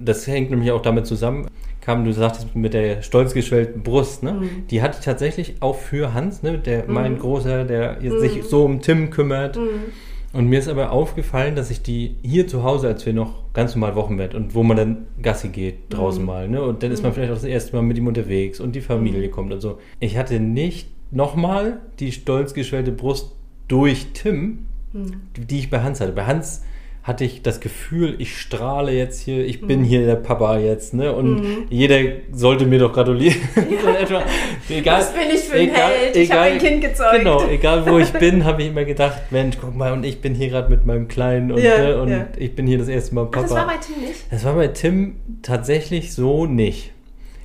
das 0.00 0.26
hängt 0.26 0.50
nämlich 0.50 0.70
auch 0.72 0.82
damit 0.82 1.06
zusammen, 1.06 1.48
kam, 1.88 2.04
du 2.04 2.12
sagtest 2.12 2.54
mit 2.54 2.74
der 2.74 3.00
stolz 3.00 3.32
geschwellten 3.32 3.82
Brust, 3.82 4.22
ne? 4.22 4.34
Mhm. 4.34 4.66
Die 4.70 4.82
hatte 4.82 4.98
ich 4.98 5.04
tatsächlich 5.06 5.54
auch 5.60 5.76
für 5.76 6.12
Hans, 6.12 6.42
ne? 6.42 6.58
Der 6.58 6.84
mein 6.86 7.18
Großer, 7.18 7.64
der 7.64 7.96
jetzt 8.02 8.20
sich 8.20 8.44
so 8.44 8.66
um 8.66 8.82
Tim 8.82 9.08
kümmert. 9.08 9.56
Mhm. 9.56 9.94
Und 10.34 10.48
mir 10.48 10.58
ist 10.58 10.68
aber 10.68 10.92
aufgefallen, 10.92 11.56
dass 11.56 11.70
ich 11.70 11.80
die 11.80 12.16
hier 12.22 12.46
zu 12.46 12.62
Hause, 12.62 12.88
als 12.88 13.06
wir 13.06 13.14
noch 13.14 13.54
ganz 13.54 13.74
normal 13.74 13.94
Wochenbett 13.94 14.34
und 14.34 14.54
wo 14.54 14.62
man 14.62 14.76
dann 14.76 15.06
Gassi 15.22 15.48
geht, 15.48 15.76
draußen 15.88 16.22
mal, 16.22 16.46
ne? 16.46 16.62
Und 16.62 16.82
dann 16.82 16.92
ist 16.92 17.02
man 17.02 17.14
vielleicht 17.14 17.30
auch 17.30 17.36
das 17.36 17.44
erste 17.44 17.74
Mal 17.74 17.80
mit 17.80 17.96
ihm 17.96 18.06
unterwegs 18.06 18.60
und 18.60 18.76
die 18.76 18.82
Familie 18.82 19.30
kommt 19.30 19.50
und 19.54 19.62
so. 19.62 19.78
Ich 19.98 20.18
hatte 20.18 20.40
nicht 20.40 20.90
nochmal 21.10 21.80
die 22.00 22.12
stolz 22.12 22.52
geschwellte 22.52 22.92
Brust 22.92 23.34
durch 23.66 24.08
Tim, 24.12 24.66
die, 24.92 25.46
die 25.46 25.58
ich 25.58 25.70
bei 25.70 25.80
Hans 25.80 26.02
hatte. 26.02 26.12
Bei 26.12 26.26
Hans 26.26 26.64
hatte 27.08 27.24
ich 27.24 27.40
das 27.42 27.60
Gefühl, 27.60 28.14
ich 28.18 28.38
strahle 28.38 28.92
jetzt 28.92 29.22
hier, 29.22 29.44
ich 29.44 29.62
bin 29.62 29.82
hier 29.82 30.04
der 30.04 30.16
Papa 30.16 30.58
jetzt, 30.58 30.92
ne? 30.92 31.12
Und 31.12 31.66
jeder 31.70 31.96
sollte 32.32 32.66
mir 32.66 32.78
doch 32.78 32.92
gratulieren. 32.92 33.38
etwa. 34.00 34.22
Egal, 34.68 35.00
Was 35.00 35.12
bin 35.14 35.22
ich 35.34 35.40
für 35.40 35.56
ein 35.56 35.70
Held? 35.70 36.14
Ich 36.16 36.30
habe 36.30 36.42
ein 36.42 36.58
Kind 36.58 36.82
gezeugt. 36.82 37.18
Genau, 37.18 37.48
egal 37.48 37.86
wo 37.90 37.98
ich 37.98 38.12
bin, 38.12 38.44
habe 38.44 38.62
ich 38.62 38.68
immer 38.68 38.84
gedacht, 38.84 39.18
Mensch, 39.30 39.56
guck 39.58 39.74
mal, 39.74 39.92
und 39.94 40.04
ich 40.04 40.20
bin 40.20 40.34
hier 40.34 40.50
gerade 40.50 40.68
mit 40.68 40.84
meinem 40.84 41.08
Kleinen 41.08 41.50
und, 41.50 41.62
Ja, 41.62 41.78
ne, 41.78 42.02
und 42.02 42.08
ja. 42.10 42.26
ich 42.36 42.54
bin 42.54 42.66
hier 42.66 42.76
das 42.78 42.88
erste 42.88 43.14
Mal 43.14 43.22
Ach, 43.24 43.30
Papa. 43.30 43.42
das 43.42 43.50
war 43.56 43.66
bei 43.66 43.76
Tim 43.78 44.02
nicht? 44.04 44.20
Das 44.30 44.44
war 44.44 44.54
bei 44.54 44.68
Tim 44.68 45.16
tatsächlich 45.42 46.12
so 46.14 46.44
nicht. 46.44 46.92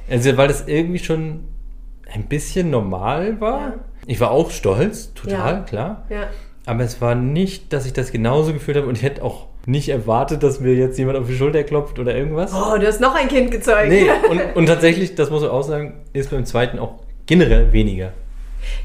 Also, 0.10 0.36
weil 0.36 0.50
das 0.50 0.68
irgendwie 0.68 1.00
schon 1.00 1.46
ein 2.14 2.24
bisschen 2.26 2.70
normal 2.70 3.40
war. 3.40 3.60
Ja. 3.60 3.74
Ich 4.08 4.20
war 4.20 4.32
auch 4.32 4.52
stolz, 4.52 5.14
total, 5.14 5.54
Ja. 5.54 5.60
klar. 5.62 6.06
Ja. 6.10 6.28
Aber 6.66 6.84
es 6.84 7.00
war 7.00 7.16
nicht, 7.16 7.72
dass 7.72 7.86
ich 7.86 7.94
das 7.94 8.12
genauso 8.12 8.52
gefühlt 8.52 8.76
habe 8.76 8.88
und 8.88 8.98
ich 8.98 9.04
hätte 9.04 9.24
auch 9.24 9.48
nicht 9.66 9.90
erwartet, 9.90 10.44
dass 10.44 10.60
mir 10.60 10.74
jetzt 10.74 10.98
jemand 10.98 11.18
auf 11.18 11.28
die 11.28 11.36
Schulter 11.36 11.64
klopft 11.64 11.98
oder 12.00 12.16
irgendwas. 12.16 12.52
Oh, 12.54 12.78
du 12.78 12.86
hast 12.86 13.00
noch 13.02 13.16
ein 13.16 13.28
Kind 13.30 13.52
gezeugt. 13.52 13.90
Nee, 13.90 14.08
und, 14.30 14.42
und 14.56 14.66
tatsächlich, 14.66 15.16
das 15.16 15.30
muss 15.30 15.42
man 15.42 15.52
auch 15.52 15.64
sagen, 15.64 16.02
ist 16.14 16.32
beim 16.32 16.46
zweiten 16.46 16.80
auch 16.80 16.96
generell 17.26 17.72
weniger. 17.72 18.12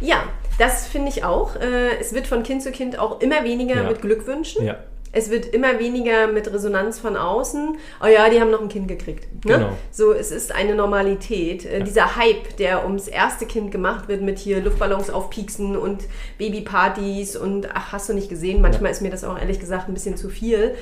Ja, 0.01 0.23
das 0.59 0.87
finde 0.87 1.09
ich 1.09 1.25
auch. 1.25 1.57
Äh, 1.57 1.99
Es 2.01 2.13
wird 2.13 2.27
von 2.27 2.43
Kind 2.43 2.63
zu 2.63 2.71
Kind 2.73 2.99
auch 2.99 3.21
immer 3.21 3.45
weniger 3.45 3.77
Ja. 3.83 3.89
mit 3.89 4.01
Glückwünschen. 4.03 4.65
Ja. 4.65 4.77
Es 5.19 5.31
wird 5.31 5.47
immer 5.47 5.81
weniger 5.81 6.29
mit 6.29 6.53
Resonanz 6.53 7.01
von 7.01 7.17
außen. 7.17 7.77
Oh 8.03 8.07
ja, 8.07 8.31
die 8.31 8.41
haben 8.41 8.53
noch 8.53 8.61
ein 8.63 8.69
Kind 8.69 8.87
gekriegt. 8.87 9.25
Ne? 9.45 9.55
Genau. 9.55 9.69
So, 9.91 10.13
es 10.13 10.31
ist 10.31 10.55
eine 10.55 10.77
Normalität. 10.77 11.65
Äh, 11.67 11.83
Dieser 11.83 12.15
Hype, 12.15 12.57
der 12.59 12.85
ums 12.85 13.09
erste 13.09 13.45
Kind 13.47 13.73
gemacht 13.73 14.09
wird 14.09 14.23
mit 14.23 14.39
hier 14.39 14.61
Luftballons 14.61 15.11
aufpieksen 15.11 15.77
und 15.77 16.05
Babypartys 16.39 17.37
und 17.37 17.69
ach, 17.75 17.93
hast 17.93 18.09
du 18.09 18.15
nicht 18.15 18.29
gesehen. 18.29 18.63
Manchmal 18.63 18.93
ist 18.93 19.03
mir 19.03 19.11
das 19.11 19.25
auch 19.25 19.39
ehrlich 19.39 19.59
gesagt 19.59 19.89
ein 19.89 19.95
bisschen 19.95 20.17
zu 20.17 20.29
viel. 20.29 20.77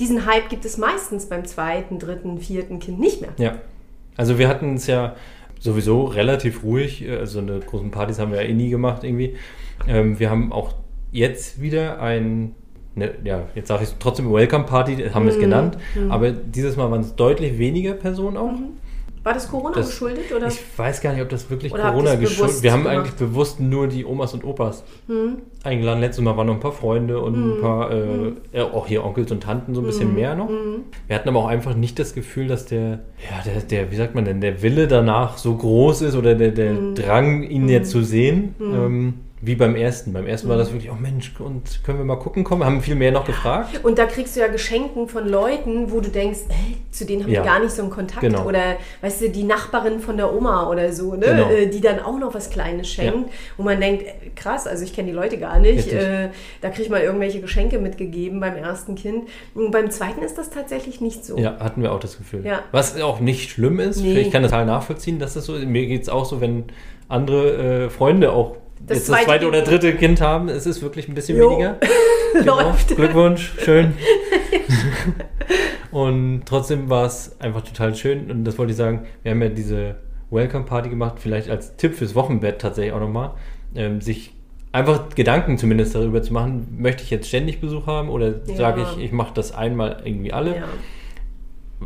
Diesen 0.00 0.24
Hype 0.26 0.48
gibt 0.48 0.64
es 0.64 0.78
meistens 0.78 1.26
beim 1.26 1.44
zweiten, 1.44 1.98
dritten, 1.98 2.38
vierten 2.38 2.78
Kind 2.80 2.98
nicht 2.98 3.20
mehr. 3.20 3.32
Ja. 3.36 3.58
Also 4.16 4.38
wir 4.38 4.48
hatten 4.48 4.76
es 4.76 4.86
ja 4.86 5.16
sowieso 5.60 6.04
relativ 6.04 6.64
ruhig. 6.64 7.02
äh, 7.06 7.16
Also 7.16 7.40
eine 7.40 7.60
großen 7.60 7.90
Partys 7.90 8.18
haben 8.18 8.32
wir 8.32 8.42
ja 8.42 8.48
eh 8.48 8.54
nie 8.54 8.70
gemacht 8.70 9.04
irgendwie. 9.04 9.36
Ähm, 9.86 10.18
wir 10.18 10.30
haben 10.30 10.52
auch 10.52 10.74
jetzt 11.12 11.60
wieder 11.60 12.00
ein, 12.00 12.54
ne, 12.96 13.12
ja, 13.22 13.42
jetzt 13.54 13.68
sage 13.68 13.84
ich 13.84 13.90
trotzdem 14.00 14.32
Welcome 14.32 14.64
Party, 14.64 14.96
haben 14.96 15.22
Mhm. 15.22 15.26
wir 15.28 15.32
es 15.34 15.38
genannt. 15.40 15.78
Aber 16.08 16.30
dieses 16.32 16.76
Mal 16.76 16.90
waren 16.90 17.02
es 17.02 17.14
deutlich 17.14 17.58
weniger 17.58 17.92
Personen 17.92 18.36
auch. 18.36 18.50
War 19.22 19.34
das 19.34 19.50
Corona 19.50 19.74
Das- 19.74 19.88
geschuldet? 19.88 20.32
Oder? 20.36 20.46
Ich 20.46 20.60
weiß 20.76 21.00
gar 21.00 21.12
nicht, 21.12 21.20
ob 21.20 21.28
das 21.28 21.50
wirklich 21.50 21.72
Oder 21.74 21.90
Corona 21.90 22.14
geschuldet 22.14 22.38
bewusst 22.46 22.62
Wir 22.62 22.70
haben 22.72 22.84
gemacht? 22.84 22.96
eigentlich 22.98 23.14
bewusst 23.14 23.58
nur 23.58 23.88
die 23.88 24.04
Omas 24.04 24.34
und 24.34 24.44
Opas 24.44 24.84
Hm. 25.08 25.38
eingeladen. 25.64 26.00
Letztes 26.00 26.22
Mal 26.24 26.36
waren 26.36 26.46
noch 26.46 26.54
ein 26.54 26.60
paar 26.60 26.70
Freunde 26.70 27.20
und 27.20 27.34
ein 27.34 27.60
paar, 27.60 27.90
äh, 27.90 28.32
ja, 28.52 28.62
auch 28.72 28.86
hier 28.86 29.04
Onkels 29.04 29.32
und 29.32 29.42
Tanten 29.42 29.74
so 29.74 29.80
ein 29.80 29.86
bisschen 29.86 30.14
mehr 30.14 30.36
noch. 30.36 30.48
Wir 31.08 31.16
hatten 31.16 31.28
aber 31.28 31.40
auch 31.40 31.48
einfach 31.48 31.74
nicht 31.74 31.98
das 31.98 32.14
Gefühl, 32.14 32.46
dass 32.46 32.66
der, 32.66 33.00
ja, 33.18 33.42
der, 33.44 33.62
der, 33.62 33.90
wie 33.90 33.96
sagt 33.96 34.14
man 34.14 34.24
denn, 34.24 34.40
der 34.40 34.62
Wille 34.62 34.86
danach 34.86 35.38
so 35.38 35.56
groß 35.56 36.02
ist 36.02 36.14
oder 36.14 36.36
der, 36.36 36.52
der 36.52 36.74
Drang, 36.94 37.42
ihn 37.42 37.68
jetzt 37.68 37.90
zu 37.90 38.02
sehen. 38.04 38.54
Ähm, 38.60 39.14
wie 39.42 39.54
beim 39.54 39.76
ersten. 39.76 40.14
Beim 40.14 40.26
ersten 40.26 40.48
war 40.48 40.56
das 40.56 40.72
wirklich, 40.72 40.90
oh 40.90 40.94
Mensch, 40.98 41.32
und 41.38 41.84
können 41.84 41.98
wir 41.98 42.04
mal 42.06 42.18
gucken 42.18 42.42
kommen? 42.42 42.64
Haben 42.64 42.80
viel 42.80 42.94
mehr 42.94 43.12
noch 43.12 43.26
gefragt. 43.26 43.84
Und 43.84 43.98
da 43.98 44.06
kriegst 44.06 44.34
du 44.34 44.40
ja 44.40 44.48
Geschenken 44.48 45.08
von 45.08 45.28
Leuten, 45.28 45.92
wo 45.92 46.00
du 46.00 46.08
denkst, 46.08 46.40
ey, 46.48 46.78
zu 46.90 47.04
denen 47.04 47.22
haben 47.24 47.30
Ja. 47.30 47.42
wir 47.42 47.50
gar 47.50 47.60
nicht 47.60 47.72
so 47.72 47.82
einen 47.82 47.90
Kontakt. 47.90 48.22
Genau. 48.22 48.46
Oder, 48.46 48.76
weißt 49.02 49.20
du, 49.20 49.28
die 49.28 49.42
Nachbarin 49.42 50.00
von 50.00 50.16
der 50.16 50.34
Oma 50.34 50.70
oder 50.70 50.90
so, 50.92 51.14
ne? 51.14 51.26
Genau. 51.26 51.50
Äh, 51.50 51.66
die 51.66 51.82
dann 51.82 52.00
auch 52.00 52.18
noch 52.18 52.32
was 52.32 52.48
Kleines 52.48 52.88
schenkt. 52.88 53.30
Wo 53.58 53.62
man 53.62 53.78
denkt, 53.78 54.04
äh, 54.04 54.12
krass, 54.34 54.66
also 54.66 54.84
ich 54.84 54.94
kenne 54.94 55.08
die 55.10 55.14
Leute 55.14 55.36
gar 55.38 55.58
nicht. 55.58 55.92
Äh, 55.92 56.30
da 56.62 56.70
kriegt 56.70 56.88
man 56.88 57.02
irgendwelche 57.02 57.40
Geschenke 57.40 57.78
mitgegeben 57.78 58.40
beim 58.40 58.56
ersten 58.56 58.94
Kind. 58.94 59.28
Und 59.54 59.70
beim 59.70 59.90
zweiten 59.90 60.22
ist 60.22 60.38
das 60.38 60.48
tatsächlich 60.48 61.02
nicht 61.02 61.26
so. 61.26 61.36
Ja, 61.36 61.58
hatten 61.60 61.82
wir 61.82 61.92
auch 61.92 62.00
das 62.00 62.16
Gefühl. 62.16 62.44
Ja. 62.44 62.60
Was 62.72 62.98
auch 63.00 63.20
nicht 63.20 63.50
schlimm 63.50 63.80
ist. 63.80 64.00
Nee. 64.00 64.18
Ich 64.20 64.30
kann 64.30 64.42
das 64.42 64.50
total 64.50 64.64
nachvollziehen, 64.66 65.18
dass 65.18 65.34
das 65.34 65.44
so 65.44 65.56
ist. 65.56 65.66
Mir 65.66 65.86
geht 65.86 66.02
es 66.02 66.08
auch 66.08 66.24
so, 66.24 66.40
wenn 66.40 66.64
andere 67.08 67.84
äh, 67.84 67.90
Freunde 67.90 68.32
auch 68.32 68.56
Das 68.86 68.98
jetzt 68.98 69.08
das 69.08 69.22
zweite 69.24 69.48
oder 69.48 69.62
dritte 69.62 69.94
Kind 69.94 70.20
haben. 70.20 70.48
Es 70.48 70.66
ist 70.66 70.82
wirklich 70.82 71.08
ein 71.08 71.14
bisschen 71.14 71.38
Jo. 71.38 71.50
weniger. 71.52 71.78
Genau. 72.34 72.60
Läuft. 72.60 72.94
Glückwunsch, 72.94 73.54
schön. 73.64 73.94
und 75.90 76.42
trotzdem 76.44 76.90
war 76.90 77.06
es 77.06 77.40
einfach 77.40 77.62
total 77.62 77.94
schön. 77.94 78.30
Und 78.30 78.44
das 78.44 78.58
wollte 78.58 78.72
ich 78.72 78.76
sagen, 78.76 79.06
wir 79.22 79.30
haben 79.32 79.42
ja 79.42 79.48
diese 79.48 79.96
Welcome 80.30 80.64
Party 80.64 80.88
gemacht, 80.90 81.14
vielleicht 81.18 81.48
als 81.48 81.76
Tipp 81.76 81.94
fürs 81.94 82.14
Wochenbett 82.14 82.60
tatsächlich 82.60 82.92
auch 82.92 83.00
nochmal, 83.00 83.32
ähm, 83.74 84.00
sich 84.00 84.34
einfach 84.72 85.08
Gedanken 85.14 85.56
zumindest 85.56 85.94
darüber 85.94 86.20
zu 86.22 86.32
machen, 86.32 86.76
möchte 86.78 87.02
ich 87.02 87.10
jetzt 87.10 87.28
ständig 87.28 87.60
Besuch 87.60 87.86
haben 87.86 88.10
oder 88.10 88.34
Ja. 88.46 88.56
sage 88.56 88.82
ich, 88.82 89.04
ich 89.04 89.12
mache 89.12 89.32
das 89.34 89.54
einmal 89.54 90.02
irgendwie 90.04 90.32
alle. 90.32 90.56
Ja. 90.56 90.64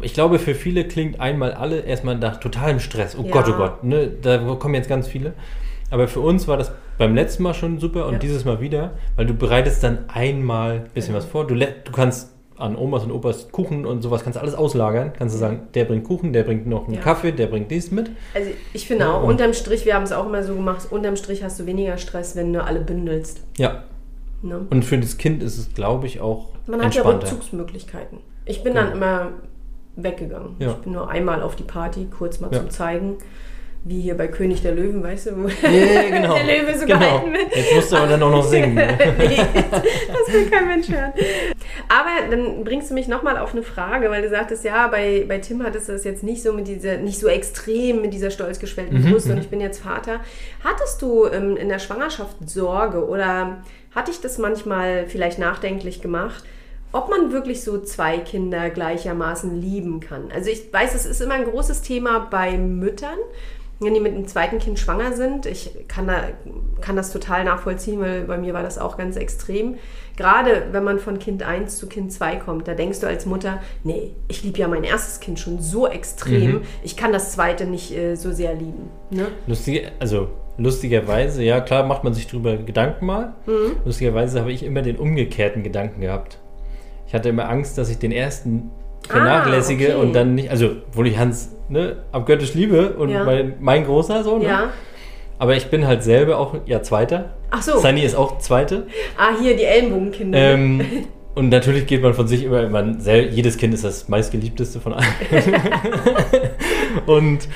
Ich 0.02 0.14
glaube, 0.14 0.38
für 0.38 0.54
viele 0.54 0.84
klingt 0.88 1.20
einmal 1.20 1.52
alle 1.52 1.80
erstmal 1.80 2.16
nach 2.16 2.38
totalem 2.40 2.80
Stress. 2.80 3.16
Oh 3.16 3.24
Ja. 3.24 3.30
Gott, 3.30 3.48
oh 3.48 3.56
Gott, 3.56 3.84
ne? 3.84 4.10
da 4.20 4.38
kommen 4.58 4.74
jetzt 4.74 4.88
ganz 4.88 5.06
viele. 5.06 5.34
Aber 5.90 6.08
für 6.08 6.20
uns 6.20 6.46
war 6.48 6.56
das 6.56 6.72
beim 6.98 7.14
letzten 7.14 7.42
Mal 7.42 7.54
schon 7.54 7.78
super 7.80 8.06
und 8.06 8.14
Ja. 8.14 8.18
dieses 8.18 8.44
Mal 8.44 8.60
wieder, 8.60 8.92
weil 9.16 9.26
du 9.26 9.34
bereitest 9.34 9.82
dann 9.82 9.98
einmal 10.08 10.72
ein 10.72 10.90
bisschen 10.94 11.14
was 11.14 11.24
vor. 11.24 11.46
Du, 11.46 11.54
du 11.54 11.92
kannst 11.92 12.32
an 12.56 12.76
Omas 12.76 13.04
und 13.04 13.10
Opas 13.10 13.50
Kuchen 13.50 13.86
und 13.86 14.02
sowas, 14.02 14.22
kannst 14.22 14.36
du 14.36 14.40
alles 14.42 14.54
auslagern. 14.54 15.12
Kannst 15.18 15.34
du 15.34 15.38
sagen, 15.38 15.68
der 15.74 15.86
bringt 15.86 16.04
Kuchen, 16.04 16.32
der 16.34 16.42
bringt 16.44 16.66
noch 16.66 16.84
einen 16.86 16.94
Ja. 16.96 17.00
Kaffee, 17.00 17.32
der 17.32 17.46
bringt 17.46 17.70
dies 17.70 17.90
mit. 17.90 18.10
Also 18.34 18.50
ich 18.74 18.86
finde 18.86 19.08
auch, 19.10 19.22
und- 19.22 19.30
unterm 19.30 19.54
Strich, 19.54 19.86
wir 19.86 19.94
haben 19.94 20.02
es 20.02 20.12
auch 20.12 20.26
immer 20.26 20.42
so 20.42 20.54
gemacht, 20.54 20.86
unterm 20.90 21.16
Strich 21.16 21.42
hast 21.42 21.58
du 21.58 21.64
weniger 21.66 21.96
Stress, 21.96 22.36
wenn 22.36 22.52
du 22.52 22.62
alle 22.62 22.80
bündelst. 22.80 23.42
Ja. 23.56 23.84
Ne? 24.42 24.66
Und 24.70 24.84
für 24.84 24.98
das 24.98 25.16
Kind 25.16 25.42
ist 25.42 25.56
es, 25.58 25.72
glaube 25.74 26.06
ich, 26.06 26.20
auch 26.20 26.48
Man 26.66 26.82
hat 26.84 26.94
ja. 26.94 27.02
Rückzugsmöglichkeiten. 27.02 28.18
Ich 28.44 28.62
bin 28.62 28.74
Genau. 28.74 28.86
dann 28.86 28.96
immer 28.96 29.26
weggegangen. 29.96 30.56
Ja. 30.58 30.68
Ich 30.70 30.74
bin 30.76 30.92
nur 30.92 31.08
einmal 31.10 31.42
auf 31.42 31.56
die 31.56 31.62
Party, 31.62 32.08
kurz 32.16 32.40
mal 32.40 32.52
Ja. 32.52 32.60
zum 32.60 32.70
Zeigen. 32.70 33.14
Wie 33.82 34.02
hier 34.02 34.14
bei 34.14 34.28
König 34.28 34.60
der 34.60 34.72
Löwen, 34.74 35.02
weißt 35.02 35.26
du, 35.28 35.36
wo 35.44 35.48
Ja, 35.48 36.02
genau. 36.10 36.34
der 36.34 36.44
Löwe 36.44 36.78
so 36.78 36.84
genau. 36.84 36.98
gehalten 36.98 37.32
wird. 37.32 37.56
Jetzt 37.56 37.74
musst 37.74 37.92
du 37.92 37.96
aber 37.96 38.06
dann 38.08 38.22
auch 38.22 38.30
noch 38.30 38.44
singen. 38.44 38.74
ne? 38.74 38.98
nee, 39.18 39.36
das 39.36 40.34
will 40.34 40.50
kein 40.50 40.66
Mensch 40.68 40.88
hören. 40.90 41.12
Aber 41.88 42.30
dann 42.30 42.62
bringst 42.62 42.90
du 42.90 42.94
mich 42.94 43.08
nochmal 43.08 43.38
auf 43.38 43.52
eine 43.52 43.62
Frage, 43.62 44.10
weil 44.10 44.20
du 44.20 44.28
sagtest, 44.28 44.64
ja, 44.64 44.86
bei, 44.88 45.24
bei 45.26 45.38
Tim 45.38 45.62
hattest 45.62 45.88
du 45.88 45.92
das 45.92 46.04
jetzt 46.04 46.22
nicht 46.22 46.42
so 46.42 46.52
mit 46.52 46.68
dieser, 46.68 46.98
nicht 46.98 47.18
so 47.18 47.26
extrem 47.28 48.02
mit 48.02 48.12
dieser 48.12 48.30
stolz 48.30 48.58
geschwellten 48.58 49.02
Mhm, 49.02 49.12
Brust 49.12 49.30
und 49.30 49.38
ich 49.38 49.48
bin 49.48 49.62
jetzt 49.62 49.80
Vater. 49.82 50.20
Hattest 50.62 51.00
du 51.00 51.24
ähm, 51.26 51.56
in 51.56 51.70
der 51.70 51.78
Schwangerschaft 51.78 52.36
Sorge 52.48 53.06
oder 53.08 53.62
hat 53.94 54.08
dich 54.08 54.20
das 54.20 54.36
manchmal 54.36 55.06
vielleicht 55.06 55.38
nachdenklich 55.38 56.02
gemacht? 56.02 56.44
Ob 56.92 57.08
man 57.08 57.32
wirklich 57.32 57.62
so 57.62 57.80
zwei 57.80 58.18
Kinder 58.18 58.68
gleichermaßen 58.68 59.58
lieben 59.60 60.00
kann. 60.00 60.28
Also 60.34 60.50
ich 60.50 60.70
weiß, 60.72 60.94
es 60.94 61.06
ist 61.06 61.20
immer 61.22 61.34
ein 61.34 61.44
großes 61.44 61.82
Thema 61.82 62.26
bei 62.30 62.58
Müttern, 62.58 63.16
wenn 63.80 63.94
die 63.94 64.00
mit 64.00 64.14
einem 64.14 64.26
zweiten 64.26 64.58
Kind 64.58 64.78
schwanger 64.78 65.12
sind. 65.14 65.46
Ich 65.46 65.70
kann, 65.88 66.06
da, 66.06 66.24
kann 66.80 66.96
das 66.96 67.12
total 67.12 67.44
nachvollziehen, 67.44 68.00
weil 68.00 68.22
bei 68.24 68.36
mir 68.36 68.52
war 68.54 68.62
das 68.62 68.78
auch 68.78 68.96
ganz 68.98 69.16
extrem. 69.16 69.76
Gerade 70.16 70.66
wenn 70.72 70.84
man 70.84 70.98
von 70.98 71.18
Kind 71.18 71.42
1 71.42 71.78
zu 71.78 71.88
Kind 71.88 72.12
2 72.12 72.36
kommt, 72.36 72.68
da 72.68 72.74
denkst 72.74 73.00
du 73.00 73.06
als 73.06 73.24
Mutter, 73.24 73.62
nee, 73.84 74.10
ich 74.28 74.42
liebe 74.44 74.58
ja 74.58 74.68
mein 74.68 74.84
erstes 74.84 75.20
Kind 75.20 75.38
schon 75.40 75.60
so 75.60 75.86
extrem, 75.88 76.50
Mhm. 76.56 76.60
ich 76.82 76.96
kann 76.96 77.12
das 77.12 77.32
zweite 77.32 77.64
nicht 77.64 77.96
äh, 77.96 78.16
so 78.16 78.30
sehr 78.32 78.54
lieben. 78.54 78.90
Ne? 79.10 79.28
Lustige, 79.46 79.92
also 79.98 80.28
lustigerweise, 80.58 81.42
ja 81.42 81.60
klar 81.60 81.84
macht 81.86 82.04
man 82.04 82.12
sich 82.12 82.26
drüber 82.26 82.58
Gedanken 82.58 83.06
mal. 83.06 83.34
Mhm. 83.46 83.76
Lustigerweise 83.86 84.40
habe 84.40 84.52
ich 84.52 84.62
immer 84.62 84.82
den 84.82 84.96
umgekehrten 84.96 85.62
Gedanken 85.62 86.02
gehabt. 86.02 86.38
Ich 87.06 87.14
hatte 87.14 87.30
immer 87.30 87.48
Angst, 87.48 87.78
dass 87.78 87.88
ich 87.88 87.98
den 87.98 88.12
ersten 88.12 88.70
vernachlässige 89.08 89.92
Ah, 89.92 89.96
okay. 89.96 90.06
und 90.06 90.12
dann 90.12 90.34
nicht, 90.34 90.50
also 90.50 90.70
obwohl 90.88 91.06
ich 91.06 91.18
Hans 91.18 91.50
ne, 91.68 91.96
abgöttisch 92.12 92.54
liebe 92.54 92.90
und 92.90 93.08
Ja. 93.10 93.24
mein, 93.24 93.54
mein 93.60 93.84
großer 93.84 94.22
Sohn, 94.24 94.40
ne? 94.42 94.48
Ja. 94.48 94.70
aber 95.38 95.56
ich 95.56 95.68
bin 95.68 95.86
halt 95.86 96.02
selber 96.02 96.38
auch 96.38 96.54
ja 96.66 96.82
Zweiter. 96.82 97.34
Ach 97.50 97.62
so. 97.62 97.78
Sunny 97.78 98.02
ist 98.02 98.14
auch 98.14 98.38
Zweite. 98.38 98.86
Ah, 99.16 99.30
hier 99.40 99.56
die 99.56 99.64
Ellenbogenkinder. 99.64 100.38
Ähm, 100.38 100.80
und 101.34 101.48
natürlich 101.48 101.86
geht 101.86 102.02
man 102.02 102.14
von 102.14 102.28
sich 102.28 102.44
immer, 102.44 102.68
man, 102.68 103.00
jedes 103.04 103.56
Kind 103.56 103.74
ist 103.74 103.84
das 103.84 104.08
meistgeliebteste 104.08 104.80
von 104.80 104.92
allen. 104.94 105.06
und 107.06 107.48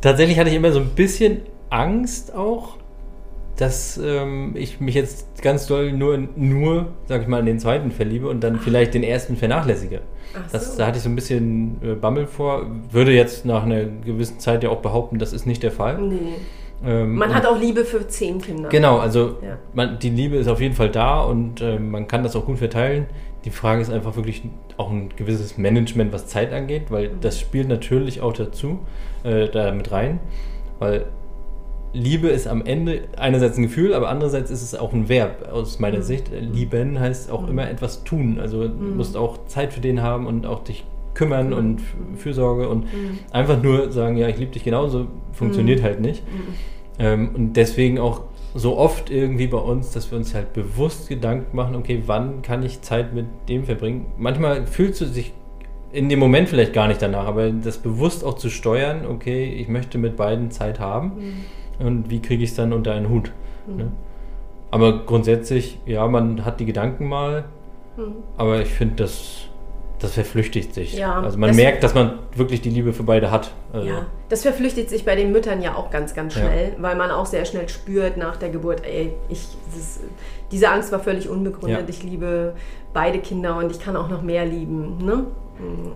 tatsächlich 0.00 0.38
hatte 0.38 0.50
ich 0.50 0.56
immer 0.56 0.72
so 0.72 0.80
ein 0.80 0.88
bisschen 0.90 1.42
Angst 1.70 2.34
auch, 2.34 2.76
dass 3.56 3.98
ähm, 4.02 4.52
ich 4.54 4.80
mich 4.80 4.94
jetzt 4.94 5.42
ganz 5.42 5.66
doll 5.66 5.92
nur, 5.92 6.18
nur, 6.36 6.88
sag 7.06 7.22
ich 7.22 7.28
mal, 7.28 7.40
in 7.40 7.46
den 7.46 7.58
zweiten 7.58 7.90
verliebe 7.90 8.28
und 8.28 8.40
dann 8.44 8.58
vielleicht 8.60 8.94
den 8.94 9.02
ersten 9.02 9.36
vernachlässige. 9.36 10.00
Ach 10.34 10.50
Das, 10.52 10.72
so. 10.72 10.78
da 10.78 10.86
hatte 10.88 10.98
ich 10.98 11.02
so 11.04 11.08
ein 11.08 11.14
bisschen 11.14 11.76
äh, 11.82 11.94
Bammel 11.94 12.26
vor. 12.26 12.66
Würde 12.90 13.12
jetzt 13.12 13.44
nach 13.46 13.62
einer 13.62 13.84
gewissen 14.04 14.38
Zeit 14.40 14.62
ja 14.62 14.68
auch 14.70 14.80
behaupten, 14.82 15.18
das 15.18 15.32
ist 15.32 15.46
nicht 15.46 15.62
der 15.62 15.72
Fall. 15.72 15.98
nee. 15.98 16.16
Ähm, 16.84 17.14
Man 17.14 17.34
hat 17.34 17.46
auch 17.46 17.58
Liebe 17.58 17.86
für 17.86 18.06
zehn 18.06 18.38
Kinder. 18.38 18.68
Genau, 18.68 18.98
also 18.98 19.36
Ja. 19.42 19.56
man, 19.72 19.98
die 19.98 20.10
Liebe 20.10 20.36
ist 20.36 20.46
auf 20.46 20.60
jeden 20.60 20.74
Fall 20.74 20.90
da 20.90 21.22
und 21.22 21.62
ähm, 21.62 21.90
man 21.90 22.06
kann 22.06 22.22
das 22.22 22.36
auch 22.36 22.44
gut 22.44 22.58
verteilen. 22.58 23.06
Die 23.46 23.50
Frage 23.50 23.80
ist 23.80 23.90
einfach 23.90 24.14
wirklich 24.16 24.42
auch 24.76 24.90
ein 24.90 25.08
gewisses 25.16 25.56
Management, 25.56 26.12
was 26.12 26.26
Zeit 26.26 26.52
angeht, 26.52 26.90
weil 26.90 27.08
Mhm. 27.08 27.20
das 27.22 27.40
spielt 27.40 27.68
natürlich 27.68 28.20
auch 28.20 28.34
dazu, 28.34 28.80
äh, 29.24 29.48
da 29.48 29.72
mit 29.72 29.90
rein, 29.90 30.20
weil 30.78 31.06
Liebe 31.96 32.28
ist 32.28 32.46
am 32.46 32.62
Ende 32.64 33.02
einerseits 33.16 33.56
ein 33.56 33.62
Gefühl, 33.62 33.94
aber 33.94 34.08
andererseits 34.10 34.50
ist 34.50 34.62
es 34.62 34.74
auch 34.74 34.92
ein 34.92 35.08
Verb 35.08 35.48
aus 35.50 35.78
meiner 35.78 35.98
Mhm. 35.98 36.02
Sicht. 36.02 36.30
Lieben 36.38 37.00
heißt 37.00 37.30
auch 37.30 37.48
immer 37.48 37.68
etwas 37.70 38.04
tun, 38.04 38.38
also 38.38 38.68
du 38.68 38.74
musst 38.94 39.16
auch 39.16 39.46
Zeit 39.46 39.72
für 39.72 39.80
den 39.80 40.02
haben 40.02 40.26
und 40.26 40.44
auch 40.46 40.62
dich 40.62 40.84
kümmern 41.14 41.54
und 41.54 41.80
Fürsorge 42.16 42.68
und 42.68 42.84
Mhm. 42.84 43.18
einfach 43.30 43.62
nur 43.62 43.90
sagen, 43.90 44.18
ja, 44.18 44.28
ich 44.28 44.36
liebe 44.36 44.52
dich 44.52 44.64
genauso, 44.64 45.06
funktioniert 45.32 45.82
halt 45.82 46.00
nicht. 46.00 46.22
Ähm, 46.98 47.30
und 47.34 47.54
deswegen 47.54 47.98
auch 47.98 48.20
so 48.54 48.76
oft 48.76 49.10
irgendwie 49.10 49.46
bei 49.46 49.58
uns, 49.58 49.90
dass 49.92 50.10
wir 50.10 50.18
uns 50.18 50.34
halt 50.34 50.52
bewusst 50.52 51.08
Gedanken 51.08 51.56
machen, 51.56 51.74
okay, 51.76 52.02
wann 52.06 52.42
kann 52.42 52.62
ich 52.62 52.82
Zeit 52.82 53.14
mit 53.14 53.26
dem 53.48 53.64
verbringen? 53.64 54.06
Manchmal 54.18 54.66
fühlst 54.66 55.00
du 55.00 55.06
dich 55.06 55.32
in 55.92 56.08
dem 56.10 56.18
Moment 56.18 56.48
vielleicht 56.50 56.74
gar 56.74 56.88
nicht 56.88 57.00
danach, 57.00 57.26
aber 57.26 57.50
das 57.50 57.78
bewusst 57.78 58.22
auch 58.24 58.34
zu 58.34 58.50
steuern, 58.50 59.06
okay, 59.08 59.44
ich 59.44 59.68
möchte 59.68 59.96
mit 59.96 60.16
beiden 60.16 60.50
Zeit 60.50 60.80
haben 60.80 61.12
und 61.78 62.10
wie 62.10 62.20
kriege 62.20 62.42
ich 62.44 62.50
es 62.50 62.56
dann 62.56 62.72
unter 62.72 62.92
einen 62.92 63.08
Hut? 63.08 63.32
Ne? 63.66 63.88
Aber 64.70 65.04
grundsätzlich, 65.04 65.78
ja, 65.86 66.06
man 66.08 66.44
hat 66.44 66.60
die 66.60 66.66
Gedanken 66.66 67.08
mal, 67.08 67.44
aber 68.36 68.60
ich 68.60 68.68
finde, 68.68 68.96
das, 68.96 69.42
das 69.98 70.12
verflüchtigt 70.12 70.74
sich. 70.74 70.94
Ja, 70.98 71.20
also 71.20 71.38
man 71.38 71.48
das- 71.50 71.56
merkt, 71.56 71.82
dass 71.82 71.94
man 71.94 72.18
wirklich 72.34 72.60
die 72.60 72.68
Liebe 72.70 72.92
für 72.92 73.02
beide 73.04 73.30
hat. 73.30 73.52
Also, 73.72 73.86
Ja, 73.88 74.06
das 74.28 74.42
verflüchtigt 74.42 74.90
sich 74.90 75.04
bei 75.04 75.16
den 75.16 75.32
Müttern 75.32 75.62
ja 75.62 75.74
auch 75.74 75.90
ganz, 75.90 76.14
ganz 76.14 76.34
Ja. 76.34 76.42
schnell, 76.42 76.72
weil 76.78 76.96
man 76.96 77.10
auch 77.10 77.24
sehr 77.26 77.44
schnell 77.46 77.68
spürt 77.68 78.16
nach 78.18 78.36
der 78.36 78.50
Geburt, 78.50 78.82
ey, 78.84 79.12
ich, 79.30 79.46
das, 79.74 80.00
diese 80.50 80.68
Angst 80.70 80.92
war 80.92 80.98
völlig 81.00 81.28
unbegründet. 81.28 81.82
Ja. 81.82 81.88
Ich 81.88 82.02
liebe 82.02 82.54
beide 82.92 83.18
Kinder 83.20 83.56
und 83.56 83.70
ich 83.70 83.80
kann 83.80 83.96
auch 83.96 84.08
noch 84.10 84.22
mehr 84.22 84.44
lieben. 84.44 84.98
Ne? 85.04 85.24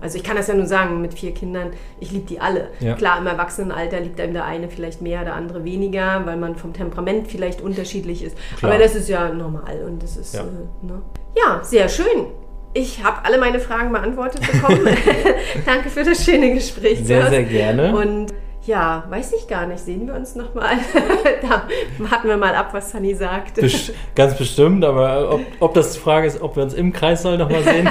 Also 0.00 0.16
ich 0.16 0.24
kann 0.24 0.36
das 0.36 0.46
ja 0.48 0.54
nur 0.54 0.66
sagen, 0.66 1.00
mit 1.00 1.14
vier 1.14 1.32
Kindern, 1.32 1.70
ich 1.98 2.10
liebe 2.12 2.26
die 2.26 2.40
alle. 2.40 2.68
Ja. 2.80 2.94
Klar, 2.94 3.18
im 3.18 3.26
Erwachsenenalter 3.26 4.00
liebt 4.00 4.20
einem 4.20 4.32
der 4.32 4.44
eine 4.44 4.68
vielleicht 4.68 5.02
mehr, 5.02 5.24
der 5.24 5.34
andere 5.34 5.64
weniger, 5.64 6.24
weil 6.26 6.36
man 6.36 6.56
vom 6.56 6.72
Temperament 6.72 7.28
vielleicht 7.28 7.60
unterschiedlich 7.60 8.22
ist. 8.24 8.36
Klar. 8.58 8.72
Aber 8.72 8.82
das 8.82 8.94
ist 8.94 9.08
ja 9.08 9.32
normal 9.32 9.82
und 9.86 10.02
das 10.02 10.16
ist, 10.16 10.34
Ja. 10.34 10.42
äh, 10.42 10.86
ne? 10.86 11.02
ja, 11.36 11.60
sehr 11.62 11.88
schön. 11.88 12.26
Ich 12.72 13.02
habe 13.02 13.24
alle 13.24 13.38
meine 13.38 13.58
Fragen 13.58 13.92
beantwortet 13.92 14.40
bekommen. 14.40 14.86
Danke 15.66 15.90
für 15.90 16.04
das 16.04 16.24
schöne 16.24 16.54
Gespräch. 16.54 17.00
Sehr, 17.04 17.28
sehr 17.28 17.42
gerne. 17.42 17.94
Und 17.96 18.32
ja, 18.70 19.04
weiß 19.08 19.32
ich 19.32 19.48
gar 19.48 19.66
nicht. 19.66 19.80
Sehen 19.80 20.06
wir 20.06 20.14
uns 20.14 20.36
nochmal? 20.36 20.76
da 21.42 21.62
warten 21.98 22.28
wir 22.28 22.36
mal 22.36 22.54
ab, 22.54 22.68
was 22.72 22.92
Sunny 22.92 23.14
sagt. 23.14 23.56
Best 23.56 23.92
ganz 24.14 24.38
bestimmt, 24.38 24.84
aber 24.84 25.32
ob, 25.34 25.40
ob 25.58 25.74
das 25.74 25.94
die 25.94 25.98
Frage 25.98 26.28
ist, 26.28 26.40
ob 26.40 26.54
wir 26.54 26.62
uns 26.62 26.74
im 26.74 26.92
Kreissaal 26.92 27.36
nochmal 27.36 27.64
sehen, 27.64 27.88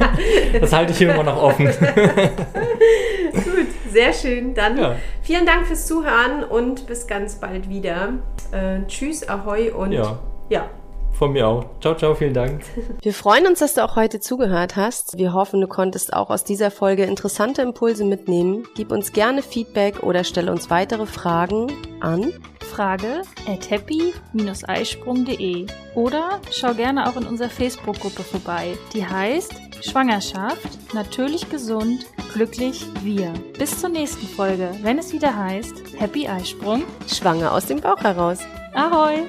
das 0.60 0.72
halte 0.72 0.90
ich 0.92 0.98
hier 0.98 1.14
immer 1.14 1.22
noch 1.22 1.40
offen. 1.40 1.66
Gut, 3.32 3.68
sehr 3.92 4.12
schön. 4.12 4.52
Dann 4.54 4.76
Ja. 4.76 4.96
vielen 5.22 5.46
Dank 5.46 5.66
fürs 5.68 5.86
Zuhören 5.86 6.42
und 6.42 6.88
bis 6.88 7.06
ganz 7.06 7.36
bald 7.36 7.68
wieder. 7.68 8.14
Äh, 8.50 8.84
tschüss, 8.88 9.28
ahoi 9.28 9.70
und 9.70 9.92
Ja. 9.92 10.18
ja. 10.48 10.68
Von 11.18 11.32
mir 11.32 11.48
auch. 11.48 11.64
Ciao, 11.80 11.94
ciao, 11.94 12.14
vielen 12.14 12.34
Dank. 12.34 12.62
Wir 13.02 13.14
freuen 13.14 13.46
uns, 13.46 13.60
dass 13.60 13.72
du 13.74 13.82
auch 13.82 13.96
heute 13.96 14.20
zugehört 14.20 14.76
hast. 14.76 15.16
Wir 15.16 15.32
hoffen, 15.32 15.62
du 15.62 15.66
konntest 15.66 16.12
auch 16.12 16.28
aus 16.28 16.44
dieser 16.44 16.70
Folge 16.70 17.04
interessante 17.04 17.62
Impulse 17.62 18.04
mitnehmen. 18.04 18.64
Gib 18.76 18.92
uns 18.92 19.12
gerne 19.12 19.40
Feedback 19.42 20.02
oder 20.02 20.24
stelle 20.24 20.52
uns 20.52 20.68
weitere 20.68 21.06
Fragen 21.06 21.72
an. 22.00 22.34
Frage 22.60 23.22
at 23.48 23.70
happy-eisprung.de 23.70 25.66
oder 25.94 26.40
schau 26.50 26.74
gerne 26.74 27.08
auch 27.08 27.16
in 27.16 27.26
unserer 27.26 27.48
Facebook-Gruppe 27.48 28.22
vorbei. 28.22 28.76
Die 28.92 29.06
heißt 29.06 29.54
Schwangerschaft, 29.82 30.92
natürlich 30.92 31.48
gesund, 31.48 32.04
glücklich 32.34 32.84
wir. 33.02 33.32
Bis 33.58 33.80
zur 33.80 33.88
nächsten 33.88 34.26
Folge, 34.26 34.70
wenn 34.82 34.98
es 34.98 35.12
wieder 35.12 35.34
heißt 35.34 35.74
Happy 35.96 36.28
Eisprung. 36.28 36.84
Schwanger 37.06 37.52
aus 37.52 37.64
dem 37.66 37.80
Bauch 37.80 38.02
heraus. 38.02 38.40
Ahoi! 38.74 39.26